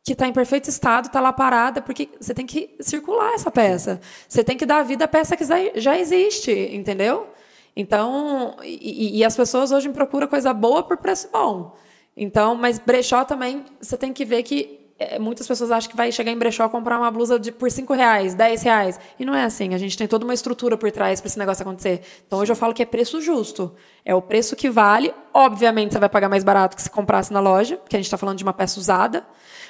[0.09, 4.01] que está em perfeito estado, está lá parada, porque você tem que circular essa peça.
[4.27, 5.43] Você tem que dar vida à peça que
[5.75, 7.27] já existe, entendeu?
[7.75, 11.75] Então, e, e as pessoas hoje procuram coisa boa por preço bom.
[12.17, 16.11] Então, mas brechó também, você tem que ver que é, muitas pessoas acham que vai
[16.11, 18.99] chegar em brechó comprar uma blusa de, por 5 reais, 10 reais.
[19.17, 19.75] E não é assim.
[19.75, 22.01] A gente tem toda uma estrutura por trás para esse negócio acontecer.
[22.25, 23.73] Então, hoje eu falo que é preço justo.
[24.03, 25.13] É o preço que vale.
[25.33, 28.17] Obviamente, você vai pagar mais barato que se comprasse na loja, porque a gente está
[28.17, 29.25] falando de uma peça usada.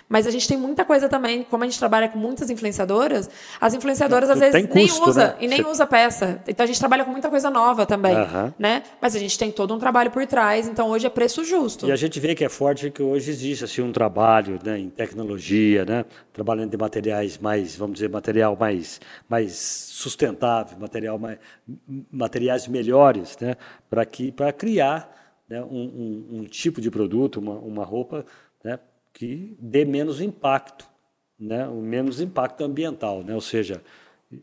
[0.09, 3.29] Mas a gente tem muita coisa também, como a gente trabalha com muitas influenciadoras,
[3.61, 5.35] as influenciadoras às vezes custo, nem usa né?
[5.39, 5.69] e nem Você...
[5.69, 6.41] usa peça.
[6.47, 8.15] Então a gente trabalha com muita coisa nova também,
[8.57, 8.81] né?
[8.99, 11.85] Mas a gente tem todo um trabalho por trás, então hoje é preço justo.
[11.87, 14.89] E a gente vê que é forte que hoje existe assim um trabalho, né, em
[14.89, 16.03] tecnologia, né,
[16.33, 18.99] trabalhando em materiais mais, vamos dizer, material mais
[19.29, 21.37] mais sustentável, material mais
[22.11, 23.55] materiais melhores, né,
[23.87, 28.25] para que para criar né, um, um, um, tipo de produto, uma, uma roupa,
[29.13, 30.85] que dê menos impacto,
[31.39, 31.67] né?
[31.67, 33.33] o menos impacto ambiental, né?
[33.33, 33.81] ou seja,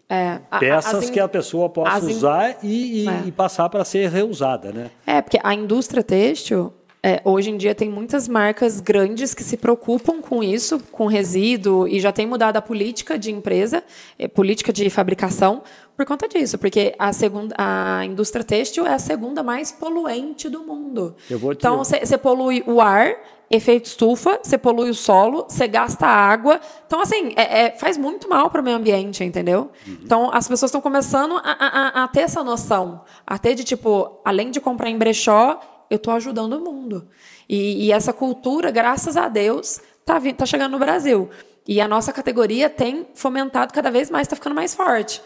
[0.08, 1.12] é, peças in...
[1.12, 2.14] que a pessoa possa in...
[2.14, 3.22] usar e, e, é.
[3.26, 4.72] e passar para ser reusada.
[4.72, 4.90] Né?
[5.06, 6.72] É, porque a indústria têxtil,
[7.02, 11.86] é, hoje em dia tem muitas marcas grandes que se preocupam com isso, com resíduo,
[11.86, 13.84] e já tem mudado a política de empresa,
[14.18, 15.62] é, política de fabricação,
[15.96, 20.62] por conta disso, porque a, segunda, a indústria têxtil é a segunda mais poluente do
[20.62, 21.16] mundo.
[21.58, 23.16] Então, você polui o ar
[23.50, 26.60] efeito estufa, você polui o solo, você gasta água.
[26.86, 29.70] Então, assim, é, é, faz muito mal para o meio ambiente, entendeu?
[29.86, 29.98] Uhum.
[30.02, 33.02] Então, as pessoas estão começando a, a, a, ter essa noção.
[33.26, 37.08] A ter de, tipo, além de comprar em brechó, eu estou ajudando o mundo.
[37.48, 41.30] E, e, essa cultura, graças a Deus, está tá chegando no Brasil.
[41.66, 45.22] E a nossa categoria tem fomentado cada vez mais, está ficando mais forte.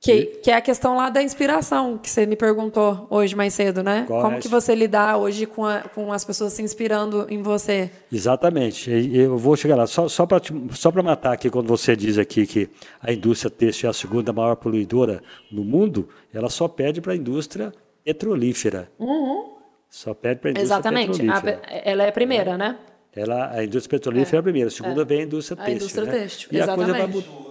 [0.00, 3.82] Que, que é a questão lá da inspiração, que você me perguntou hoje mais cedo,
[3.82, 4.04] né?
[4.06, 4.38] Como é?
[4.38, 7.90] que você lidar hoje com, a, com as pessoas se inspirando em você?
[8.12, 8.90] Exatamente.
[8.90, 9.86] Eu vou chegar lá.
[9.86, 10.40] Só, só para
[10.72, 12.70] só matar aqui, quando você diz aqui que
[13.00, 17.16] a indústria têxtil é a segunda maior poluidora no mundo, ela só pede para a
[17.16, 17.72] indústria
[18.04, 18.88] petrolífera.
[18.98, 19.56] Uhum.
[19.90, 21.10] Só pede para a indústria Exatamente.
[21.10, 21.50] petrolífera.
[21.50, 21.88] Exatamente.
[21.88, 22.78] Ela é a primeira, né?
[23.16, 24.68] Ela, a indústria petrolífera é, é a primeira.
[24.68, 25.04] A segunda é.
[25.04, 25.72] vem a indústria têxtil.
[25.72, 26.12] A indústria né?
[26.12, 26.90] têxtil, e exatamente.
[26.90, 27.48] a coisa vai mudar.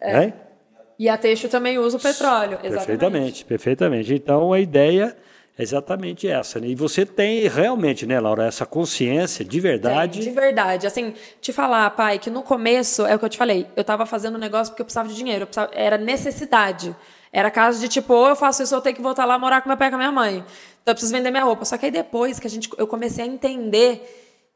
[0.00, 0.51] É.
[0.98, 2.58] E a Teixo também usa o petróleo.
[2.62, 2.86] Exatamente.
[2.86, 4.14] Perfeitamente, perfeitamente.
[4.14, 5.16] Então a ideia
[5.58, 6.58] é exatamente essa.
[6.58, 6.68] Né?
[6.68, 10.20] E você tem realmente, né, Laura, essa consciência de verdade.
[10.20, 10.86] Tem, de verdade.
[10.86, 14.06] Assim, te falar, pai, que no começo, é o que eu te falei, eu estava
[14.06, 16.94] fazendo um negócio porque eu precisava de dinheiro, precisava, era necessidade.
[17.32, 19.62] Era caso de tipo, ou eu faço isso, ou eu tenho que voltar lá morar
[19.62, 20.44] com meu pai e com a minha mãe.
[20.82, 21.64] Então eu preciso vender minha roupa.
[21.64, 24.02] Só que aí depois que a gente, eu comecei a entender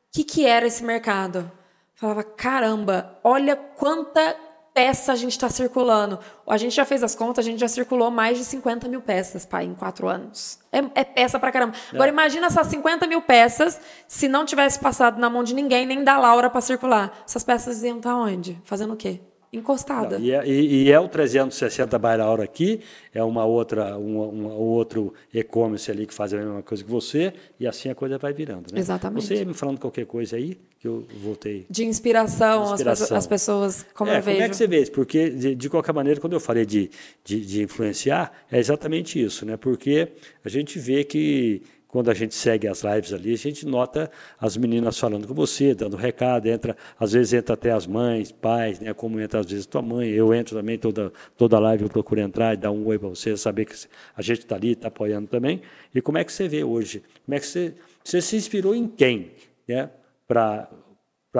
[0.08, 1.50] o que, que era esse mercado.
[1.94, 4.36] falava, caramba, olha quanta
[4.76, 6.18] peça a gente está circulando.
[6.46, 9.46] A gente já fez as contas, a gente já circulou mais de 50 mil peças,
[9.46, 10.58] pai, em quatro anos.
[10.70, 11.74] É, é peça pra caramba.
[11.90, 11.94] É.
[11.94, 16.04] Agora imagina essas 50 mil peças se não tivesse passado na mão de ninguém, nem
[16.04, 17.10] da Laura para circular.
[17.26, 18.60] Essas peças iam estar tá onde?
[18.64, 19.22] Fazendo o quê?
[19.58, 20.18] Encostada.
[20.18, 22.80] Não, e, é, e, e, é o 360 by hora aqui,
[23.14, 27.32] é uma outra, um, um outro e-commerce ali que faz a mesma coisa que você,
[27.58, 28.72] e assim a coisa vai virando.
[28.72, 28.78] Né?
[28.78, 29.26] Exatamente.
[29.26, 31.66] Você ia me falando qualquer coisa aí, que eu voltei.
[31.68, 33.04] De inspiração, de inspiração.
[33.06, 34.36] As, as, pessoas, como é, eu vejo.
[34.36, 34.92] Como é que você vê isso?
[34.92, 36.90] Porque, de, de qualquer maneira, quando eu falei de,
[37.24, 39.56] de, de influenciar, é exatamente isso, né?
[39.56, 40.08] Porque
[40.44, 41.62] a gente vê que
[41.96, 45.74] quando a gente segue as lives ali, a gente nota as meninas falando com você,
[45.74, 49.64] dando recado, entra, às vezes entra até as mães, pais, né, como entra às vezes
[49.64, 52.98] tua mãe, eu entro também, toda, toda live eu procuro entrar e dar um oi
[52.98, 53.74] para você, saber que
[54.14, 55.62] a gente está ali, está apoiando também.
[55.94, 57.02] E como é que você vê hoje?
[57.24, 57.72] Como é que você,
[58.04, 59.30] você se inspirou em quem,
[59.66, 59.88] né,
[60.28, 60.68] para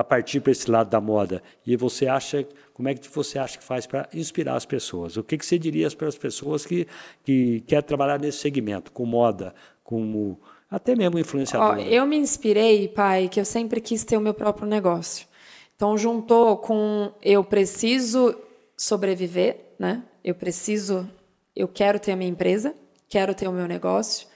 [0.09, 1.43] partir para esse lado da moda.
[1.67, 5.19] E você acha, como é que você acha que faz para inspirar as pessoas?
[5.19, 6.87] O que, que você diria para as pessoas que,
[7.23, 9.55] que querem trabalhar nesse segmento, com moda,
[9.87, 10.39] como
[10.69, 11.79] até mesmo influenciador?
[11.79, 15.27] eu me inspirei, pai, que eu sempre quis ter o meu próprio negócio.
[15.77, 18.37] Então juntou com eu preciso
[18.77, 20.03] sobreviver, né?
[20.25, 21.09] Eu preciso,
[21.55, 22.75] eu quero ter a minha empresa,
[23.09, 24.27] quero ter o meu negócio.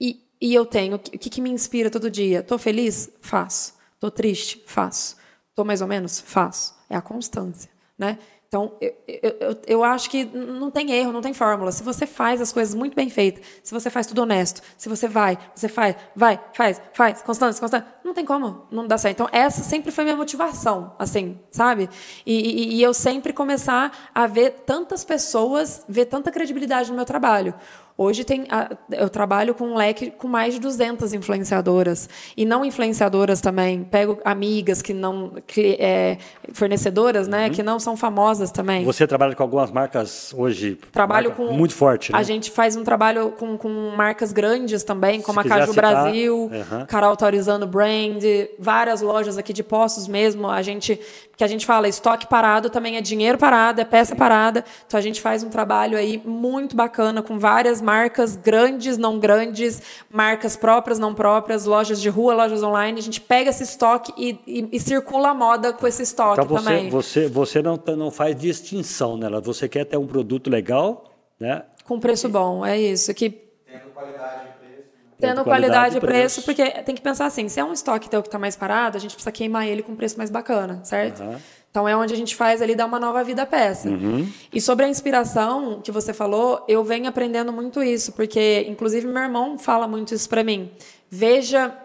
[0.00, 2.42] E, e eu tenho, o que, que me inspira todo dia?
[2.42, 3.10] Tô feliz?
[3.20, 3.74] Faço.
[3.98, 4.62] Tô triste?
[4.66, 5.16] Faço.
[5.52, 6.20] Tô mais ou menos?
[6.20, 6.76] Faço.
[6.88, 8.18] É a constância, né?
[8.54, 8.94] Então, eu,
[9.40, 11.72] eu, eu, acho que não tem erro, não tem fórmula.
[11.72, 15.08] Se você faz as coisas muito bem feitas, se você faz tudo honesto, se você
[15.08, 19.16] vai, você faz, vai, faz, faz, constância, constância, não tem como não dar certo.
[19.16, 21.90] Então, essa sempre foi minha motivação, assim, sabe?
[22.24, 27.04] E, e, e eu sempre começar a ver tantas pessoas, ver tanta credibilidade no meu
[27.04, 27.54] trabalho.
[27.96, 28.44] Hoje tem,
[28.90, 32.08] eu trabalho com um leque com mais de 200 influenciadoras.
[32.36, 33.84] E não influenciadoras também.
[33.84, 35.34] Pego amigas que não.
[35.46, 36.18] Que, é,
[36.52, 37.46] fornecedoras, né?
[37.46, 37.52] Uhum.
[37.52, 38.84] Que não são famosas também.
[38.84, 40.76] Você trabalha com algumas marcas hoje?
[40.90, 41.52] Trabalho marca com.
[41.52, 42.10] Muito forte.
[42.10, 42.18] Né?
[42.18, 45.92] A gente faz um trabalho com, com marcas grandes também, como Se a Caju citar,
[45.92, 46.86] Brasil, uhum.
[46.86, 48.24] Carol Autorizando Brand,
[48.58, 50.48] várias lojas aqui de postos mesmo.
[50.48, 50.98] A gente.
[51.36, 54.64] Que a gente fala, estoque parado também é dinheiro parado, é peça parada.
[54.86, 59.80] Então a gente faz um trabalho aí muito bacana com várias marcas grandes, não grandes,
[60.10, 62.98] marcas próprias, não próprias, lojas de rua, lojas online.
[62.98, 66.56] A gente pega esse estoque e, e, e circula a moda com esse estoque então
[66.56, 66.90] você, também.
[66.90, 69.40] Você, você não, não faz distinção nela.
[69.40, 71.04] Você quer ter um produto legal,
[71.38, 71.62] né?
[71.84, 73.12] Com preço bom, é isso.
[73.12, 73.30] Que...
[73.30, 74.78] Tendo qualidade e preço.
[74.78, 75.18] Né?
[75.20, 78.28] Tendo qualidade e preço, porque tem que pensar assim, se é um estoque teu que
[78.28, 81.22] está mais parado, a gente precisa queimar ele com um preço mais bacana, certo?
[81.22, 81.36] Uhum.
[81.74, 83.88] Então é onde a gente faz ali dar uma nova vida à peça.
[83.88, 84.28] Uhum.
[84.52, 89.20] E sobre a inspiração que você falou, eu venho aprendendo muito isso, porque inclusive meu
[89.20, 90.70] irmão fala muito isso para mim.
[91.10, 91.76] Veja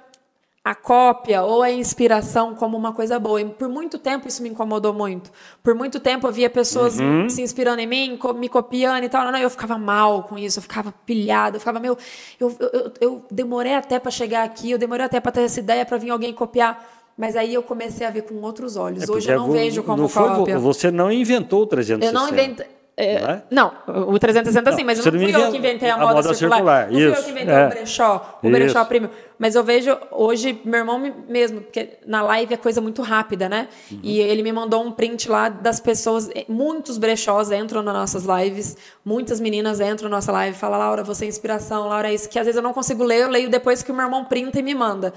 [0.63, 3.41] a cópia ou a inspiração como uma coisa boa.
[3.41, 5.31] E por muito tempo isso me incomodou muito.
[5.63, 7.27] Por muito tempo eu via pessoas uhum.
[7.27, 9.25] se inspirando em mim, me copiando e tal.
[9.25, 11.97] Não, não, eu ficava mal com isso, eu ficava pilhada, eu ficava, meu,
[12.39, 15.83] eu, eu, eu demorei até para chegar aqui, eu demorei até para ter essa ideia
[15.83, 16.98] para vir alguém copiar.
[17.19, 19.03] Mas aí eu comecei a ver com outros olhos.
[19.03, 20.57] É Hoje eu não vejo como não cópia.
[20.57, 22.05] Você não inventou o 360.
[22.05, 22.65] Eu não inventei.
[22.95, 23.43] É, não, é?
[23.49, 26.33] não, o 360 sim, mas não, não fui eu que inventei a, a moda, moda
[26.33, 26.87] circular.
[26.87, 26.91] circular.
[26.91, 27.09] Não Isso.
[27.09, 27.65] fui eu que inventei é.
[27.65, 28.57] o brechó, o Isso.
[28.57, 29.09] brechó premium.
[29.37, 33.67] Mas eu vejo hoje, meu irmão mesmo, porque na live é coisa muito rápida, né?
[33.91, 33.99] Uhum.
[34.03, 38.77] E ele me mandou um print lá das pessoas, muitos brechós entram nas nossas lives,
[39.03, 42.27] muitas meninas entram na nossa live e falam, Laura, você é inspiração, Laura, é isso,
[42.29, 44.59] que às vezes eu não consigo ler, eu leio depois que o meu irmão printa
[44.59, 45.13] e me manda.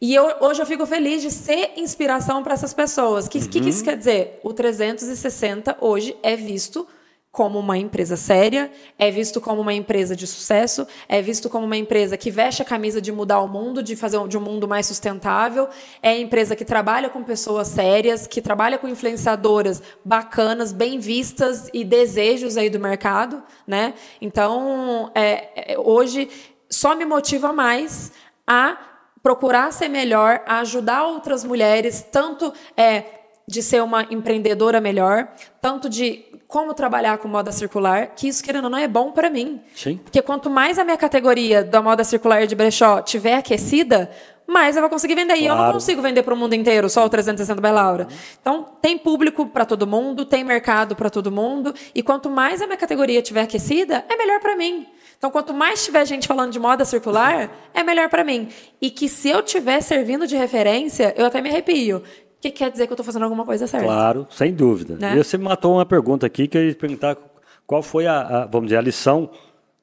[0.00, 3.26] E eu, hoje eu fico feliz de ser inspiração para essas pessoas.
[3.26, 3.48] O que, uhum.
[3.48, 4.40] que, que isso quer dizer?
[4.42, 6.86] O 360 hoje é visto
[7.30, 11.76] como uma empresa séria, é visto como uma empresa de sucesso, é visto como uma
[11.76, 14.86] empresa que veste a camisa de mudar o mundo, de fazer de um mundo mais
[14.86, 15.68] sustentável,
[16.02, 21.84] é empresa que trabalha com pessoas sérias, que trabalha com influenciadoras bacanas, bem vistas e
[21.84, 23.94] desejos aí do mercado, né?
[24.20, 26.28] Então, é, é hoje
[26.68, 28.10] só me motiva mais
[28.44, 28.89] a
[29.22, 33.04] procurar ser melhor, a ajudar outras mulheres, tanto é,
[33.46, 35.28] de ser uma empreendedora melhor,
[35.60, 39.30] tanto de como trabalhar com moda circular, que isso, querendo ou não, é bom para
[39.30, 39.60] mim.
[39.74, 39.98] Sim.
[39.98, 44.10] Porque quanto mais a minha categoria da moda circular de brechó tiver aquecida,
[44.50, 45.34] mais eu vou conseguir vender.
[45.34, 45.42] Claro.
[45.42, 48.08] E eu não consigo vender para o mundo inteiro, só o 360 by Laura.
[48.40, 51.72] Então, tem público para todo mundo, tem mercado para todo mundo.
[51.94, 54.86] E quanto mais a minha categoria tiver aquecida, é melhor para mim.
[55.20, 58.48] Então, quanto mais tiver gente falando de moda circular, é melhor para mim.
[58.80, 61.98] E que se eu tiver servindo de referência, eu até me arrepio.
[61.98, 62.02] O
[62.40, 63.84] que quer dizer que eu estou fazendo alguma coisa certa?
[63.84, 64.96] Claro, sem dúvida.
[64.96, 65.12] Né?
[65.14, 67.18] E você matou uma pergunta aqui que eu ia perguntar
[67.66, 69.28] qual foi a, a vamos dizer, a lição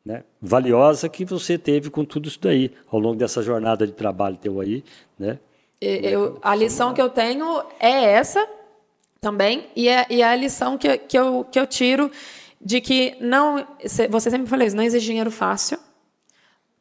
[0.03, 4.37] né, valiosa que você teve com tudo isso daí ao longo dessa jornada de trabalho
[4.37, 4.83] teu aí,
[5.19, 5.37] né?
[5.79, 8.43] Eu, a lição que eu tenho é essa
[9.21, 12.09] também e é, e é a lição que, que, eu, que eu tiro
[12.67, 13.65] de que não.
[14.09, 15.79] Você sempre falou isso, não existe dinheiro fácil.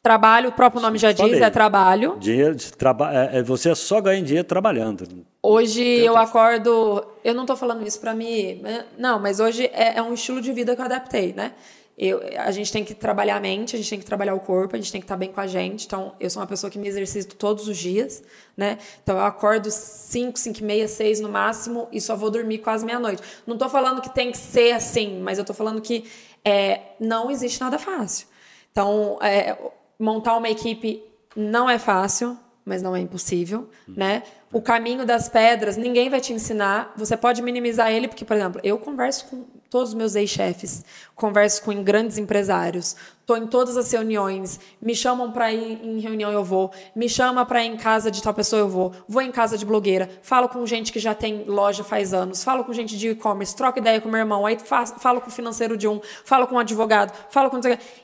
[0.03, 1.35] Trabalho, o próprio nome já Falei.
[1.35, 2.17] diz, é trabalho.
[2.19, 5.07] Dinheiro, traba, é, é, você só ganha dinheiro trabalhando.
[5.41, 7.07] Hoje eu acordo.
[7.23, 8.63] Eu não estou falando isso para mim.
[8.99, 11.53] Não, mas hoje é, é, um estilo de vida que eu adaptei, né?
[11.99, 14.77] Eu, a gente tem que trabalhar a mente, a gente tem que trabalhar o corpo,
[14.77, 15.87] a gente tem que estar bem com a gente.
[15.87, 18.23] Então, eu sou uma pessoa que me exercito todos os dias,
[18.55, 18.79] né?
[19.03, 22.85] Então, eu acordo 5, 5 e meia, 6 no máximo e só vou dormir quase
[22.85, 23.23] meia-noite.
[23.47, 26.05] Não estou falando que tem que ser assim, mas eu estou falando que
[26.45, 28.27] é, não existe nada fácil.
[28.71, 29.57] Então, é,
[29.99, 31.03] montar uma equipe
[31.35, 34.23] não é fácil, mas não é impossível, né?
[34.53, 36.93] O caminho das pedras, ninguém vai te ensinar.
[36.97, 39.45] Você pode minimizar ele, porque, por exemplo, eu converso com
[39.77, 40.83] todos os meus ex-chefes,
[41.15, 46.33] converso com grandes empresários, estou em todas as reuniões, me chamam para ir em reunião
[46.33, 49.31] eu vou, me chama para ir em casa de tal pessoa eu vou, vou em
[49.31, 52.97] casa de blogueira, falo com gente que já tem loja faz anos, falo com gente
[52.97, 56.01] de e-commerce, troco ideia com meu irmão, aí faço, falo com o financeiro de um,
[56.25, 57.61] falo com um advogado, falo com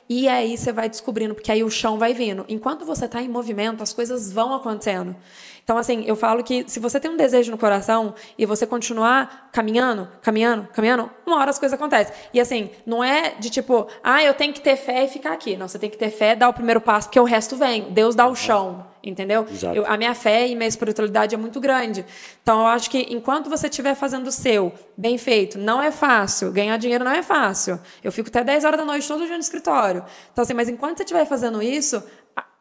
[0.07, 2.45] e aí você vai descobrindo porque aí o chão vai vindo.
[2.47, 5.15] Enquanto você está em movimento, as coisas vão acontecendo.
[5.63, 9.49] Então, assim, eu falo que se você tem um desejo no coração e você continuar
[9.51, 12.13] caminhando, caminhando, caminhando, uma hora as coisas acontecem.
[12.33, 15.55] E, assim, não é de tipo, ah, eu tenho que ter fé e ficar aqui.
[15.55, 17.83] Não, você tem que ter fé, dar o primeiro passo, porque o resto vem.
[17.91, 19.45] Deus dá o chão, entendeu?
[19.73, 22.05] Eu, a minha fé e minha espiritualidade é muito grande.
[22.41, 26.51] Então, eu acho que enquanto você estiver fazendo o seu, bem feito, não é fácil.
[26.51, 27.79] Ganhar dinheiro não é fácil.
[28.03, 30.03] Eu fico até 10 horas da noite todo dia no escritório.
[30.33, 32.03] Então, assim, mas enquanto você estiver fazendo isso,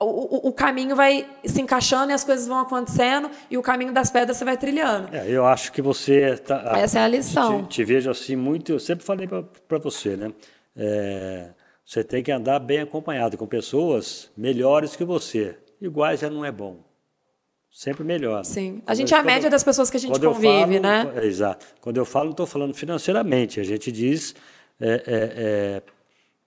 [0.02, 4.10] o, o, caminho vai se encaixando e as coisas vão acontecendo e o caminho das
[4.10, 5.14] pedras você vai trilhando.
[5.14, 7.64] É, eu acho que você tá, essa é a lição.
[7.64, 8.72] Te, te vejo assim muito.
[8.72, 10.32] Eu sempre falei para você, né?
[10.76, 11.50] É,
[11.84, 15.56] você tem que andar bem acompanhado com pessoas melhores que você.
[15.80, 16.78] Iguais já não é bom.
[17.70, 18.44] Sempre melhor.
[18.44, 18.82] Sim.
[18.86, 21.12] A gente é a média das pessoas que a gente convive, falo, né?
[21.16, 21.66] É, exato.
[21.80, 23.58] Quando eu falo, não estou falando financeiramente.
[23.58, 24.34] A gente diz
[24.78, 25.82] é,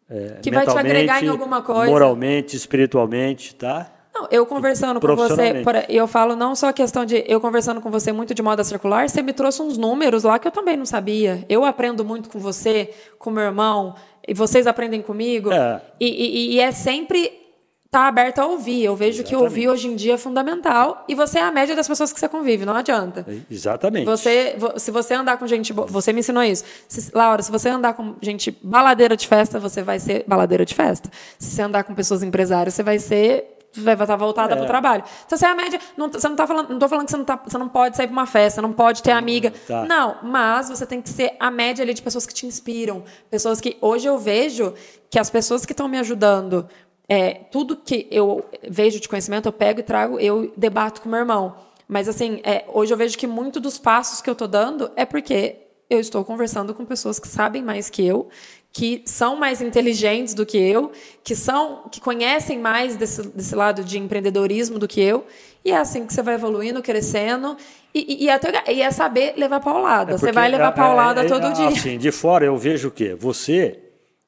[0.09, 1.91] é, que vai te agregar em alguma coisa.
[1.91, 3.91] Moralmente, espiritualmente, tá?
[4.13, 7.91] Não, eu conversando com você, eu falo não só a questão de eu conversando com
[7.91, 10.85] você muito de moda circular, você me trouxe uns números lá que eu também não
[10.85, 11.43] sabia.
[11.49, 13.93] Eu aprendo muito com você, com meu irmão,
[14.25, 15.51] e vocês aprendem comigo.
[15.51, 15.81] É.
[15.99, 17.44] E, e, e é sempre
[17.85, 18.83] está aberto a ouvir.
[18.83, 19.29] Eu vejo Exatamente.
[19.29, 22.19] que ouvir hoje em dia é fundamental e você é a média das pessoas que
[22.19, 23.25] você convive, não adianta.
[23.49, 24.05] Exatamente.
[24.05, 26.63] Você, se você andar com gente boa, você me ensinou isso.
[26.87, 30.73] Se, Laura, se você andar com gente baladeira de festa, você vai ser baladeira de
[30.73, 31.09] festa.
[31.39, 34.55] Se você andar com pessoas empresárias, você vai ser vai estar voltada é.
[34.55, 35.03] para o trabalho.
[35.25, 35.79] Então, você é a média.
[35.97, 37.97] Não, você não tá falando, não estou falando que você não, tá, você não pode
[37.97, 39.51] sair para uma festa, não pode ter amiga.
[39.67, 39.83] Tá.
[39.85, 43.03] Não, mas você tem que ser a média ali de pessoas que te inspiram.
[43.29, 43.77] Pessoas que.
[43.81, 44.73] Hoje eu vejo
[45.09, 46.67] que as pessoas que estão me ajudando
[47.07, 51.19] é, tudo que eu vejo de conhecimento, eu pego e trago, eu debato com meu
[51.19, 51.55] irmão.
[51.87, 55.05] Mas, assim, é, hoje eu vejo que muito dos passos que eu estou dando é
[55.05, 55.57] porque
[55.89, 58.27] eu estou conversando com pessoas que sabem mais que eu,
[58.73, 60.91] que são mais inteligentes do que eu,
[61.23, 65.25] que são que conhecem mais desse, desse lado de empreendedorismo do que eu.
[65.63, 67.55] E é assim que você vai evoluindo, crescendo.
[67.93, 70.13] E, e, e, até, e é saber levar paulada.
[70.13, 71.67] É você vai levar paulada é, é, todo dia.
[71.67, 73.15] Assim, de fora eu vejo o quê?
[73.17, 73.84] Você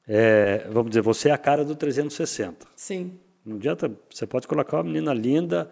[0.07, 2.65] é, vamos dizer, você é a cara do 360.
[2.75, 3.19] Sim.
[3.45, 5.69] Não adianta, você pode colocar uma menina linda,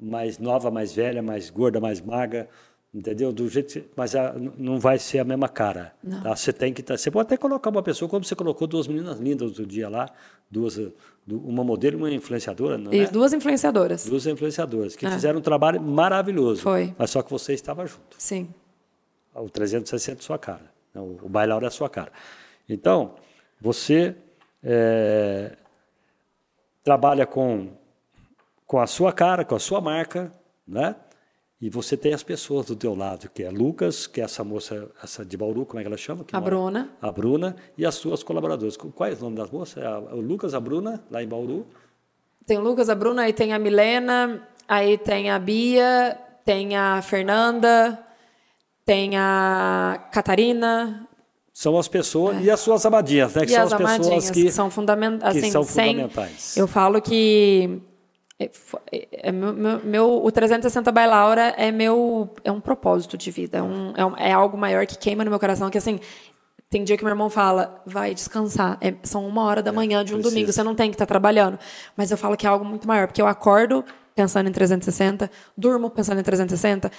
[0.00, 2.48] mais nova, mais velha, mais gorda, mais magra,
[2.92, 3.32] entendeu?
[3.32, 5.94] Do jeito, mas a, não vai ser a mesma cara.
[6.22, 6.36] Tá?
[6.36, 9.18] Você tem que, tá, você pode até colocar uma pessoa como você colocou duas meninas
[9.18, 10.08] lindas outro dia lá,
[10.50, 10.78] duas,
[11.26, 13.06] uma modelo e uma influenciadora, não é?
[13.06, 14.04] duas influenciadoras.
[14.04, 15.10] Duas influenciadoras que é.
[15.10, 16.62] fizeram um trabalho maravilhoso.
[16.62, 16.94] Foi.
[16.98, 18.16] Mas só que você estava junto.
[18.18, 18.48] Sim.
[19.34, 22.12] O 360 é sua cara, o, o bailauro é a sua cara.
[22.68, 23.14] Então,
[23.62, 24.16] você
[24.60, 25.56] é,
[26.82, 27.68] trabalha com,
[28.66, 30.32] com a sua cara, com a sua marca,
[30.66, 30.96] né?
[31.60, 34.90] E você tem as pessoas do teu lado, que é Lucas, que é essa moça,
[35.00, 36.24] essa de Bauru, como é que ela chama?
[36.24, 36.50] Que a mora?
[36.50, 36.90] Bruna.
[37.00, 38.76] A Bruna e as suas colaboradoras.
[38.76, 39.80] Qual é o nome das moças?
[39.80, 41.64] É o Lucas, a Bruna, lá em Bauru.
[42.44, 47.00] Tem o Lucas, a Bruna, aí tem a Milena, aí tem a Bia, tem a
[47.00, 48.04] Fernanda,
[48.84, 51.08] tem a Catarina,
[51.62, 52.40] são as pessoas é.
[52.40, 53.46] e as suas amadinhas, né?
[53.46, 56.56] Que e são as, as pessoas que, que são, fundament, assim, que são fundamentais.
[56.56, 57.80] Eu falo que
[58.36, 58.50] é,
[58.90, 63.30] é, é meu, meu, meu, o 360 by Laura é meu é um propósito de
[63.30, 66.00] vida, é, um, é, um, é, algo maior que queima no meu coração, que assim,
[66.68, 70.16] tem dia que meu irmão fala, vai descansar, é, são uma hora da manhã de
[70.16, 71.60] um domingo, você não tem que estar tá trabalhando,
[71.96, 73.84] mas eu falo que é algo muito maior, porque eu acordo
[74.14, 76.90] pensando em 360, durmo pensando em 360,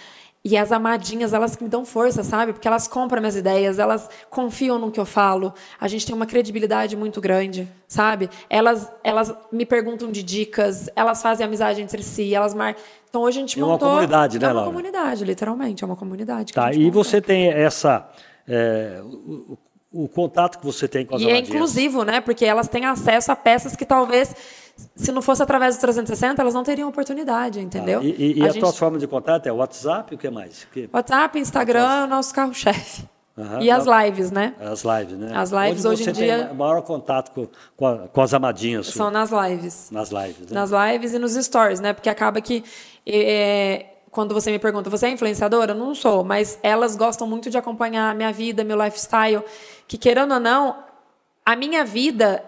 [0.45, 2.51] e as amadinhas, elas me dão força, sabe?
[2.51, 5.53] Porque elas compram minhas ideias, elas confiam no que eu falo.
[5.79, 8.29] A gente tem uma credibilidade muito grande, sabe?
[8.49, 12.75] Elas, elas me perguntam de dicas, elas fazem amizade entre si, elas mar...
[13.07, 13.87] Então hoje a gente é montou...
[13.87, 14.69] uma comunidade, né, É uma Laura?
[14.69, 16.51] comunidade, literalmente, é uma comunidade.
[16.51, 18.09] Tá, e você tem essa...
[18.45, 19.57] É, o,
[19.93, 22.19] o, contato que você tem com as E é inclusivo, né?
[22.19, 24.35] Porque elas têm acesso a peças que talvez
[24.95, 27.99] se não fosse através do 360, elas não teriam oportunidade, entendeu?
[27.99, 28.59] Ah, e, e a, a gente...
[28.59, 30.67] tua forma de contato é WhatsApp, o que mais?
[30.71, 30.89] Que...
[30.91, 33.07] WhatsApp, Instagram, é o nosso carro-chefe.
[33.35, 34.53] Uhum, e as lives, né?
[34.59, 35.31] As lives, né?
[35.35, 36.45] As lives hoje, hoje em dia.
[36.45, 38.87] Tem maior contato com, com, a, com as amadinhas.
[38.87, 39.89] São nas lives.
[39.89, 40.51] Nas lives, né?
[40.51, 41.93] Nas lives e nos stories, né?
[41.93, 42.63] Porque acaba que.
[43.07, 45.73] É, quando você me pergunta, você é influenciadora?
[45.73, 49.43] Não sou, mas elas gostam muito de acompanhar a minha vida, meu lifestyle.
[49.87, 50.83] Que querendo ou não,
[51.43, 52.43] a minha vida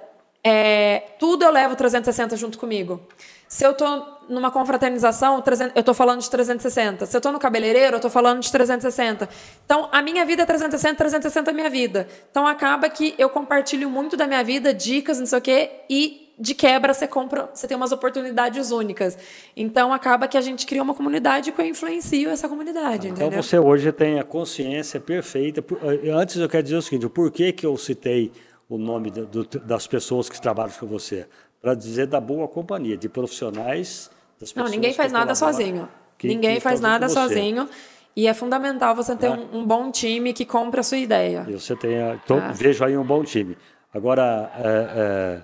[0.47, 3.01] é, tudo eu levo 360 junto comigo.
[3.47, 3.85] Se eu tô
[4.29, 7.07] numa confraternização, 300 eu tô falando de 360.
[7.07, 9.27] Se eu tô no cabeleireiro, eu tô falando de 360.
[9.65, 12.07] Então, a minha vida é 360, 360 é a minha vida.
[12.29, 16.31] Então, acaba que eu compartilho muito da minha vida, dicas, não sei o quê, e
[16.37, 19.17] de quebra você compra, você tem umas oportunidades únicas.
[19.55, 23.07] Então acaba que a gente cria uma comunidade que eu influencio essa comunidade.
[23.07, 23.41] Então entendeu?
[23.41, 25.63] você hoje tem a consciência perfeita.
[26.03, 28.33] Eh, Antes eu quero dizer o seguinte: o porquê que eu citei
[28.69, 31.27] o nome do- das pessoas que trabalham com você?
[31.61, 34.09] Para dizer da boa companhia, de profissionais.
[34.39, 35.87] Das Não, pessoas ninguém que faz nada sozinho.
[36.17, 37.67] que- ninguém que faz nada sozinho.
[38.15, 39.31] E é fundamental você ter É.
[39.31, 41.45] um, um bom time que compre a sua ideia.
[41.49, 42.51] E você tem, então, Ah.
[42.53, 43.57] vejo aí um bom time.
[43.93, 45.43] Agora, é,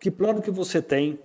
[0.00, 1.18] que plano que você tem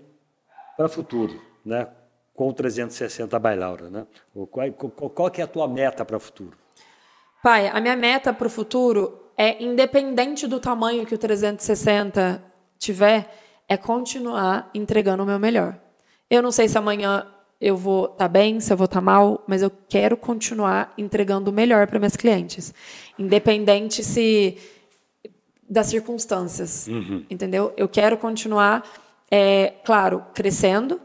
[0.75, 1.87] para o futuro, né?
[2.33, 4.07] Com o 360 Bailaura, né?
[4.49, 6.57] Qual, qual, qual que é a tua meta para o futuro?
[7.43, 12.43] Pai, a minha meta para o futuro é, independente do tamanho que o 360
[12.77, 13.33] tiver,
[13.67, 15.77] é continuar entregando o meu melhor.
[16.29, 17.27] Eu não sei se amanhã
[17.59, 21.53] eu vou estar bem, se eu vou estar mal, mas eu quero continuar entregando o
[21.53, 22.73] melhor para minhas clientes,
[23.17, 24.57] independente se
[25.69, 26.87] das circunstâncias,
[27.29, 27.73] entendeu?
[27.77, 28.83] Eu quero continuar,
[29.31, 30.99] é, claro, crescendo,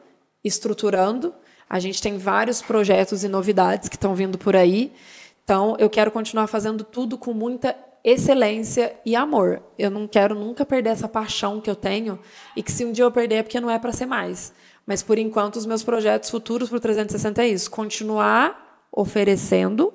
[0.45, 1.33] estruturando.
[1.71, 4.93] A gente tem vários projetos e novidades que estão vindo por aí.
[5.45, 7.75] Então, eu quero continuar fazendo tudo com muita
[8.09, 9.63] excelência e amor.
[9.79, 12.19] Eu não quero nunca perder essa paixão que eu tenho
[12.57, 14.53] e que se um dia eu perder é porque não é para ser mais.
[14.87, 19.93] Mas por enquanto os meus projetos futuros para o 360 é isso, continuar oferecendo,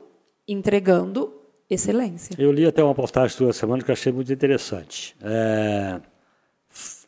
[0.47, 1.33] entregando
[1.67, 2.35] excelência.
[2.37, 5.15] Eu li até uma postagem sua semana que eu achei muito interessante.
[5.19, 5.99] É,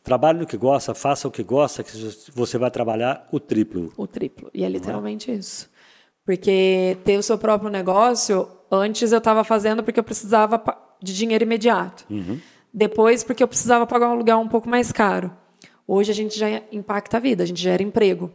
[0.04, 1.92] trabalhe no que gosta, faça o que gosta, que
[2.34, 3.94] você vai trabalhar o triplo.
[3.96, 4.50] O triplo.
[4.52, 5.70] E é literalmente isso.
[6.26, 10.58] Porque ter o seu próprio negócio, antes eu estava fazendo porque eu precisava
[11.02, 12.06] de dinheiro imediato.
[12.74, 15.32] Depois, porque eu precisava pagar um aluguel um pouco mais caro.
[15.88, 18.32] Hoje a gente já impacta a vida, a gente gera emprego.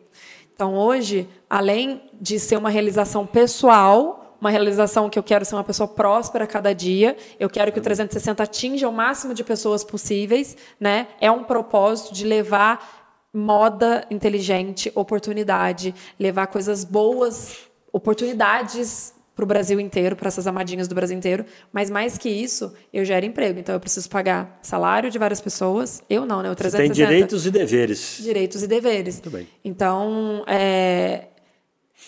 [0.55, 5.65] Então, hoje, além de ser uma realização pessoal, uma realização que eu quero ser uma
[5.65, 9.85] pessoa próspera a cada dia, eu quero que o 360 atinja o máximo de pessoas
[9.85, 11.09] possíveis, né?
[11.21, 13.01] É um propósito de levar
[13.33, 17.57] moda inteligente, oportunidade, levar coisas boas,
[17.93, 21.47] oportunidades para o Brasil inteiro, para essas amadinhas do Brasil inteiro.
[21.73, 23.59] Mas mais que isso, eu gero emprego.
[23.59, 26.03] Então eu preciso pagar salário de várias pessoas.
[26.11, 26.49] Eu não, né?
[26.51, 26.95] O Você 360.
[26.95, 28.19] tem direitos e deveres.
[28.21, 29.15] Direitos e deveres.
[29.17, 29.49] Muito bem.
[29.65, 31.25] Então, é,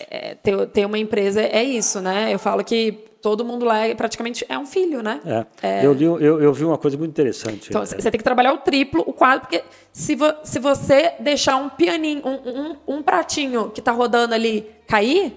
[0.09, 2.31] é, ter, ter uma empresa é isso, né?
[2.31, 2.91] Eu falo que
[3.21, 5.19] todo mundo lá é, praticamente é um filho, né?
[5.61, 5.83] É.
[5.85, 7.69] Eu, li, eu, eu vi uma coisa muito interessante.
[7.69, 11.55] Então, você tem que trabalhar o triplo, o quadro, porque se, vo- se você deixar
[11.55, 12.49] um pianinho, um,
[12.93, 15.33] um, um pratinho que tá rodando ali cair,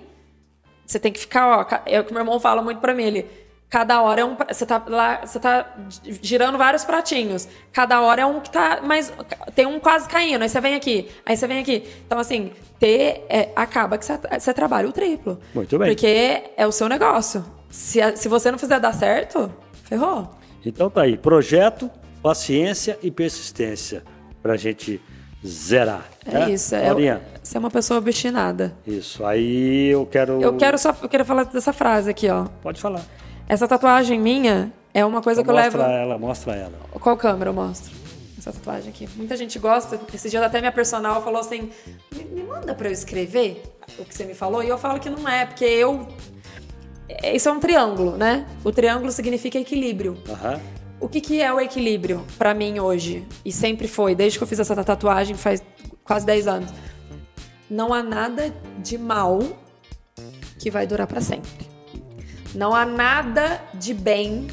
[0.87, 3.27] você tem que ficar, ó, é o que meu irmão fala muito pra mim, ele,
[3.69, 5.75] cada hora é um, pra- você tá lá, você tá
[6.23, 9.13] girando vários pratinhos, cada hora é um que tá, mas
[9.55, 11.85] tem um quase caindo, aí você vem aqui, aí você vem aqui.
[12.07, 15.41] Então, assim, ter, é, acaba que você, você trabalha o triplo.
[15.55, 15.89] Muito bem.
[15.89, 17.45] Porque é o seu negócio.
[17.69, 19.53] Se, se você não fizer dar certo,
[19.85, 20.31] ferrou.
[20.65, 21.91] Então tá aí, projeto,
[22.23, 24.03] paciência e persistência
[24.43, 25.01] para a gente
[25.47, 26.05] zerar.
[26.25, 26.51] É né?
[26.51, 26.75] isso.
[26.75, 28.75] É, Laurinha, você é uma pessoa obstinada.
[28.87, 29.25] isso.
[29.25, 30.41] Aí eu quero.
[30.43, 32.45] Eu quero só, eu quero falar dessa frase aqui, ó.
[32.63, 33.03] Pode falar.
[33.49, 35.79] Essa tatuagem minha é uma coisa que eu levo.
[35.79, 36.73] mostra ela, mostra ela.
[36.99, 37.95] Qual câmera eu mostro?
[38.39, 39.09] Essa tatuagem aqui.
[39.17, 40.01] Muita gente gosta.
[40.13, 41.71] Esse dia até minha personal falou assim:
[42.15, 43.63] me, me manda pra eu escrever
[43.99, 44.63] o que você me falou.
[44.63, 46.07] E eu falo que não é, porque eu.
[47.09, 48.47] é- Isso é um triângulo, né?
[48.65, 50.17] O triângulo significa equilíbrio.
[50.29, 50.61] Aham.
[50.99, 53.27] O que, que é o equilíbrio pra mim hoje?
[53.45, 55.63] E sempre foi, desde que eu fiz essa tatuagem faz
[56.03, 56.71] quase 10 anos.
[57.69, 59.41] Não há nada de mal
[60.59, 61.67] que vai durar pra sempre.
[62.55, 64.47] Não há nada de bem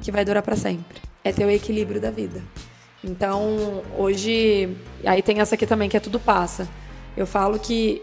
[0.00, 1.00] que vai durar pra sempre.
[1.24, 2.42] É ter o equilíbrio da vida.
[3.02, 6.68] Então, hoje, aí tem essa aqui também que é tudo passa.
[7.16, 8.02] Eu falo que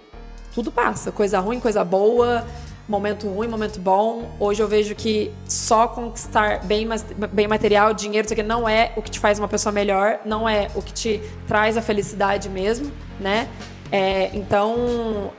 [0.53, 2.45] tudo passa, coisa ruim, coisa boa,
[2.87, 4.29] momento ruim, momento bom.
[4.39, 6.87] Hoje eu vejo que só conquistar bem,
[7.31, 10.47] bem material, dinheiro, isso aqui não é o que te faz uma pessoa melhor, não
[10.47, 13.47] é o que te traz a felicidade mesmo, né?
[13.91, 15.31] É, então,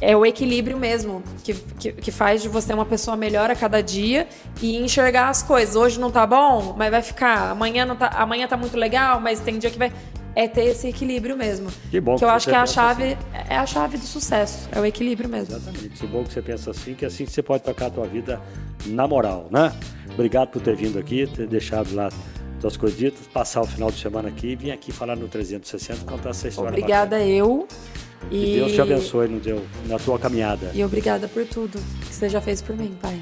[0.00, 3.82] é o equilíbrio mesmo que, que, que faz de você uma pessoa melhor a cada
[3.82, 4.28] dia
[4.60, 5.76] e enxergar as coisas.
[5.76, 7.50] Hoje não tá bom, mas vai ficar.
[7.50, 9.92] Amanhã não tá, amanhã tá muito legal, mas tem dia que vai.
[10.36, 11.68] É ter esse equilíbrio mesmo.
[11.90, 13.16] Que bom Que que eu acho que é a chave,
[13.48, 14.68] é a chave do sucesso.
[14.72, 15.54] É o equilíbrio mesmo.
[15.54, 16.00] Exatamente.
[16.00, 18.40] Que bom que você pensa assim, que assim você pode tocar a tua vida
[18.86, 19.72] na moral, né?
[20.12, 22.08] Obrigado por ter vindo aqui, ter deixado lá
[22.60, 26.04] suas coisas ditas, passar o final de semana aqui e vir aqui falar no 360
[26.04, 26.70] contar essa história.
[26.70, 27.68] Obrigada eu.
[28.30, 30.70] Que E Deus te abençoe no teu, na tua caminhada.
[30.72, 33.20] E obrigada por tudo que você já fez por mim, pai.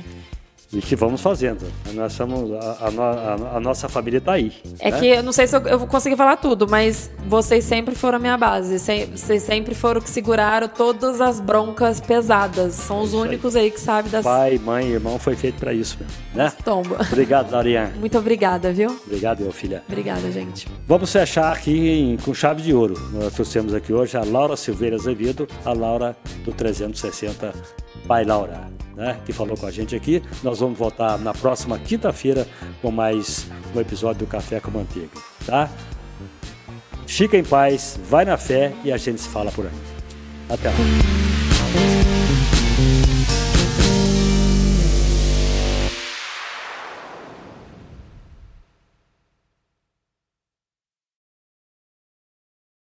[0.73, 1.67] E que vamos fazendo.
[1.93, 4.53] Nós somos, a, a, a nossa família está aí.
[4.81, 4.99] É né?
[4.99, 8.17] que eu não sei se eu, eu vou conseguir falar tudo, mas vocês sempre foram
[8.17, 8.79] a minha base.
[8.79, 12.75] Vocês sempre foram que seguraram todas as broncas pesadas.
[12.75, 13.65] São os únicos aí.
[13.65, 13.71] aí.
[13.71, 14.25] que sabem das.
[14.25, 16.15] Pai, mãe, irmão foi feito para isso mesmo.
[16.35, 16.53] Né?
[16.65, 17.07] Tomba.
[17.07, 17.93] Obrigado, Dariane.
[18.01, 18.99] Muito obrigada, viu?
[19.07, 19.83] Obrigado, meu filha.
[19.87, 20.67] Obrigada, gente.
[20.87, 22.95] Vamos fechar aqui em, com chave de ouro.
[23.13, 27.53] Nós trouxemos aqui hoje a Laura Silveira Azevedo, a Laura do 360
[28.07, 30.23] Pai Laura né, que falou com a gente aqui.
[30.43, 32.47] Nós vamos voltar na próxima quinta-feira
[32.81, 35.11] com mais um episódio do Café com Manteiga,
[35.47, 35.69] tá?
[37.07, 39.73] Fica em paz, vai na fé e a gente se fala por aí.
[40.49, 42.22] Até lá.